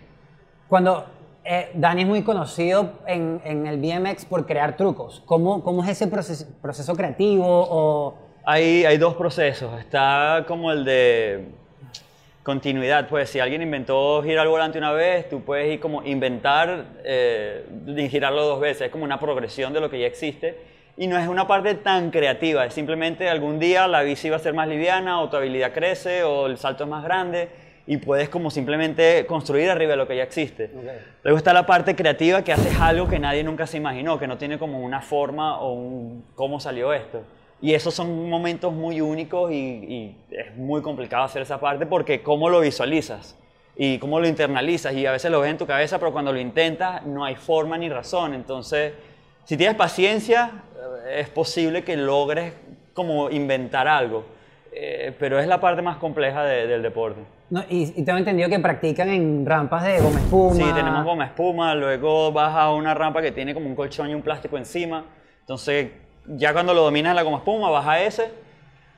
Cuando 0.68 1.06
eh, 1.46 1.70
Dani 1.74 2.02
es 2.02 2.08
muy 2.08 2.24
conocido 2.24 2.94
en, 3.08 3.40
en 3.46 3.66
el 3.68 3.78
BMX 3.78 4.26
por 4.26 4.46
crear 4.46 4.76
trucos, 4.76 5.22
¿cómo, 5.26 5.64
cómo 5.64 5.84
es 5.84 5.90
ese 5.90 6.08
proceso, 6.08 6.46
proceso 6.62 6.96
creativo? 6.96 7.46
O, 7.48 8.16
Hay, 8.44 8.84
hay 8.84 8.98
dos 8.98 9.14
procesos. 9.16 9.80
Está 9.80 10.44
como 10.48 10.72
el 10.72 10.84
de 10.84 11.46
continuidad. 12.44 13.08
Pues 13.08 13.30
si 13.30 13.40
alguien 13.40 13.62
inventó 13.62 14.22
girar 14.22 14.48
volante 14.48 14.78
una 14.78 14.92
vez, 14.92 15.30
tú 15.30 15.42
puedes 15.42 15.72
ir 15.74 15.80
como 15.80 16.04
inventar 16.04 16.86
eh, 17.04 17.66
girarlo 18.10 18.46
dos 18.46 18.60
veces. 18.60 18.82
Es 18.84 18.92
como 18.92 19.04
una 19.06 19.20
progresión 19.20 19.72
de 19.72 19.80
lo 19.80 19.90
que 19.90 20.00
ya 20.00 20.08
existe. 20.08 20.75
Y 20.98 21.08
no 21.08 21.18
es 21.18 21.28
una 21.28 21.46
parte 21.46 21.76
tan 21.76 22.10
creativa. 22.10 22.66
Es 22.66 22.74
simplemente 22.74 23.30
algún 23.30 23.60
día 23.60 23.88
la 23.88 24.02
bici 24.04 24.30
va 24.30 24.38
a 24.38 24.40
ser 24.40 24.54
más 24.54 24.68
liviana 24.68 25.22
o 25.22 25.30
tu 25.30 25.36
habilidad 25.36 25.74
crece 25.74 26.24
o 26.24 26.48
el 26.48 26.58
salto 26.58 26.86
es 26.86 26.90
más 26.90 27.04
grande 27.04 27.50
y 27.88 27.98
puedes 27.98 28.30
como 28.30 28.50
simplemente 28.50 29.26
construir 29.28 29.70
arriba 29.70 29.92
de 29.92 29.98
lo 29.98 30.08
que 30.08 30.16
ya 30.16 30.24
existe. 30.24 30.72
Luego 31.24 31.38
está 31.38 31.54
la 31.54 31.66
parte 31.66 31.96
creativa 31.96 32.44
que 32.44 32.54
haces 32.54 32.80
algo 32.80 33.08
que 33.08 33.20
nadie 33.20 33.44
nunca 33.44 33.68
se 33.68 33.78
imaginó, 33.78 34.18
que 34.18 34.28
no 34.28 34.38
tiene 34.38 34.58
como 34.58 34.80
una 34.80 35.02
forma 35.02 35.60
o 35.60 35.74
un 35.74 36.26
cómo 36.34 36.60
salió 36.60 36.94
esto. 36.94 37.24
Y 37.62 37.74
esos 37.74 37.94
son 37.94 38.30
momentos 38.30 38.74
muy 38.74 39.02
únicos 39.02 39.52
y, 39.52 39.56
y 39.56 40.18
es 40.32 40.56
muy 40.56 40.82
complicado 40.82 41.24
hacer 41.24 41.42
esa 41.42 41.60
parte 41.60 41.86
porque 41.86 42.22
cómo 42.24 42.50
lo 42.50 42.62
visualizas 42.62 43.38
y 43.76 43.98
cómo 44.00 44.20
lo 44.20 44.28
internalizas 44.28 44.94
y 44.94 45.06
a 45.06 45.12
veces 45.12 45.30
lo 45.30 45.42
ves 45.42 45.52
en 45.52 45.58
tu 45.58 45.66
cabeza, 45.66 46.00
pero 46.00 46.12
cuando 46.12 46.32
lo 46.32 46.40
intentas 46.40 47.06
no 47.06 47.24
hay 47.24 47.36
forma 47.36 47.78
ni 47.78 47.90
razón. 47.90 48.34
Entonces, 48.34 48.94
si 49.46 49.58
tienes 49.58 49.76
paciencia, 49.76 50.64
es 51.10 51.30
posible 51.30 51.84
que 51.84 51.96
logres 51.98 52.54
como 52.94 53.30
inventar 53.30 53.88
algo, 53.88 54.24
Eh, 54.78 55.16
pero 55.18 55.40
es 55.40 55.48
la 55.48 55.62
parte 55.62 55.82
más 55.82 55.96
compleja 55.98 56.44
de- 56.44 56.68
del 56.68 56.82
deporte. 56.82 57.22
no, 57.50 57.64
y, 57.70 57.94
y 57.96 58.04
tengo 58.04 58.18
entendido 58.18 58.50
que 58.50 58.60
practican 58.60 59.08
en 59.08 59.46
rampas 59.46 59.86
de 59.86 60.02
goma 60.02 60.20
espuma. 60.20 60.54
Sí, 60.56 60.64
tenemos 60.74 61.06
goma 61.06 61.26
espuma, 61.28 61.74
luego 61.76 62.34
vas 62.34 62.54
a 62.54 62.72
una 62.74 62.94
rampa 62.94 63.22
que 63.22 63.32
tiene 63.32 63.54
como 63.54 63.68
un 63.68 63.76
colchón 63.76 64.10
y 64.10 64.14
un 64.14 64.22
plástico 64.22 64.58
encima. 64.58 65.06
Entonces, 65.40 65.92
ya 66.28 66.52
cuando 66.52 66.74
lo 66.74 66.82
dominas 66.84 67.16
la 67.16 67.22
goma 67.24 67.38
espuma, 67.38 67.70
vas 67.70 67.88
a 67.88 68.02
ese, 68.02 68.30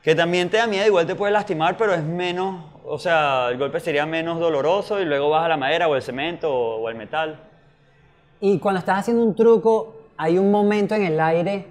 que 0.02 0.15
también 0.15 0.50
te 0.50 0.58
da 0.58 0.65
miedo, 0.65 0.88
igual 0.88 1.06
te 1.06 1.13
puede 1.13 1.32
lastimar, 1.32 1.78
pero 1.78 1.93
es 1.93 2.02
menos, 2.04 2.65
o 2.84 2.98
sea, 2.98 3.50
el 3.52 3.60
golpe 3.60 3.80
sería 3.80 4.08
menos 4.08 4.39
doloroso 4.39 5.00
y 5.00 5.06
luego 5.06 5.30
vas 5.30 5.46
a 5.46 5.48
la 5.50 5.58
madera 5.58 5.88
o 5.88 5.96
el 5.96 6.02
cemento 6.02 6.52
o, 6.52 6.82
o 6.82 6.89
el 6.89 6.96
metal. 6.96 7.39
Y 8.39 8.58
cuando 8.58 8.80
estás 8.80 9.00
haciendo 9.00 9.24
un 9.24 9.36
truco, 9.36 9.96
hay 10.17 10.39
un 10.39 10.50
momento 10.50 10.96
en 10.96 11.04
el 11.06 11.20
aire 11.20 11.67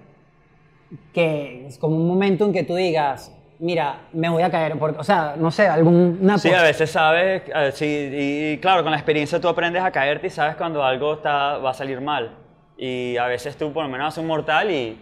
que 1.13 1.67
es 1.67 1.79
como 1.79 1.97
un 1.97 2.07
momento 2.07 2.45
en 2.45 2.53
que 2.53 2.63
tú 2.63 2.75
digas, 2.75 3.33
mira, 3.59 4.01
me 4.13 4.29
voy 4.29 4.43
a 4.43 4.51
caer. 4.51 4.79
Porque, 4.79 4.99
o 4.99 5.05
sea, 5.05 5.35
no 5.37 5.51
sé, 5.51 5.67
alguna 5.67 6.39
Sí, 6.39 6.53
a 6.53 6.63
veces 6.63 6.91
sabes, 6.91 7.43
eh, 7.55 7.71
sí, 7.73 7.85
y, 7.87 8.53
y 8.53 8.59
claro, 8.59 8.83
con 8.83 8.91
la 8.93 8.99
experiencia 8.99 9.41
tú 9.41 9.49
aprendes 9.49 9.83
a 9.83 9.91
caerte 9.91 10.27
y 10.29 10.31
sabes 10.31 10.57
cuando 10.57 10.83
algo 10.85 11.15
está, 11.15 11.59
va 11.59 11.71
a 11.71 11.75
salir 11.75 12.01
mal. 12.01 12.31
Y 12.79 13.17
a 13.17 13.27
veces 13.27 13.57
tú 13.57 13.73
por 13.73 13.85
lo 13.85 13.89
menos 13.89 14.09
haces 14.09 14.19
un 14.19 14.27
mortal 14.27 14.71
y 14.71 14.99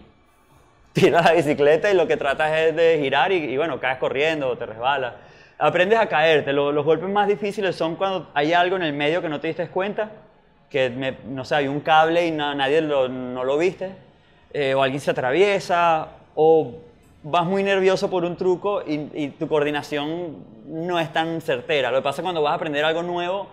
tiras 0.93 1.25
la 1.25 1.33
bicicleta 1.33 1.91
y 1.91 1.95
lo 1.95 2.07
que 2.07 2.15
tratas 2.17 2.51
es 2.57 2.75
de 2.75 2.99
girar 3.01 3.31
y, 3.31 3.35
y 3.35 3.57
bueno, 3.57 3.79
caes 3.79 3.97
corriendo 3.97 4.47
o 4.49 4.57
te 4.57 4.65
resbalas. 4.65 5.13
Aprendes 5.57 5.99
a 5.99 6.07
caerte. 6.07 6.53
Lo- 6.53 6.71
los 6.71 6.85
golpes 6.85 7.09
más 7.09 7.27
difíciles 7.27 7.75
son 7.75 7.95
cuando 7.95 8.29
hay 8.33 8.53
algo 8.53 8.75
en 8.77 8.83
el 8.83 8.93
medio 8.93 9.21
que 9.21 9.29
no 9.29 9.39
te 9.39 9.47
diste 9.47 9.67
cuenta, 9.67 10.09
que 10.69 10.89
me- 10.89 11.17
no 11.27 11.43
sé, 11.45 11.55
hay 11.55 11.67
un 11.67 11.81
cable 11.81 12.25
y 12.25 12.31
na- 12.31 12.55
nadie 12.55 12.81
lo, 12.81 13.07
no 13.09 13.43
lo 13.43 13.57
viste, 13.57 13.91
eh, 14.57 14.73
o 14.73 14.81
alguien 14.81 15.01
se 15.01 15.11
atraviesa, 15.11 16.07
o 16.33 16.75
vas 17.23 17.45
muy 17.45 17.61
nervioso 17.61 18.09
por 18.09 18.23
un 18.23 18.37
truco 18.37 18.81
y, 18.87 19.27
tu 19.37 19.49
coordinación 19.49 20.37
no 20.65 20.97
es 20.97 21.11
tan 21.11 21.41
certera. 21.41 21.91
Lo 21.91 21.97
que 21.97 22.03
pasa 22.03 22.21
cuando 22.21 22.41
vas 22.41 22.53
a 22.53 22.55
aprender 22.55 22.85
algo 22.85 23.03
nuevo, 23.03 23.47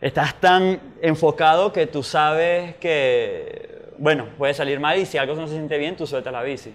estás 0.00 0.36
tan 0.36 0.78
enfocado 1.02 1.72
que 1.72 1.88
tú 1.88 2.04
sabes 2.04 2.76
que, 2.76 3.90
bueno, 3.98 4.28
puede 4.38 4.54
salir 4.54 4.78
mal 4.78 4.96
y 5.00 5.04
si 5.04 5.18
algo 5.18 5.34
no 5.34 5.48
se 5.48 5.54
siente 5.54 5.78
bien, 5.78 5.96
tú 5.96 6.06
sueltas 6.06 6.32
la 6.32 6.42
bici. 6.42 6.72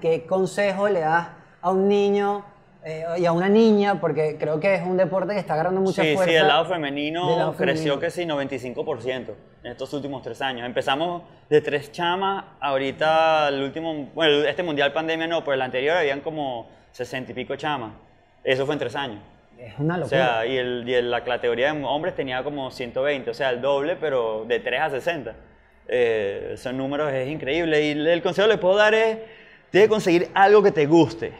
¿Qué 0.00 0.26
consejo 0.26 0.88
le 0.88 0.98
das 0.98 1.28
a 1.60 1.70
un 1.70 1.86
niño 1.86 2.44
eh, 2.84 3.04
y 3.18 3.26
a 3.26 3.32
una 3.32 3.48
niña? 3.48 4.00
Porque 4.00 4.36
creo 4.38 4.58
que 4.60 4.74
es 4.74 4.82
un 4.82 4.96
deporte 4.96 5.34
que 5.34 5.40
está 5.40 5.54
agarrando 5.54 5.80
mucha 5.80 6.02
Sí, 6.02 6.14
fuerza. 6.14 6.30
sí, 6.32 6.36
el 6.36 6.48
lado 6.48 6.64
femenino 6.66 7.28
del 7.28 7.38
lado 7.38 7.52
creció 7.56 7.98
femenino. 7.98 8.00
que 8.00 8.10
sí, 8.10 8.24
95% 8.26 9.34
en 9.64 9.70
estos 9.72 9.92
últimos 9.92 10.22
tres 10.22 10.40
años. 10.42 10.66
Empezamos 10.66 11.22
de 11.48 11.60
tres 11.60 11.92
chamas, 11.92 12.44
ahorita 12.60 13.48
el 13.48 13.62
último, 13.62 14.10
bueno, 14.14 14.44
este 14.46 14.62
mundial 14.62 14.92
pandemia 14.92 15.26
no, 15.26 15.44
pero 15.44 15.54
el 15.54 15.62
anterior 15.62 15.96
habían 15.96 16.20
como 16.20 16.68
60 16.92 17.32
y 17.32 17.34
pico 17.34 17.56
chamas. 17.56 17.92
Eso 18.44 18.66
fue 18.66 18.74
en 18.74 18.78
tres 18.80 18.96
años. 18.96 19.20
Es 19.58 19.74
una 19.78 19.94
O 19.94 19.98
locura. 19.98 20.18
sea, 20.40 20.46
y, 20.46 20.56
el, 20.56 20.84
y 20.88 20.94
el- 20.94 21.10
la 21.10 21.22
categoría 21.22 21.72
de 21.72 21.84
hombres 21.84 22.16
tenía 22.16 22.42
como 22.42 22.70
120, 22.72 23.30
o 23.30 23.34
sea, 23.34 23.50
el 23.50 23.60
doble, 23.60 23.94
pero 23.96 24.44
de 24.48 24.58
3 24.58 24.80
a 24.80 24.90
60. 24.90 25.34
Eh, 25.88 26.54
son 26.56 26.76
números, 26.76 27.12
es 27.12 27.28
increíble. 27.28 27.80
Y 27.86 27.90
el 27.92 28.22
consejo 28.22 28.48
que 28.48 28.54
le 28.54 28.58
puedo 28.58 28.76
dar 28.76 28.94
es, 28.94 29.18
tienes 29.72 29.88
que 29.88 29.90
conseguir 29.90 30.30
algo 30.34 30.62
que 30.62 30.70
te 30.70 30.86
guste. 30.86 31.32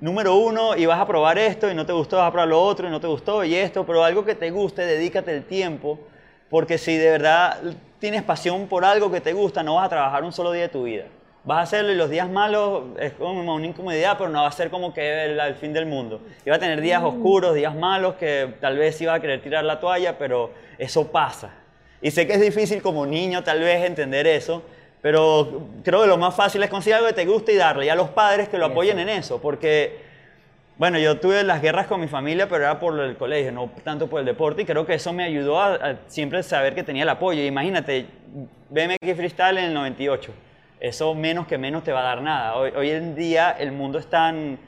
Número 0.00 0.36
uno, 0.36 0.76
y 0.76 0.86
vas 0.86 1.00
a 1.00 1.06
probar 1.06 1.36
esto, 1.36 1.68
y 1.70 1.74
no 1.74 1.84
te 1.84 1.92
gustó, 1.92 2.16
vas 2.16 2.28
a 2.28 2.30
probar 2.30 2.48
lo 2.48 2.62
otro, 2.62 2.86
y 2.86 2.90
no 2.90 3.00
te 3.00 3.08
gustó, 3.08 3.44
y 3.44 3.56
esto, 3.56 3.84
pero 3.84 4.04
algo 4.04 4.24
que 4.24 4.36
te 4.36 4.50
guste, 4.50 4.86
dedícate 4.86 5.36
el 5.36 5.44
tiempo, 5.44 5.98
porque 6.48 6.78
si 6.78 6.96
de 6.96 7.10
verdad 7.10 7.60
tienes 7.98 8.22
pasión 8.22 8.68
por 8.68 8.84
algo 8.84 9.10
que 9.10 9.20
te 9.20 9.32
gusta, 9.32 9.64
no 9.64 9.74
vas 9.74 9.86
a 9.86 9.88
trabajar 9.88 10.22
un 10.22 10.32
solo 10.32 10.52
día 10.52 10.62
de 10.62 10.68
tu 10.68 10.84
vida. 10.84 11.06
Vas 11.44 11.58
a 11.58 11.62
hacerlo 11.62 11.90
y 11.90 11.96
los 11.96 12.08
días 12.08 12.30
malos 12.30 12.84
es 13.00 13.14
como 13.14 13.40
una 13.40 13.66
incomodidad, 13.66 14.16
pero 14.16 14.30
no 14.30 14.42
va 14.42 14.48
a 14.48 14.52
ser 14.52 14.70
como 14.70 14.94
que 14.94 15.24
el, 15.24 15.54
fin 15.56 15.72
del 15.72 15.86
mundo. 15.86 16.20
Y 16.46 16.50
va 16.50 16.56
a 16.56 16.60
tener 16.60 16.80
días 16.80 17.02
oscuros, 17.02 17.54
días 17.56 17.74
malos, 17.74 18.14
que 18.14 18.54
tal 18.60 18.78
vez 18.78 19.04
va 19.08 19.14
a 19.14 19.20
querer 19.20 19.42
tirar 19.42 19.64
la 19.64 19.80
toalla, 19.80 20.16
pero 20.18 20.52
eso 20.78 21.10
pasa. 21.10 21.50
Y 22.00 22.12
sé 22.12 22.28
que 22.28 22.34
es 22.34 22.40
difícil 22.40 22.80
como 22.80 23.06
niño 23.06 23.42
tal 23.42 23.58
vez 23.58 23.84
entender 23.84 24.28
eso, 24.28 24.62
pero 25.02 25.68
creo 25.84 26.02
que 26.02 26.06
lo 26.06 26.16
más 26.16 26.34
fácil 26.34 26.62
es 26.62 26.70
conseguir 26.70 26.94
algo 26.96 27.08
que 27.08 27.12
te 27.14 27.26
guste 27.26 27.52
y 27.52 27.56
darle. 27.56 27.86
Y 27.86 27.88
a 27.90 27.94
los 27.94 28.08
padres 28.10 28.48
que 28.48 28.56
lo 28.56 28.66
apoyen 28.66 28.98
en 28.98 29.08
eso, 29.10 29.40
porque 29.40 30.10
Bueno, 30.78 30.98
yo 30.98 31.20
tuve 31.20 31.44
las 31.44 31.60
guerras 31.60 31.86
con 31.86 32.00
mi 32.00 32.08
familia, 32.08 32.48
pero 32.48 32.64
era 32.64 32.80
por 32.80 32.98
el 32.98 33.16
colegio, 33.16 33.52
no 33.52 33.70
tanto 33.84 34.08
por 34.08 34.20
el 34.20 34.26
deporte, 34.26 34.62
y 34.62 34.64
creo 34.64 34.84
que 34.86 34.94
eso 34.94 35.12
me 35.12 35.22
ayudó 35.22 35.60
a, 35.60 35.74
a 35.74 35.96
siempre 36.08 36.42
saber 36.42 36.74
que 36.74 36.82
tenía 36.82 37.02
el 37.04 37.08
apoyo. 37.10 37.42
Imagínate, 37.42 38.06
BMX 38.70 39.14
Freestyle 39.16 39.58
en 39.58 39.64
el 39.66 39.74
98, 39.74 40.32
eso 40.80 41.14
menos 41.14 41.46
que 41.46 41.58
menos 41.58 41.84
te 41.84 41.92
va 41.92 42.00
a 42.00 42.04
dar 42.04 42.22
nada. 42.22 42.56
Hoy, 42.56 42.72
hoy 42.74 42.90
en 42.90 43.14
día 43.14 43.50
el 43.58 43.70
mundo 43.70 43.98
es 43.98 44.06
tan, 44.06 44.58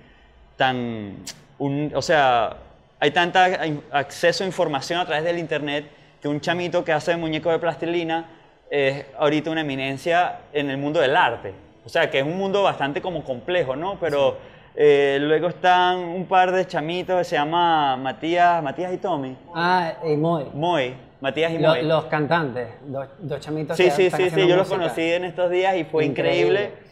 tan, 0.56 1.16
un- 1.58 1.90
o 1.94 2.02
sea, 2.02 2.58
hay 3.00 3.10
tanta 3.10 3.48
acceso 3.90 4.44
a 4.44 4.46
información 4.46 5.00
a 5.00 5.06
través 5.06 5.24
del 5.24 5.38
internet 5.38 5.86
que 6.20 6.28
un 6.28 6.40
chamito 6.40 6.84
que 6.84 6.92
hace 6.92 7.16
muñecos 7.16 7.50
de 7.52 7.58
plastilina 7.58 8.26
es 8.74 9.06
ahorita 9.18 9.50
una 9.50 9.60
eminencia 9.60 10.40
en 10.52 10.68
el 10.68 10.78
mundo 10.78 11.00
del 11.00 11.16
arte. 11.16 11.54
O 11.84 11.88
sea, 11.88 12.10
que 12.10 12.18
es 12.18 12.24
un 12.24 12.36
mundo 12.36 12.62
bastante 12.62 13.00
como 13.00 13.22
complejo, 13.22 13.76
¿no? 13.76 13.98
Pero 14.00 14.36
eh, 14.74 15.18
luego 15.20 15.48
están 15.48 15.98
un 15.98 16.26
par 16.26 16.50
de 16.50 16.66
chamitos 16.66 17.18
que 17.18 17.24
se 17.24 17.36
llama 17.36 17.96
Matías, 17.96 18.62
Matías 18.62 18.92
y 18.92 18.96
Tommy. 18.98 19.36
Ah, 19.54 19.92
y 20.04 20.16
Moy. 20.16 20.46
Moy, 20.54 20.94
Matías 21.20 21.52
y 21.52 21.58
Moy. 21.58 21.82
los 21.82 22.06
cantantes, 22.06 22.68
dos, 22.86 23.06
dos 23.20 23.38
chamitos 23.40 23.76
Sí, 23.76 23.84
que 23.84 23.90
sí, 23.92 24.06
están 24.06 24.20
sí, 24.22 24.30
sí, 24.30 24.48
yo 24.48 24.56
los 24.56 24.68
conocí 24.68 25.02
en 25.02 25.24
estos 25.24 25.50
días 25.50 25.76
y 25.76 25.84
fue 25.84 26.04
Increíble. 26.04 26.62
increíble. 26.62 26.84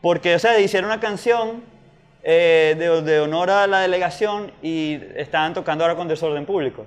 porque, 0.00 0.34
o 0.34 0.38
sea, 0.40 0.58
hicieron 0.58 0.90
una 0.90 0.98
canción 1.00 1.62
eh, 2.24 2.74
de, 2.78 3.02
de 3.02 3.20
honor 3.20 3.50
a 3.50 3.66
la 3.68 3.80
delegación 3.80 4.50
y 4.62 4.98
estaban 5.14 5.54
tocando 5.54 5.84
ahora 5.84 5.94
con 5.96 6.08
desorden 6.08 6.46
público. 6.46 6.84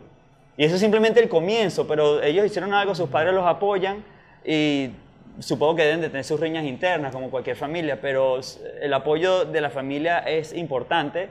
Y 0.57 0.65
eso 0.65 0.75
es 0.75 0.81
simplemente 0.81 1.19
el 1.21 1.29
comienzo, 1.29 1.87
pero 1.87 2.21
ellos 2.23 2.45
hicieron 2.45 2.73
algo, 2.73 2.95
sus 2.95 3.09
padres 3.09 3.33
los 3.33 3.45
apoyan 3.45 4.03
y 4.45 4.91
supongo 5.39 5.75
que 5.75 5.83
deben 5.83 6.01
de 6.01 6.09
tener 6.09 6.23
sus 6.23 6.39
riñas 6.39 6.65
internas 6.65 7.11
como 7.11 7.29
cualquier 7.29 7.55
familia, 7.55 7.99
pero 7.99 8.39
el 8.81 8.93
apoyo 8.93 9.45
de 9.45 9.61
la 9.61 9.69
familia 9.69 10.19
es 10.19 10.53
importante. 10.53 11.29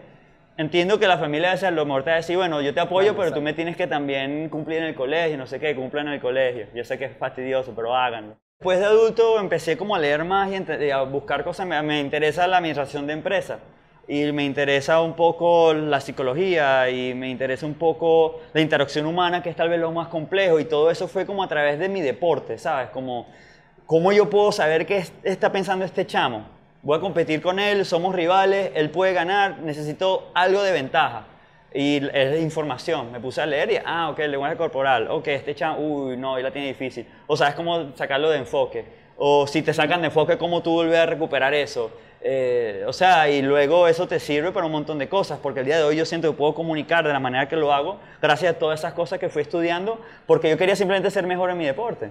Entiendo 0.56 1.00
que 1.00 1.08
la 1.08 1.18
familia 1.18 1.50
a 1.50 1.52
veces 1.54 1.72
lo 1.72 1.84
mejor 1.84 2.04
te 2.04 2.10
va 2.10 2.14
a 2.14 2.18
decir, 2.18 2.36
bueno, 2.36 2.60
yo 2.60 2.72
te 2.72 2.80
apoyo, 2.80 3.12
pero 3.12 3.22
tú 3.32 3.40
exacto. 3.40 3.40
me 3.40 3.52
tienes 3.54 3.76
que 3.76 3.86
también 3.86 4.48
cumplir 4.48 4.78
en 4.78 4.84
el 4.84 4.94
colegio, 4.94 5.36
no 5.36 5.46
sé 5.46 5.58
qué, 5.58 5.74
cumplan 5.74 6.06
en 6.08 6.14
el 6.14 6.20
colegio. 6.20 6.66
Yo 6.74 6.84
sé 6.84 6.96
que 6.96 7.06
es 7.06 7.16
fastidioso, 7.16 7.72
pero 7.74 7.94
háganlo. 7.96 8.36
Después 8.60 8.78
de 8.78 8.84
adulto 8.84 9.40
empecé 9.40 9.76
como 9.76 9.96
a 9.96 9.98
leer 9.98 10.24
más 10.24 10.50
y 10.52 10.90
a 10.90 11.02
buscar 11.02 11.42
cosas. 11.42 11.66
Me, 11.66 11.82
me 11.82 12.00
interesa 12.00 12.46
la 12.46 12.58
administración 12.58 13.06
de 13.06 13.14
empresas 13.14 13.58
y 14.06 14.30
me 14.32 14.44
interesa 14.44 15.00
un 15.00 15.14
poco 15.14 15.72
la 15.74 16.00
psicología 16.00 16.90
y 16.90 17.14
me 17.14 17.28
interesa 17.30 17.64
un 17.66 17.74
poco 17.74 18.40
la 18.52 18.60
interacción 18.60 19.06
humana, 19.06 19.42
que 19.42 19.50
es 19.50 19.56
tal 19.56 19.68
vez 19.68 19.80
lo 19.80 19.92
más 19.92 20.08
complejo. 20.08 20.60
Y 20.60 20.64
todo 20.66 20.90
eso 20.90 21.08
fue 21.08 21.24
como 21.26 21.42
a 21.42 21.48
través 21.48 21.78
de 21.78 21.88
mi 21.88 22.00
deporte, 22.02 22.58
¿sabes? 22.58 22.90
Como, 22.90 23.26
¿cómo 23.86 24.12
yo 24.12 24.28
puedo 24.28 24.52
saber 24.52 24.86
qué 24.86 24.98
es- 24.98 25.12
está 25.22 25.50
pensando 25.52 25.84
este 25.84 26.06
chamo? 26.06 26.44
Voy 26.82 26.98
a 26.98 27.00
competir 27.00 27.40
con 27.40 27.58
él, 27.58 27.84
somos 27.86 28.14
rivales, 28.14 28.70
él 28.74 28.90
puede 28.90 29.14
ganar, 29.14 29.58
necesito 29.60 30.30
algo 30.34 30.62
de 30.62 30.72
ventaja. 30.72 31.24
Y 31.72 31.96
es 32.16 32.40
información. 32.40 33.10
Me 33.10 33.18
puse 33.18 33.40
a 33.40 33.46
leer 33.46 33.72
y, 33.72 33.78
ah, 33.84 34.10
ok, 34.10 34.18
lenguaje 34.20 34.56
corporal. 34.56 35.08
Ok, 35.10 35.26
este 35.28 35.54
chamo, 35.54 35.78
uy, 35.80 36.16
no, 36.16 36.36
él 36.36 36.44
la 36.44 36.52
tiene 36.52 36.68
difícil. 36.68 37.04
O 37.26 37.36
sabes 37.36 37.54
cómo 37.54 37.96
sacarlo 37.96 38.30
de 38.30 38.38
enfoque. 38.38 38.84
O 39.16 39.46
si 39.46 39.62
te 39.62 39.72
sacan 39.74 40.00
de 40.00 40.06
enfoque, 40.06 40.38
cómo 40.38 40.62
tú 40.62 40.70
volver 40.72 41.00
a 41.00 41.06
recuperar 41.06 41.52
eso. 41.54 41.90
Eh, 42.26 42.84
o 42.86 42.92
sea, 42.94 43.28
y 43.28 43.42
luego 43.42 43.86
eso 43.86 44.08
te 44.08 44.18
sirve 44.18 44.50
para 44.50 44.64
un 44.64 44.72
montón 44.72 44.98
de 44.98 45.08
cosas, 45.10 45.38
porque 45.42 45.60
el 45.60 45.66
día 45.66 45.76
de 45.76 45.82
hoy 45.84 45.96
yo 45.96 46.06
siento 46.06 46.30
que 46.30 46.36
puedo 46.38 46.54
comunicar 46.54 47.06
de 47.06 47.12
la 47.12 47.20
manera 47.20 47.48
que 47.48 47.56
lo 47.56 47.70
hago, 47.70 47.98
gracias 48.22 48.54
a 48.54 48.58
todas 48.58 48.80
esas 48.80 48.94
cosas 48.94 49.18
que 49.18 49.28
fui 49.28 49.42
estudiando, 49.42 50.00
porque 50.26 50.48
yo 50.48 50.56
quería 50.56 50.74
simplemente 50.74 51.10
ser 51.10 51.26
mejor 51.26 51.50
en 51.50 51.58
mi 51.58 51.66
deporte. 51.66 52.10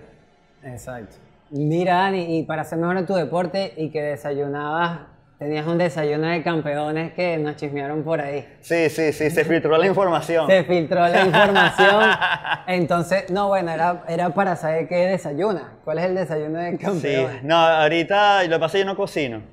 Exacto. 0.63 1.15
Mira, 1.49 1.95
Dani, 1.95 2.37
y 2.37 2.43
para 2.43 2.63
ser 2.63 2.77
mejor 2.77 2.97
en 2.97 3.05
tu 3.07 3.15
deporte 3.15 3.73
y 3.75 3.89
que 3.89 4.01
desayunabas, 4.03 4.99
tenías 5.39 5.65
un 5.65 5.77
desayuno 5.79 6.27
de 6.27 6.41
campeones 6.43 7.13
que 7.13 7.37
nos 7.37 7.55
chismearon 7.55 8.03
por 8.03 8.21
ahí. 8.21 8.47
Sí, 8.61 8.89
sí, 8.91 9.11
sí, 9.13 9.29
se 9.31 9.43
filtró 9.45 9.77
la 9.79 9.87
información. 9.87 10.45
Se 10.47 10.63
filtró 10.63 10.99
la 11.07 11.21
información. 11.25 12.03
Entonces, 12.67 13.29
no, 13.29 13.47
bueno, 13.47 13.71
era, 13.71 14.03
era 14.07 14.29
para 14.29 14.55
saber 14.55 14.87
qué 14.87 15.07
desayuna. 15.07 15.73
¿Cuál 15.83 15.99
es 15.99 16.05
el 16.05 16.15
desayuno 16.15 16.59
de 16.59 16.71
Sí, 16.71 16.77
campeones? 16.77 17.43
no, 17.43 17.55
ahorita 17.57 18.43
lo 18.43 18.49
que 18.55 18.59
pasa 18.59 18.65
es 18.65 18.71
que 18.71 18.79
yo 18.79 18.85
no 18.85 18.95
cocino. 18.95 19.52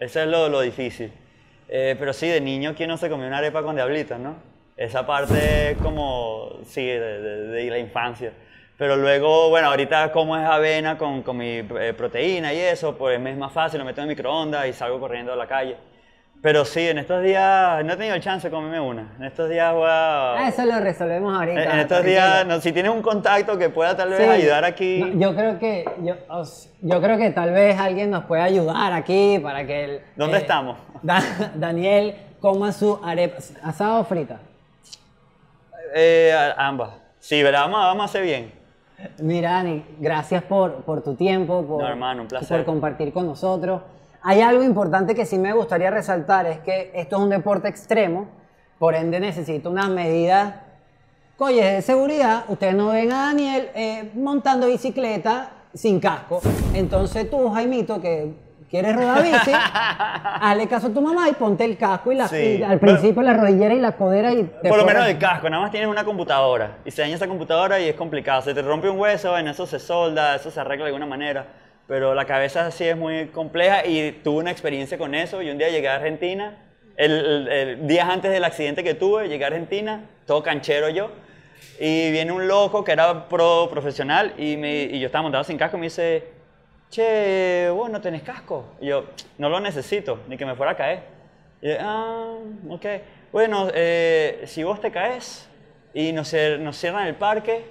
Eso 0.00 0.20
es 0.20 0.26
lo, 0.26 0.48
lo 0.48 0.62
difícil. 0.62 1.12
Eh, 1.68 1.94
pero 1.98 2.14
sí, 2.14 2.26
de 2.26 2.40
niño, 2.40 2.74
¿quién 2.74 2.88
no 2.88 2.96
se 2.96 3.10
comió 3.10 3.26
una 3.26 3.36
arepa 3.36 3.62
con 3.62 3.76
diablitos, 3.76 4.18
no? 4.18 4.34
Esa 4.74 5.06
parte 5.06 5.76
como, 5.82 6.58
sí, 6.64 6.86
de 6.86 7.68
la 7.70 7.78
infancia. 7.78 8.32
Pero 8.78 8.96
luego, 8.96 9.50
bueno, 9.50 9.68
ahorita 9.68 10.10
como 10.10 10.38
es 10.38 10.44
avena 10.44 10.96
con, 10.96 11.22
con 11.22 11.36
mi 11.36 11.58
eh, 11.58 11.94
proteína 11.94 12.54
y 12.54 12.60
eso, 12.60 12.96
pues 12.96 13.20
me 13.20 13.32
es 13.32 13.36
más 13.36 13.52
fácil, 13.52 13.78
lo 13.78 13.84
meto 13.84 14.00
en 14.00 14.08
el 14.08 14.16
microondas 14.16 14.66
y 14.68 14.72
salgo 14.72 14.98
corriendo 14.98 15.34
a 15.34 15.36
la 15.36 15.46
calle. 15.46 15.76
Pero 16.42 16.64
sí, 16.64 16.88
en 16.88 16.96
estos 16.96 17.22
días 17.22 17.84
no 17.84 17.92
he 17.92 17.96
tenido 17.98 18.14
el 18.14 18.22
chance 18.22 18.48
de 18.48 18.50
comerme 18.54 18.80
una. 18.80 19.12
En 19.18 19.24
estos 19.24 19.50
días 19.50 19.74
voy 19.74 19.86
a... 19.90 20.32
Ah, 20.38 20.48
eso 20.48 20.64
lo 20.64 20.80
resolvemos 20.80 21.34
ahorita. 21.38 21.62
en, 21.64 21.70
en 21.70 21.78
estos 21.80 22.02
días, 22.02 22.46
no, 22.46 22.60
si 22.62 22.72
tienes 22.72 22.90
un 22.92 23.02
contacto 23.02 23.58
que 23.58 23.68
pueda 23.68 23.94
tal 23.94 24.08
vez 24.08 24.20
Sí. 24.20 24.24
ayudar 24.24 24.64
aquí... 24.64 25.00
No, 25.00 25.20
yo 25.20 25.36
creo 25.36 25.58
que 25.58 25.84
yo, 26.82 27.00
creo 27.02 27.18
que 27.18 27.30
tal 27.30 27.50
vez 27.52 27.78
alguien 27.78 28.10
nos 28.10 28.24
puede 28.24 28.40
ayudar 28.40 28.92
aquí 28.94 29.38
para 29.42 29.66
que 29.66 29.84
el, 29.84 30.00
¿Dónde 30.16 30.38
eh, 30.38 30.40
estamos? 30.40 30.78
Da- 31.02 31.52
Daniel 31.56 32.14
coma 32.40 32.72
su 32.72 32.98
arepa 33.04 33.36
asado 33.62 34.00
o 34.00 34.04
frita. 34.04 34.40
Eh, 35.94 36.32
ambas. 36.56 36.90
Sí, 37.18 37.42
¿verdad? 37.42 37.62
Vamos, 37.62 37.80
vamos 37.80 38.02
a 38.02 38.04
hacer 38.06 38.22
bien. 38.22 38.52
Mira, 39.18 39.52
Dani, 39.52 39.84
gracias 39.98 40.42
por, 40.42 40.84
por 40.84 41.02
tu 41.02 41.14
tiempo, 41.16 41.66
por, 41.66 41.82
No, 41.82 41.88
hermano, 41.88 42.22
un 42.22 42.28
placer. 42.28 42.56
por 42.58 42.64
compartir 42.66 43.12
con 43.12 43.26
nosotros. 43.26 43.82
Hay 44.22 44.40
algo 44.40 44.62
importante 44.62 45.14
que 45.14 45.24
sí 45.24 45.38
me 45.38 45.52
gustaría 45.52 45.90
resaltar, 45.90 46.46
es 46.46 46.58
que 46.60 46.90
esto 46.94 47.16
es 47.16 47.22
un 47.22 47.30
deporte 47.30 47.68
extremo, 47.68 48.28
por 48.78 48.94
ende 48.94 49.20
necesita 49.20 49.68
unas 49.68 49.88
medidas 49.88 50.54
oye, 51.38 51.64
de 51.64 51.82
seguridad. 51.82 52.44
Ustedes 52.48 52.74
no 52.74 52.88
ven 52.88 53.12
a 53.12 53.26
Daniel 53.26 53.70
eh, 53.74 54.10
montando 54.14 54.66
bicicleta 54.66 55.50
sin 55.72 56.00
casco. 56.00 56.40
Entonces 56.74 57.30
tú, 57.30 57.50
Jaimito, 57.50 58.00
que 58.00 58.32
quieres 58.68 58.94
rodar 58.94 59.22
bici, 59.22 59.52
hazle 60.40 60.68
caso 60.68 60.88
a 60.88 60.90
tu 60.90 61.00
mamá 61.00 61.28
y 61.28 61.32
ponte 61.32 61.64
el 61.64 61.76
casco 61.76 62.12
y, 62.12 62.16
la, 62.16 62.28
Sí. 62.28 62.58
y 62.58 62.62
al 62.62 62.78
principio 62.78 63.22
la 63.22 63.34
rodillera 63.34 63.74
y 63.74 63.80
la 63.80 63.92
codera 63.92 64.32
y 64.32 64.44
te 64.62 64.68
Por 64.68 64.78
lo 64.78 64.84
menos 64.84 65.06
el 65.06 65.18
casco, 65.18 65.48
nada 65.48 65.62
más 65.62 65.70
tienes 65.70 65.88
una 65.88 66.04
computadora 66.04 66.78
y 66.84 66.90
se 66.90 67.02
daña 67.02 67.16
esa 67.16 67.26
computadora 67.26 67.80
y 67.80 67.88
es 67.88 67.94
complicado. 67.94 68.42
Se 68.42 68.54
te 68.54 68.62
rompe 68.62 68.88
un 68.90 68.98
hueso, 68.98 69.30
bueno, 69.30 69.50
eso 69.50 69.66
se 69.66 69.78
solda, 69.78 70.36
eso 70.36 70.50
se 70.50 70.60
arregla 70.60 70.84
de 70.84 70.88
alguna 70.90 71.06
manera. 71.06 71.46
Pero 71.90 72.14
la 72.14 72.24
cabeza 72.24 72.70
sí 72.70 72.84
es 72.84 72.96
muy 72.96 73.26
compleja 73.30 73.84
y 73.84 74.12
tuve 74.22 74.38
una 74.38 74.52
experiencia 74.52 74.96
con 74.96 75.12
eso. 75.12 75.42
Y 75.42 75.50
un 75.50 75.58
día 75.58 75.70
llegué 75.70 75.88
a 75.88 75.96
Argentina, 75.96 76.56
el, 76.96 77.10
el- 77.10 77.48
el- 77.48 77.86
días 77.88 78.08
antes 78.08 78.30
del 78.30 78.44
accidente 78.44 78.84
que 78.84 78.94
tuve, 78.94 79.28
llegué 79.28 79.42
a 79.42 79.48
Argentina, 79.48 80.04
todo 80.24 80.40
canchero 80.40 80.88
yo. 80.88 81.10
Y 81.80 82.12
viene 82.12 82.30
un 82.30 82.46
loco 82.46 82.84
que 82.84 82.92
era 82.92 83.28
pro 83.28 83.68
profesional 83.72 84.34
y, 84.38 84.56
me, 84.56 84.82
y 84.82 85.00
yo 85.00 85.06
estaba 85.06 85.22
montado 85.22 85.42
sin 85.42 85.58
casco 85.58 85.78
y 85.78 85.80
me 85.80 85.86
dice, 85.86 86.28
che, 86.90 87.68
vos 87.74 87.90
no 87.90 88.00
tenés 88.00 88.22
casco. 88.22 88.66
Y 88.80 88.86
yo, 88.86 89.06
no 89.38 89.48
lo 89.48 89.58
necesito, 89.58 90.20
ni 90.28 90.36
que 90.36 90.46
me 90.46 90.54
fuera 90.54 90.70
a 90.72 90.76
caer. 90.76 91.00
Y 91.60 91.70
yo, 91.70 91.74
ah, 91.80 92.36
ok. 92.68 92.86
Bueno, 93.32 93.66
eh, 93.74 94.42
si 94.46 94.62
vos 94.62 94.80
te 94.80 94.92
caes 94.92 95.48
y 95.92 96.12
nos, 96.12 96.32
nos 96.60 96.76
cierran 96.76 97.08
el 97.08 97.16
parque, 97.16 97.64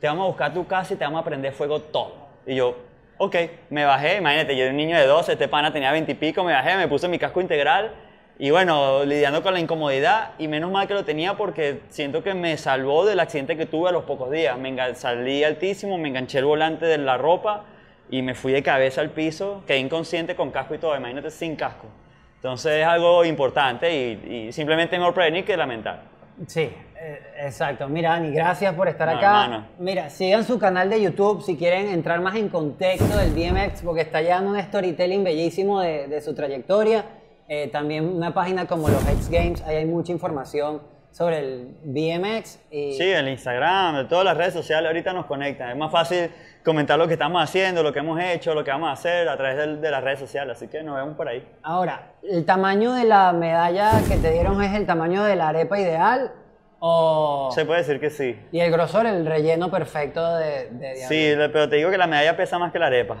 te 0.00 0.06
vamos 0.06 0.24
a 0.24 0.28
buscar 0.28 0.54
tu 0.54 0.66
casa 0.66 0.94
y 0.94 0.96
te 0.96 1.04
vamos 1.04 1.20
a 1.20 1.24
prender 1.24 1.52
fuego 1.52 1.82
todo. 1.82 2.14
Y 2.46 2.54
yo, 2.54 2.88
ok, 3.18 3.36
me 3.70 3.84
bajé, 3.84 4.16
imagínate, 4.16 4.56
yo 4.56 4.62
era 4.62 4.70
un 4.70 4.76
niño 4.76 4.96
de 4.96 5.06
12, 5.06 5.32
este 5.32 5.48
pana 5.48 5.72
tenía 5.72 5.92
20 5.92 6.12
y 6.12 6.14
pico, 6.14 6.44
me 6.44 6.52
bajé, 6.52 6.76
me 6.76 6.88
puse 6.88 7.08
mi 7.08 7.18
casco 7.18 7.40
integral 7.40 7.92
y 8.38 8.50
bueno, 8.50 9.04
lidiando 9.04 9.42
con 9.42 9.52
la 9.52 9.58
incomodidad 9.58 10.30
y 10.38 10.46
menos 10.46 10.70
mal 10.70 10.86
que 10.86 10.94
lo 10.94 11.04
tenía 11.04 11.36
porque 11.36 11.80
siento 11.88 12.22
que 12.22 12.34
me 12.34 12.56
salvó 12.56 13.04
del 13.04 13.18
accidente 13.18 13.56
que 13.56 13.66
tuve 13.66 13.88
a 13.88 13.92
los 13.92 14.04
pocos 14.04 14.30
días. 14.30 14.56
Me 14.56 14.94
salí 14.94 15.42
altísimo, 15.42 15.98
me 15.98 16.08
enganché 16.08 16.38
el 16.38 16.44
volante 16.44 16.86
de 16.86 16.98
la 16.98 17.18
ropa 17.18 17.64
y 18.10 18.22
me 18.22 18.36
fui 18.36 18.52
de 18.52 18.62
cabeza 18.62 19.00
al 19.00 19.10
piso, 19.10 19.64
quedé 19.66 19.78
inconsciente 19.78 20.36
con 20.36 20.52
casco 20.52 20.76
y 20.76 20.78
todo, 20.78 20.96
imagínate 20.96 21.32
sin 21.32 21.56
casco. 21.56 21.88
Entonces 22.36 22.80
es 22.80 22.86
algo 22.86 23.24
importante 23.24 23.92
y, 23.92 24.46
y 24.48 24.52
simplemente 24.52 24.96
mejor 24.96 25.14
prevenir 25.14 25.44
que 25.44 25.56
lamentar. 25.56 26.17
Sí, 26.46 26.70
eh, 27.00 27.20
exacto. 27.42 27.88
Mira, 27.88 28.10
Dani, 28.10 28.30
gracias 28.30 28.72
por 28.74 28.88
estar 28.88 29.08
No, 29.10 29.18
acá. 29.18 29.44
hermano. 29.44 29.66
Mira, 29.78 30.08
sigan 30.10 30.44
su 30.44 30.58
canal 30.58 30.88
de 30.90 31.02
YouTube 31.02 31.42
si 31.42 31.56
quieren 31.56 31.88
entrar 31.88 32.20
más 32.20 32.36
en 32.36 32.48
contexto 32.48 33.16
del 33.16 33.30
BMX, 33.32 33.82
porque 33.82 34.02
está 34.02 34.22
llevando 34.22 34.50
un 34.50 34.62
storytelling 34.62 35.24
bellísimo 35.24 35.80
de, 35.80 36.06
de 36.06 36.20
su 36.20 36.34
trayectoria. 36.34 37.04
Eh, 37.48 37.68
también 37.68 38.04
una 38.06 38.34
página 38.34 38.66
como 38.66 38.88
los 38.88 39.02
X 39.08 39.30
Games, 39.30 39.62
ahí 39.62 39.76
hay 39.76 39.86
mucha 39.86 40.12
información 40.12 40.82
sobre 41.10 41.38
el 41.38 41.74
BMX. 41.82 42.60
Y, 42.70 42.92
Sí, 42.92 43.02
el 43.04 43.26
Instagram, 43.28 43.96
de 43.96 44.04
todas 44.04 44.24
las 44.24 44.36
redes 44.36 44.52
sociales 44.52 44.86
ahorita 44.88 45.12
nos 45.14 45.26
conectan. 45.26 45.70
Es 45.70 45.76
más 45.76 45.90
fácil 45.90 46.30
comentar 46.64 46.98
lo 46.98 47.06
que 47.06 47.14
estamos 47.14 47.42
haciendo, 47.42 47.82
lo 47.82 47.92
que 47.92 48.00
hemos 48.00 48.20
hecho, 48.20 48.54
lo 48.54 48.64
que 48.64 48.70
vamos 48.70 48.88
a 48.88 48.92
hacer 48.92 49.28
a 49.28 49.36
través 49.36 49.80
de, 49.80 49.90
las 49.90 50.02
redes 50.02 50.18
sociales. 50.18 50.56
Así 50.56 50.68
que 50.68 50.82
nos 50.82 50.96
vemos 50.96 51.16
por 51.16 51.28
ahí. 51.28 51.46
Ahora, 51.62 52.12
¿el 52.22 52.44
tamaño 52.44 52.92
de 52.94 53.04
la 53.04 53.32
medalla 53.32 53.92
que 54.08 54.16
te 54.16 54.30
dieron 54.32 54.62
es 54.62 54.74
el 54.74 54.86
tamaño 54.86 55.24
de 55.24 55.36
la 55.36 55.48
arepa 55.48 55.78
ideal? 55.78 56.32
O... 56.80 57.50
Se 57.54 57.64
puede 57.64 57.80
decir 57.80 57.98
que 57.98 58.10
sí. 58.10 58.38
Y 58.52 58.60
el 58.60 58.70
grosor, 58.70 59.06
el 59.06 59.26
relleno 59.26 59.70
perfecto 59.70 60.36
de, 60.36 60.68
de. 60.70 60.96
Sí, 61.08 61.32
pero 61.52 61.68
te 61.68 61.76
digo 61.76 61.90
que 61.90 61.98
la 61.98 62.06
medalla 62.06 62.36
pesa 62.36 62.58
más 62.58 62.72
que 62.72 62.78
la 62.78 62.86
arepa. 62.86 63.18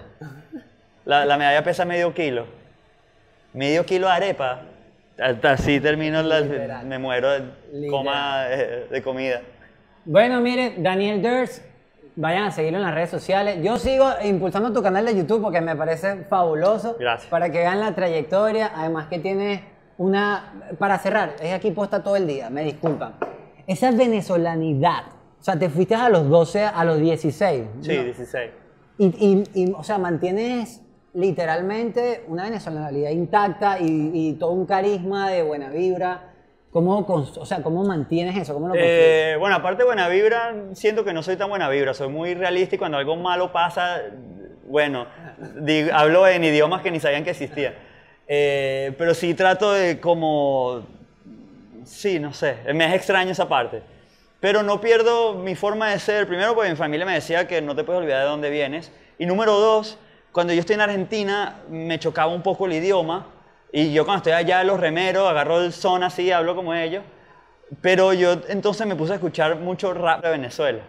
La, 1.04 1.24
la 1.24 1.36
medalla 1.36 1.64
pesa 1.64 1.84
medio 1.84 2.14
kilo. 2.14 2.46
Medio 3.52 3.84
kilo 3.84 4.06
de 4.06 4.12
arepa. 4.12 4.62
Hasta 5.20 5.52
Así 5.52 5.80
termino, 5.80 6.22
la- 6.22 6.82
me 6.84 6.98
muero 6.98 7.30
de, 7.30 7.88
coma, 7.88 8.46
eh, 8.50 8.86
de 8.88 9.02
comida. 9.02 9.40
Bueno, 10.04 10.40
miren, 10.40 10.82
Daniel 10.82 11.20
Durs, 11.20 11.62
vayan 12.20 12.44
a 12.44 12.50
seguirlo 12.50 12.78
en 12.78 12.84
las 12.84 12.94
redes 12.94 13.10
sociales. 13.10 13.58
Yo 13.62 13.76
sigo 13.78 14.06
impulsando 14.24 14.72
tu 14.72 14.82
canal 14.82 15.04
de 15.06 15.16
YouTube 15.16 15.40
porque 15.42 15.60
me 15.60 15.76
parece 15.76 16.24
fabuloso. 16.24 16.96
Gracias. 16.98 17.30
Para 17.30 17.50
que 17.50 17.58
vean 17.58 17.78
la 17.80 17.94
trayectoria, 17.94 18.72
además 18.74 19.06
que 19.08 19.18
tienes 19.20 19.60
una... 19.98 20.52
Para 20.78 20.98
cerrar, 20.98 21.36
es 21.40 21.52
aquí 21.52 21.70
posta 21.70 22.02
todo 22.02 22.16
el 22.16 22.26
día, 22.26 22.50
me 22.50 22.64
disculpan. 22.64 23.14
Esa 23.66 23.90
venezolanidad, 23.92 25.04
o 25.40 25.42
sea, 25.42 25.58
te 25.58 25.68
fuiste 25.70 25.94
a 25.94 26.08
los 26.08 26.28
12, 26.28 26.64
a 26.64 26.84
los 26.84 26.98
16. 26.98 27.64
Sí, 27.82 27.96
¿no? 27.96 28.02
16. 28.04 28.50
Y, 28.98 29.06
y- 29.06 29.44
y, 29.54 29.72
o 29.72 29.82
sea, 29.84 29.98
mantienes 29.98 30.82
literalmente 31.14 32.24
una 32.28 32.44
venezolanidad 32.44 33.10
intacta 33.10 33.78
y, 33.80 34.10
y 34.12 34.32
todo 34.34 34.50
un 34.52 34.66
carisma 34.66 35.30
de 35.30 35.42
buena 35.42 35.68
vibra. 35.68 36.27
¿Cómo, 36.70 36.98
o 36.98 37.46
sea, 37.46 37.62
¿cómo 37.62 37.82
mantienes 37.84 38.36
eso? 38.36 38.52
¿Cómo 38.52 38.68
lo? 38.68 38.74
Eh, 38.76 39.36
bueno, 39.38 39.56
aparte 39.56 39.78
de 39.82 39.86
buena 39.86 40.08
vibra, 40.08 40.54
siento 40.74 41.02
que 41.04 41.12
no 41.14 41.22
soy 41.22 41.36
tan 41.36 41.48
buena 41.48 41.68
vibra, 41.70 41.94
soy 41.94 42.08
muy 42.08 42.34
realista 42.34 42.74
y 42.74 42.78
cuando 42.78 42.98
algo 42.98 43.16
malo 43.16 43.52
pasa, 43.52 44.02
bueno, 44.66 45.06
digo- 45.60 45.90
hablo 45.94 46.26
en 46.28 46.44
idiomas 46.44 46.82
que 46.82 46.90
ni 46.90 47.00
sabían 47.00 47.24
que 47.24 47.30
existían. 47.30 47.74
Eh, 48.26 48.92
pero 48.98 49.14
sí 49.14 49.32
trato 49.32 49.72
de 49.72 49.98
como, 49.98 50.82
sí, 51.84 52.18
no 52.18 52.34
sé, 52.34 52.56
me 52.74 52.84
es 52.86 52.92
extraño 52.94 53.30
esa 53.32 53.48
parte. 53.48 53.80
Pero 54.40 54.62
no 54.62 54.80
pierdo 54.80 55.34
mi 55.34 55.54
forma 55.56 55.90
de 55.90 55.98
ser, 55.98 56.26
primero 56.28 56.54
porque 56.54 56.70
mi 56.70 56.76
familia 56.76 57.06
me 57.06 57.14
decía 57.14 57.48
que 57.48 57.62
no 57.62 57.74
te 57.74 57.82
puedes 57.82 58.02
olvidar 58.02 58.20
de 58.24 58.28
dónde 58.28 58.50
vienes. 58.50 58.92
Y 59.18 59.24
número 59.26 59.54
dos, 59.58 59.98
cuando 60.32 60.52
yo 60.52 60.60
estoy 60.60 60.74
en 60.74 60.82
Argentina 60.82 61.62
me 61.70 61.98
chocaba 61.98 62.30
un 62.32 62.42
poco 62.42 62.66
el 62.66 62.74
idioma. 62.74 63.26
Y 63.72 63.92
yo 63.92 64.04
cuando 64.04 64.18
estoy 64.18 64.32
allá 64.32 64.64
los 64.64 64.80
remeros, 64.80 65.28
agarro 65.28 65.60
el 65.62 65.72
son 65.72 66.02
así, 66.02 66.30
hablo 66.32 66.54
como 66.56 66.74
ellos. 66.74 67.02
Pero 67.82 68.12
yo 68.14 68.36
entonces 68.48 68.86
me 68.86 68.96
puse 68.96 69.12
a 69.12 69.16
escuchar 69.16 69.56
mucho 69.56 69.92
rap 69.94 70.22
de 70.22 70.30
Venezuela. 70.30 70.80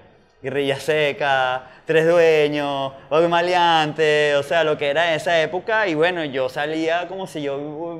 Guerrilla 0.41 0.80
Seca, 0.80 1.63
Tres 1.86 2.07
Dueños, 2.07 2.93
Bobby 3.09 3.27
Maleante, 3.27 4.36
o 4.38 4.43
sea, 4.43 4.63
lo 4.63 4.77
que 4.77 4.88
era 4.89 5.13
esa 5.13 5.41
época. 5.41 5.88
Y 5.88 5.95
bueno, 5.95 6.23
yo 6.25 6.47
salía 6.47 7.07
como 7.09 7.27
si 7.27 7.41
yo 7.41 7.57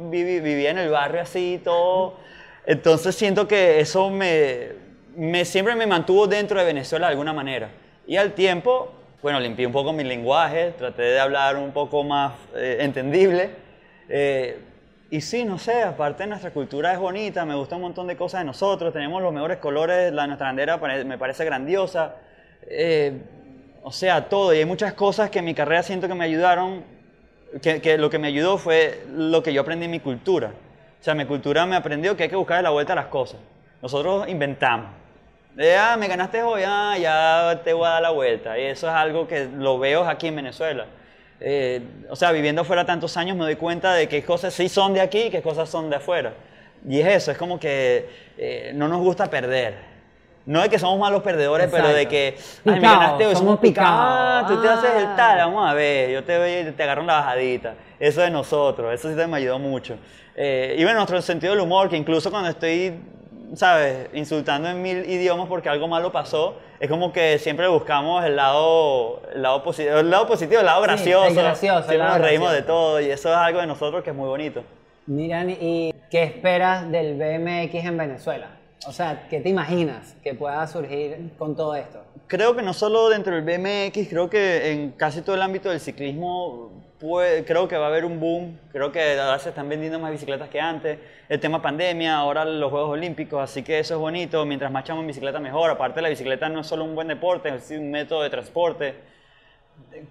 vivi- 0.09 0.41
vivía 0.41 0.71
en 0.71 0.77
el 0.77 0.89
barrio 0.89 1.21
así, 1.21 1.59
todo. 1.63 2.15
Entonces 2.65 3.15
siento 3.15 3.47
que 3.47 3.80
eso 3.82 4.09
me, 4.09 4.69
me- 5.15 5.43
siempre 5.45 5.75
me 5.75 5.86
mantuvo 5.88 6.27
dentro 6.27 6.57
de 6.59 6.65
Venezuela 6.65 7.07
de 7.07 7.11
alguna 7.11 7.34
manera. 7.34 7.69
Y 8.07 8.15
al 8.15 8.32
tiempo, 8.34 8.93
bueno, 9.21 9.39
limpié 9.41 9.67
un 9.67 9.73
poco 9.73 9.91
mi 9.91 10.03
lenguaje, 10.05 10.73
traté 10.77 11.01
de 11.03 11.19
hablar 11.19 11.57
un 11.57 11.71
poco 11.73 12.03
más 12.05 12.34
eh, 12.55 12.77
entendible. 12.80 13.49
Eh, 14.07 14.57
y 15.12 15.22
sí, 15.22 15.43
no 15.43 15.57
sé, 15.57 15.82
aparte 15.82 16.28
nuestra 16.28 16.51
cultura 16.51 16.93
es 16.93 16.99
bonita, 16.99 17.45
me 17.45 17.55
gusta 17.55 17.76
un 17.76 17.82
montón 17.82 18.07
de 18.07 18.16
cosas 18.16 18.41
de 18.41 18.45
nosotros, 18.45 18.93
tenemos 18.93 19.22
los 19.22 19.34
mejores 19.34 19.57
colores, 19.57 20.14
la, 20.14 20.28
nuestra 20.28 20.47
bandera 20.47 20.78
me 20.78 21.18
parece 21.18 21.45
grandiosa. 21.45 22.16
Eh, 22.68 23.20
o 23.84 23.91
sea, 23.91 24.30
todo. 24.30 24.53
Y 24.53 24.57
hay 24.57 24.66
muchas 24.66 24.93
cosas 24.93 25.30
que 25.30 25.39
en 25.39 25.45
mi 25.45 25.53
carrera 25.53 25.84
siento 25.84 26.07
que 26.07 26.14
me 26.14 26.26
ayudaron, 26.26 26.84
que, 27.62 27.97
lo 27.97 28.10
que 28.10 28.20
me 28.20 28.28
ayudó 28.28 28.57
fue 28.57 29.03
lo 29.12 29.41
que 29.41 29.53
yo 29.53 29.62
aprendí 29.62 29.86
en 29.86 29.91
mi 29.91 29.99
cultura. 29.99 30.51
O 30.99 31.03
sea, 31.03 31.16
mi 31.16 31.26
cultura 31.26 31.66
me 31.66 31.76
aprendió 31.76 32.16
que 32.16 32.24
hay 32.24 32.30
que 32.30 32.36
buscar 32.36 32.62
la 32.62 32.70
vuelta 32.70 32.93
a 32.93 32.97
las 32.97 33.07
cosas. 33.07 33.39
Nosotros 33.82 34.28
inventamos. 34.28 34.91
Ah, 35.78 35.97
me 35.97 36.07
ganaste 36.07 36.43
hoy, 36.43 36.62
ah, 36.66 36.97
ya 36.99 37.62
te 37.64 37.74
voy 37.74 37.88
a 37.88 37.91
dar 37.91 38.01
la 38.01 38.12
vuelta. 38.12 38.60
Y 38.60 38.64
eso 38.64 38.88
es 38.88 38.93
algo 38.93 39.28
que 39.28 39.45
lo 39.45 39.80
veo 39.80 40.07
aquí 40.07 40.28
en 40.28 40.36
Venezuela. 40.36 40.86
Eh, 41.42 41.82
o 42.10 42.16
sea, 42.16 42.32
viviendo 42.32 42.64
fuera 42.66 42.86
tantos 42.86 43.16
años 43.18 43.38
me 43.38 43.44
doy 43.44 43.56
cuenta 43.56 43.94
de 43.94 44.08
qué 44.10 44.24
cosas 44.24 44.54
sí 44.54 44.68
son 44.68 44.94
de 44.94 45.02
aquí 45.02 45.24
y 45.24 45.30
qué 45.30 45.42
cosas 45.42 45.70
son 45.70 45.90
de 45.90 45.96
afuera. 45.96 46.34
Y 46.88 47.00
es 47.00 47.08
eso, 47.08 47.32
es 47.32 47.38
como 47.38 47.60
que 47.60 48.10
eh, 48.38 48.72
no 48.76 48.88
nos 48.88 49.00
gusta 49.02 49.30
perder. 49.30 49.90
No 50.46 50.62
de 50.62 50.70
que 50.70 50.80
somos 50.80 50.98
malos 51.00 51.22
perdedores, 51.22 51.68
pero 51.70 51.90
de 51.90 52.02
Exacto. 52.02 52.10
que 52.10 52.38
ay, 52.72 52.80
me 52.80 52.88
ganaste 52.88 53.26
hoy, 53.26 53.36
somos 53.36 53.60
picados. 53.60 53.92
Ah, 53.94 54.46
tú 54.48 54.62
te 54.62 54.68
haces 54.68 54.92
el 54.96 55.06
Ah. 55.06 55.14
tal, 55.16 55.38
vamos 55.40 55.70
a 55.70 55.74
ver, 55.74 56.10
yo 56.10 56.24
te 56.24 56.72
te 56.72 56.84
agarro 56.84 57.02
en 57.02 57.08
la 57.08 57.14
bajadita. 57.20 57.76
Eso 58.00 58.22
de 58.22 58.32
nosotros, 58.32 58.94
eso 58.94 59.10
sí 59.10 59.28
me 59.30 59.38
ayudó 59.38 59.60
mucho. 59.60 59.98
Eh, 60.36 60.76
y 60.78 60.84
bueno, 60.84 61.00
nuestro 61.00 61.22
sentido 61.22 61.54
del 61.54 61.62
humor, 61.62 61.90
que 61.90 61.98
incluso 61.98 62.32
cuando 62.32 62.50
estoy, 62.50 62.94
¿sabes?, 63.56 64.10
insultando 64.14 64.70
en 64.70 64.82
mil 64.82 65.10
idiomas 65.10 65.47
porque 65.47 65.70
algo 65.70 65.88
malo 65.88 66.12
pasó, 66.12 66.56
es 66.80 66.89
como 66.89 67.12
que 67.12 67.39
siempre 67.39 67.68
buscamos 67.68 68.24
el 68.26 68.36
lado, 68.36 69.22
el 69.34 69.41
lado, 69.41 69.64
positivo, 69.64 69.97
el 69.97 70.10
lado 70.10 70.28
positivo, 70.28 70.60
el 70.60 70.66
lado 70.66 70.80
Sí, 70.80 70.84
el 70.84 70.88
gracioso. 70.89 71.36
gracioso, 71.36 71.78
el 71.80 71.84
siempre 71.84 71.97
lado 71.97 72.18
nos 72.20 72.28
reímos 72.28 72.50
de 72.52 72.58
gracioso. 72.58 72.80
todo 72.80 73.02
y 73.02 73.06
eso 73.12 73.30
es 73.30 73.36
algo 73.36 73.60
de 73.60 73.68
nosotros 73.68 74.04
que 74.04 74.10
es 74.12 74.16
muy 74.16 74.28
bonito. 74.28 74.64
Miran, 75.08 75.50
¿y 75.50 75.93
qué 76.12 76.24
esperas 76.24 76.89
del 76.91 77.16
BMX 77.16 77.74
en 77.86 77.97
Venezuela? 77.97 78.52
O 78.88 78.93
sea, 78.93 79.28
¿qué 79.30 79.41
te 79.41 79.50
imaginas 79.50 80.16
que 80.24 80.34
pueda 80.36 80.66
surgir 80.68 81.32
con 81.38 81.56
todo 81.56 81.76
esto? 81.76 82.02
Creo 82.28 82.56
que 82.56 82.62
no 82.62 82.74
solo 82.74 83.10
dentro 83.10 83.36
del 83.36 83.43
BMX, 83.43 84.08
creo 84.08 84.30
que 84.30 84.72
en 84.72 84.91
casi 84.91 85.22
todo 85.22 85.36
el 85.36 85.41
ámbito 85.41 85.70
del 85.70 85.80
ciclismo 85.80 86.72
puede- 87.00 87.45
creo 87.45 87.68
que 87.68 87.78
va 87.78 87.86
a 87.86 87.88
haber 87.89 88.06
un 88.06 88.20
boom. 88.20 88.60
Creo 88.72 88.91
que 88.91 89.20
ahora 89.20 89.39
se 89.39 89.50
están 89.50 89.70
vendiendo 89.70 90.00
más 90.00 90.12
bicicletas 90.12 90.50
que 90.50 90.60
antes. 90.60 91.00
El 91.30 91.39
tema 91.39 91.62
pandemia, 91.62 92.16
ahora 92.18 92.43
los 92.45 92.70
Juegos 92.72 92.91
Olímpicos, 92.91 93.41
así 93.41 93.64
que 93.64 93.80
eso 93.80 93.93
es 93.95 94.00
bonito. 94.00 94.45
Mientras 94.45 94.72
más 94.72 94.84
chamo 94.84 95.02
en 95.02 95.08
bicicleta, 95.08 95.39
mejor. 95.39 95.70
Aparte, 95.72 96.02
la 96.02 96.10
bicicleta 96.10 96.50
no 96.50 96.62
es 96.62 96.68
solo 96.68 96.84
un 96.84 96.95
buen 96.95 97.08
deporte, 97.08 97.50
es 97.50 97.72
un 97.72 97.89
método 97.91 98.24
de 98.24 98.30
transporte. 98.30 98.95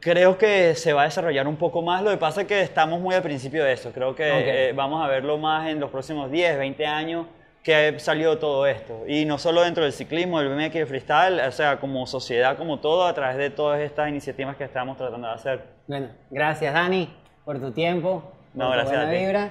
Creo 0.00 0.38
que 0.38 0.74
se 0.74 0.92
va 0.92 1.02
a 1.02 1.04
desarrollar 1.04 1.46
un 1.46 1.56
poco 1.56 1.82
más. 1.82 2.02
Lo 2.02 2.10
que 2.10 2.16
pasa 2.16 2.40
es 2.42 2.46
que 2.46 2.60
estamos 2.62 3.00
muy 3.00 3.14
al 3.14 3.22
principio 3.22 3.64
de 3.64 3.72
eso. 3.72 3.92
Creo 3.92 4.14
que 4.14 4.30
Ok. 4.30 4.38
eh, 4.44 4.72
vamos 4.74 5.04
a 5.04 5.08
verlo 5.08 5.36
más 5.38 5.68
en 5.68 5.78
los 5.80 5.90
próximos 5.90 6.30
10, 6.30 6.56
20 6.58 6.86
años 6.86 7.26
que 7.68 8.00
salió 8.00 8.38
todo 8.38 8.66
esto. 8.66 9.04
Y 9.06 9.26
no 9.26 9.36
solo 9.36 9.60
dentro 9.60 9.84
del 9.84 9.92
ciclismo, 9.92 10.40
del 10.40 10.48
BMX 10.48 10.74
y 10.74 10.78
el 10.78 10.86
freestyle, 10.86 11.38
o 11.40 11.52
sea, 11.52 11.78
como 11.78 12.06
sociedad, 12.06 12.56
como 12.56 12.80
todo, 12.80 13.04
a 13.06 13.12
través 13.12 13.36
de 13.36 13.50
todas 13.50 13.78
estas 13.80 14.08
iniciativas 14.08 14.56
que 14.56 14.64
estamos 14.64 14.96
tratando 14.96 15.28
de 15.28 15.34
hacer. 15.34 15.64
Bueno, 15.86 16.08
gracias 16.30 16.72
Dani 16.72 17.14
por 17.44 17.60
tu 17.60 17.70
tiempo, 17.70 18.22
por 18.22 18.32
No, 18.54 18.68
tu 18.68 18.72
gracias 18.72 18.96
buena 18.96 19.10
a 19.10 19.12
ti. 19.12 19.18
vibra. 19.18 19.50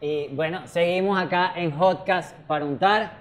Y 0.00 0.28
bueno, 0.34 0.66
seguimos 0.66 1.20
acá 1.20 1.52
en 1.56 1.70
Hotcast 1.72 2.34
para 2.46 2.64
untar. 2.64 3.12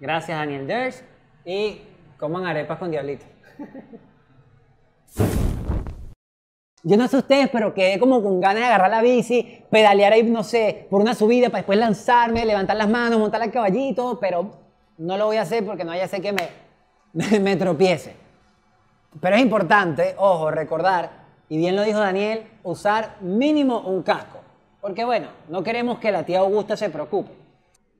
Gracias 0.00 0.38
Daniel 0.38 0.66
Ders 0.66 1.04
y 1.44 1.82
coman 2.18 2.46
arepas 2.46 2.78
con 2.78 2.90
diablito. 2.90 3.26
Yo 6.82 6.96
no 6.96 7.06
sé 7.08 7.18
ustedes, 7.18 7.50
pero 7.50 7.74
quedé 7.74 7.98
como 7.98 8.22
con 8.22 8.40
ganas 8.40 8.60
de 8.60 8.66
agarrar 8.66 8.90
la 8.90 9.02
bici, 9.02 9.62
pedalear 9.70 10.14
ahí, 10.14 10.22
no 10.22 10.42
sé, 10.42 10.86
por 10.88 11.02
una 11.02 11.14
subida 11.14 11.48
para 11.48 11.58
después 11.58 11.78
lanzarme, 11.78 12.46
levantar 12.46 12.76
las 12.76 12.88
manos, 12.88 13.18
montar 13.18 13.42
al 13.42 13.50
caballito, 13.50 14.18
pero 14.18 14.50
no 14.96 15.16
lo 15.18 15.26
voy 15.26 15.36
a 15.36 15.42
hacer 15.42 15.64
porque 15.64 15.84
no 15.84 15.90
vaya 15.90 16.04
a 16.04 16.08
ser 16.08 16.22
que 16.22 16.32
me, 16.32 16.48
me 17.40 17.56
tropiece. 17.56 18.14
Pero 19.20 19.36
es 19.36 19.42
importante, 19.42 20.14
ojo, 20.16 20.50
recordar, 20.50 21.10
y 21.50 21.58
bien 21.58 21.76
lo 21.76 21.82
dijo 21.82 21.98
Daniel, 21.98 22.46
usar 22.62 23.16
mínimo 23.20 23.80
un 23.80 24.02
casco. 24.02 24.38
Porque 24.80 25.04
bueno, 25.04 25.28
no 25.48 25.62
queremos 25.62 25.98
que 25.98 26.12
la 26.12 26.24
tía 26.24 26.38
Augusta 26.38 26.76
se 26.76 26.88
preocupe. 26.88 27.32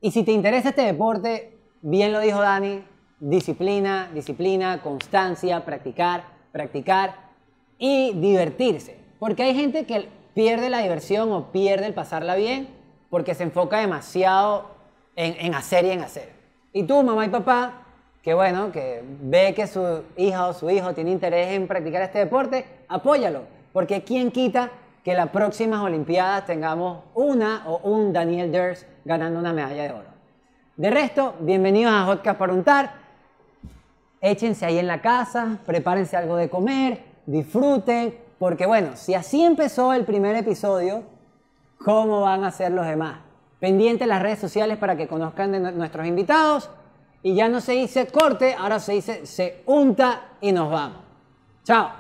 Y 0.01 0.13
si 0.13 0.23
te 0.23 0.33
interesa 0.33 0.71
este 0.71 0.83
deporte, 0.83 1.59
bien 1.83 2.13
lo 2.13 2.21
dijo 2.21 2.41
Dani, 2.41 2.83
disciplina, 3.19 4.09
disciplina, 4.15 4.81
constancia, 4.81 5.65
practicar, 5.65 6.25
practicar 6.53 7.30
y 7.81 8.13
divertirse. 8.13 8.97
Porque 9.19 9.43
hay 9.43 9.57
gente 9.57 9.85
que 9.87 10.09
pierde 10.35 10.71
la 10.71 10.79
diversión 10.79 11.33
o 11.33 11.51
pierde 11.51 11.87
el 11.87 11.95
pasarla 11.95 12.37
bien 12.37 12.69
porque 13.09 13.35
se 13.35 13.43
enfoca 13.43 13.81
demasiado 13.81 14.67
en, 15.17 15.35
en 15.45 15.57
hacer 15.57 15.85
y 15.87 15.91
en 15.91 16.03
hacer. 16.03 16.31
Y 16.73 16.85
tú, 16.85 17.03
mamá 17.03 17.27
y 17.27 17.31
papá, 17.31 17.83
que 18.23 18.35
bueno, 18.35 18.71
que 18.71 19.03
ve 19.23 19.55
que 19.55 19.67
su 19.67 20.03
hija 20.17 20.47
o 20.47 20.53
su 20.53 20.71
hijo 20.71 20.95
tiene 20.95 21.11
interés 21.11 21.49
en 21.49 21.67
practicar 21.67 22.03
este 22.03 22.21
deporte, 22.21 22.65
apóyalo. 22.89 23.43
Porque 23.73 24.05
quién 24.05 24.31
quita 24.31 24.71
que 25.05 25.15
las 25.15 25.31
próximas 25.31 25.81
Olimpiadas 25.81 26.47
tengamos 26.47 27.05
una 27.15 27.65
o 27.67 27.79
un 27.79 28.13
Daniel 28.13 28.53
Ders 28.53 28.87
ganando 29.05 29.41
una 29.41 29.53
medalla 29.53 29.83
de 29.83 29.91
oro. 29.91 30.11
De 30.77 30.91
resto, 30.91 31.35
bienvenidos 31.41 31.93
a 31.93 32.05
Hotcast 32.05 32.39
para 32.39 32.53
untar. 32.53 32.95
Échense 34.21 34.67
ahí 34.67 34.79
en 34.79 34.87
la 34.87 35.01
casa, 35.01 35.59
prepárense 35.65 36.17
algo 36.17 36.37
de 36.37 36.51
comer, 36.51 37.10
disfruten, 37.31 38.19
porque 38.39 38.67
bueno, 38.67 38.97
si 38.97 39.15
así 39.15 39.43
empezó 39.43 39.93
el 39.93 40.05
primer 40.05 40.37
episodio, 40.37 41.03
¿cómo 41.85 42.23
van 42.23 42.45
a 42.45 42.51
ser 42.51 42.73
los 42.73 42.87
demás? 42.87 43.21
Pendiente 43.59 44.07
las 44.07 44.23
redes 44.23 44.39
sociales 44.39 44.79
para 44.79 44.97
que 44.97 45.07
conozcan 45.07 45.53
de 45.53 45.61
nu- 45.61 45.73
nuestros 45.73 46.07
invitados. 46.07 46.71
Y 47.23 47.35
ya 47.35 47.49
no 47.49 47.61
se 47.61 47.73
dice 47.73 48.07
corte, 48.07 48.55
ahora 48.59 48.79
se 48.81 48.93
dice 48.93 49.27
se 49.27 49.63
unta 49.67 50.23
y 50.41 50.53
nos 50.53 50.71
vamos. 50.71 50.99
Chao. 51.65 51.91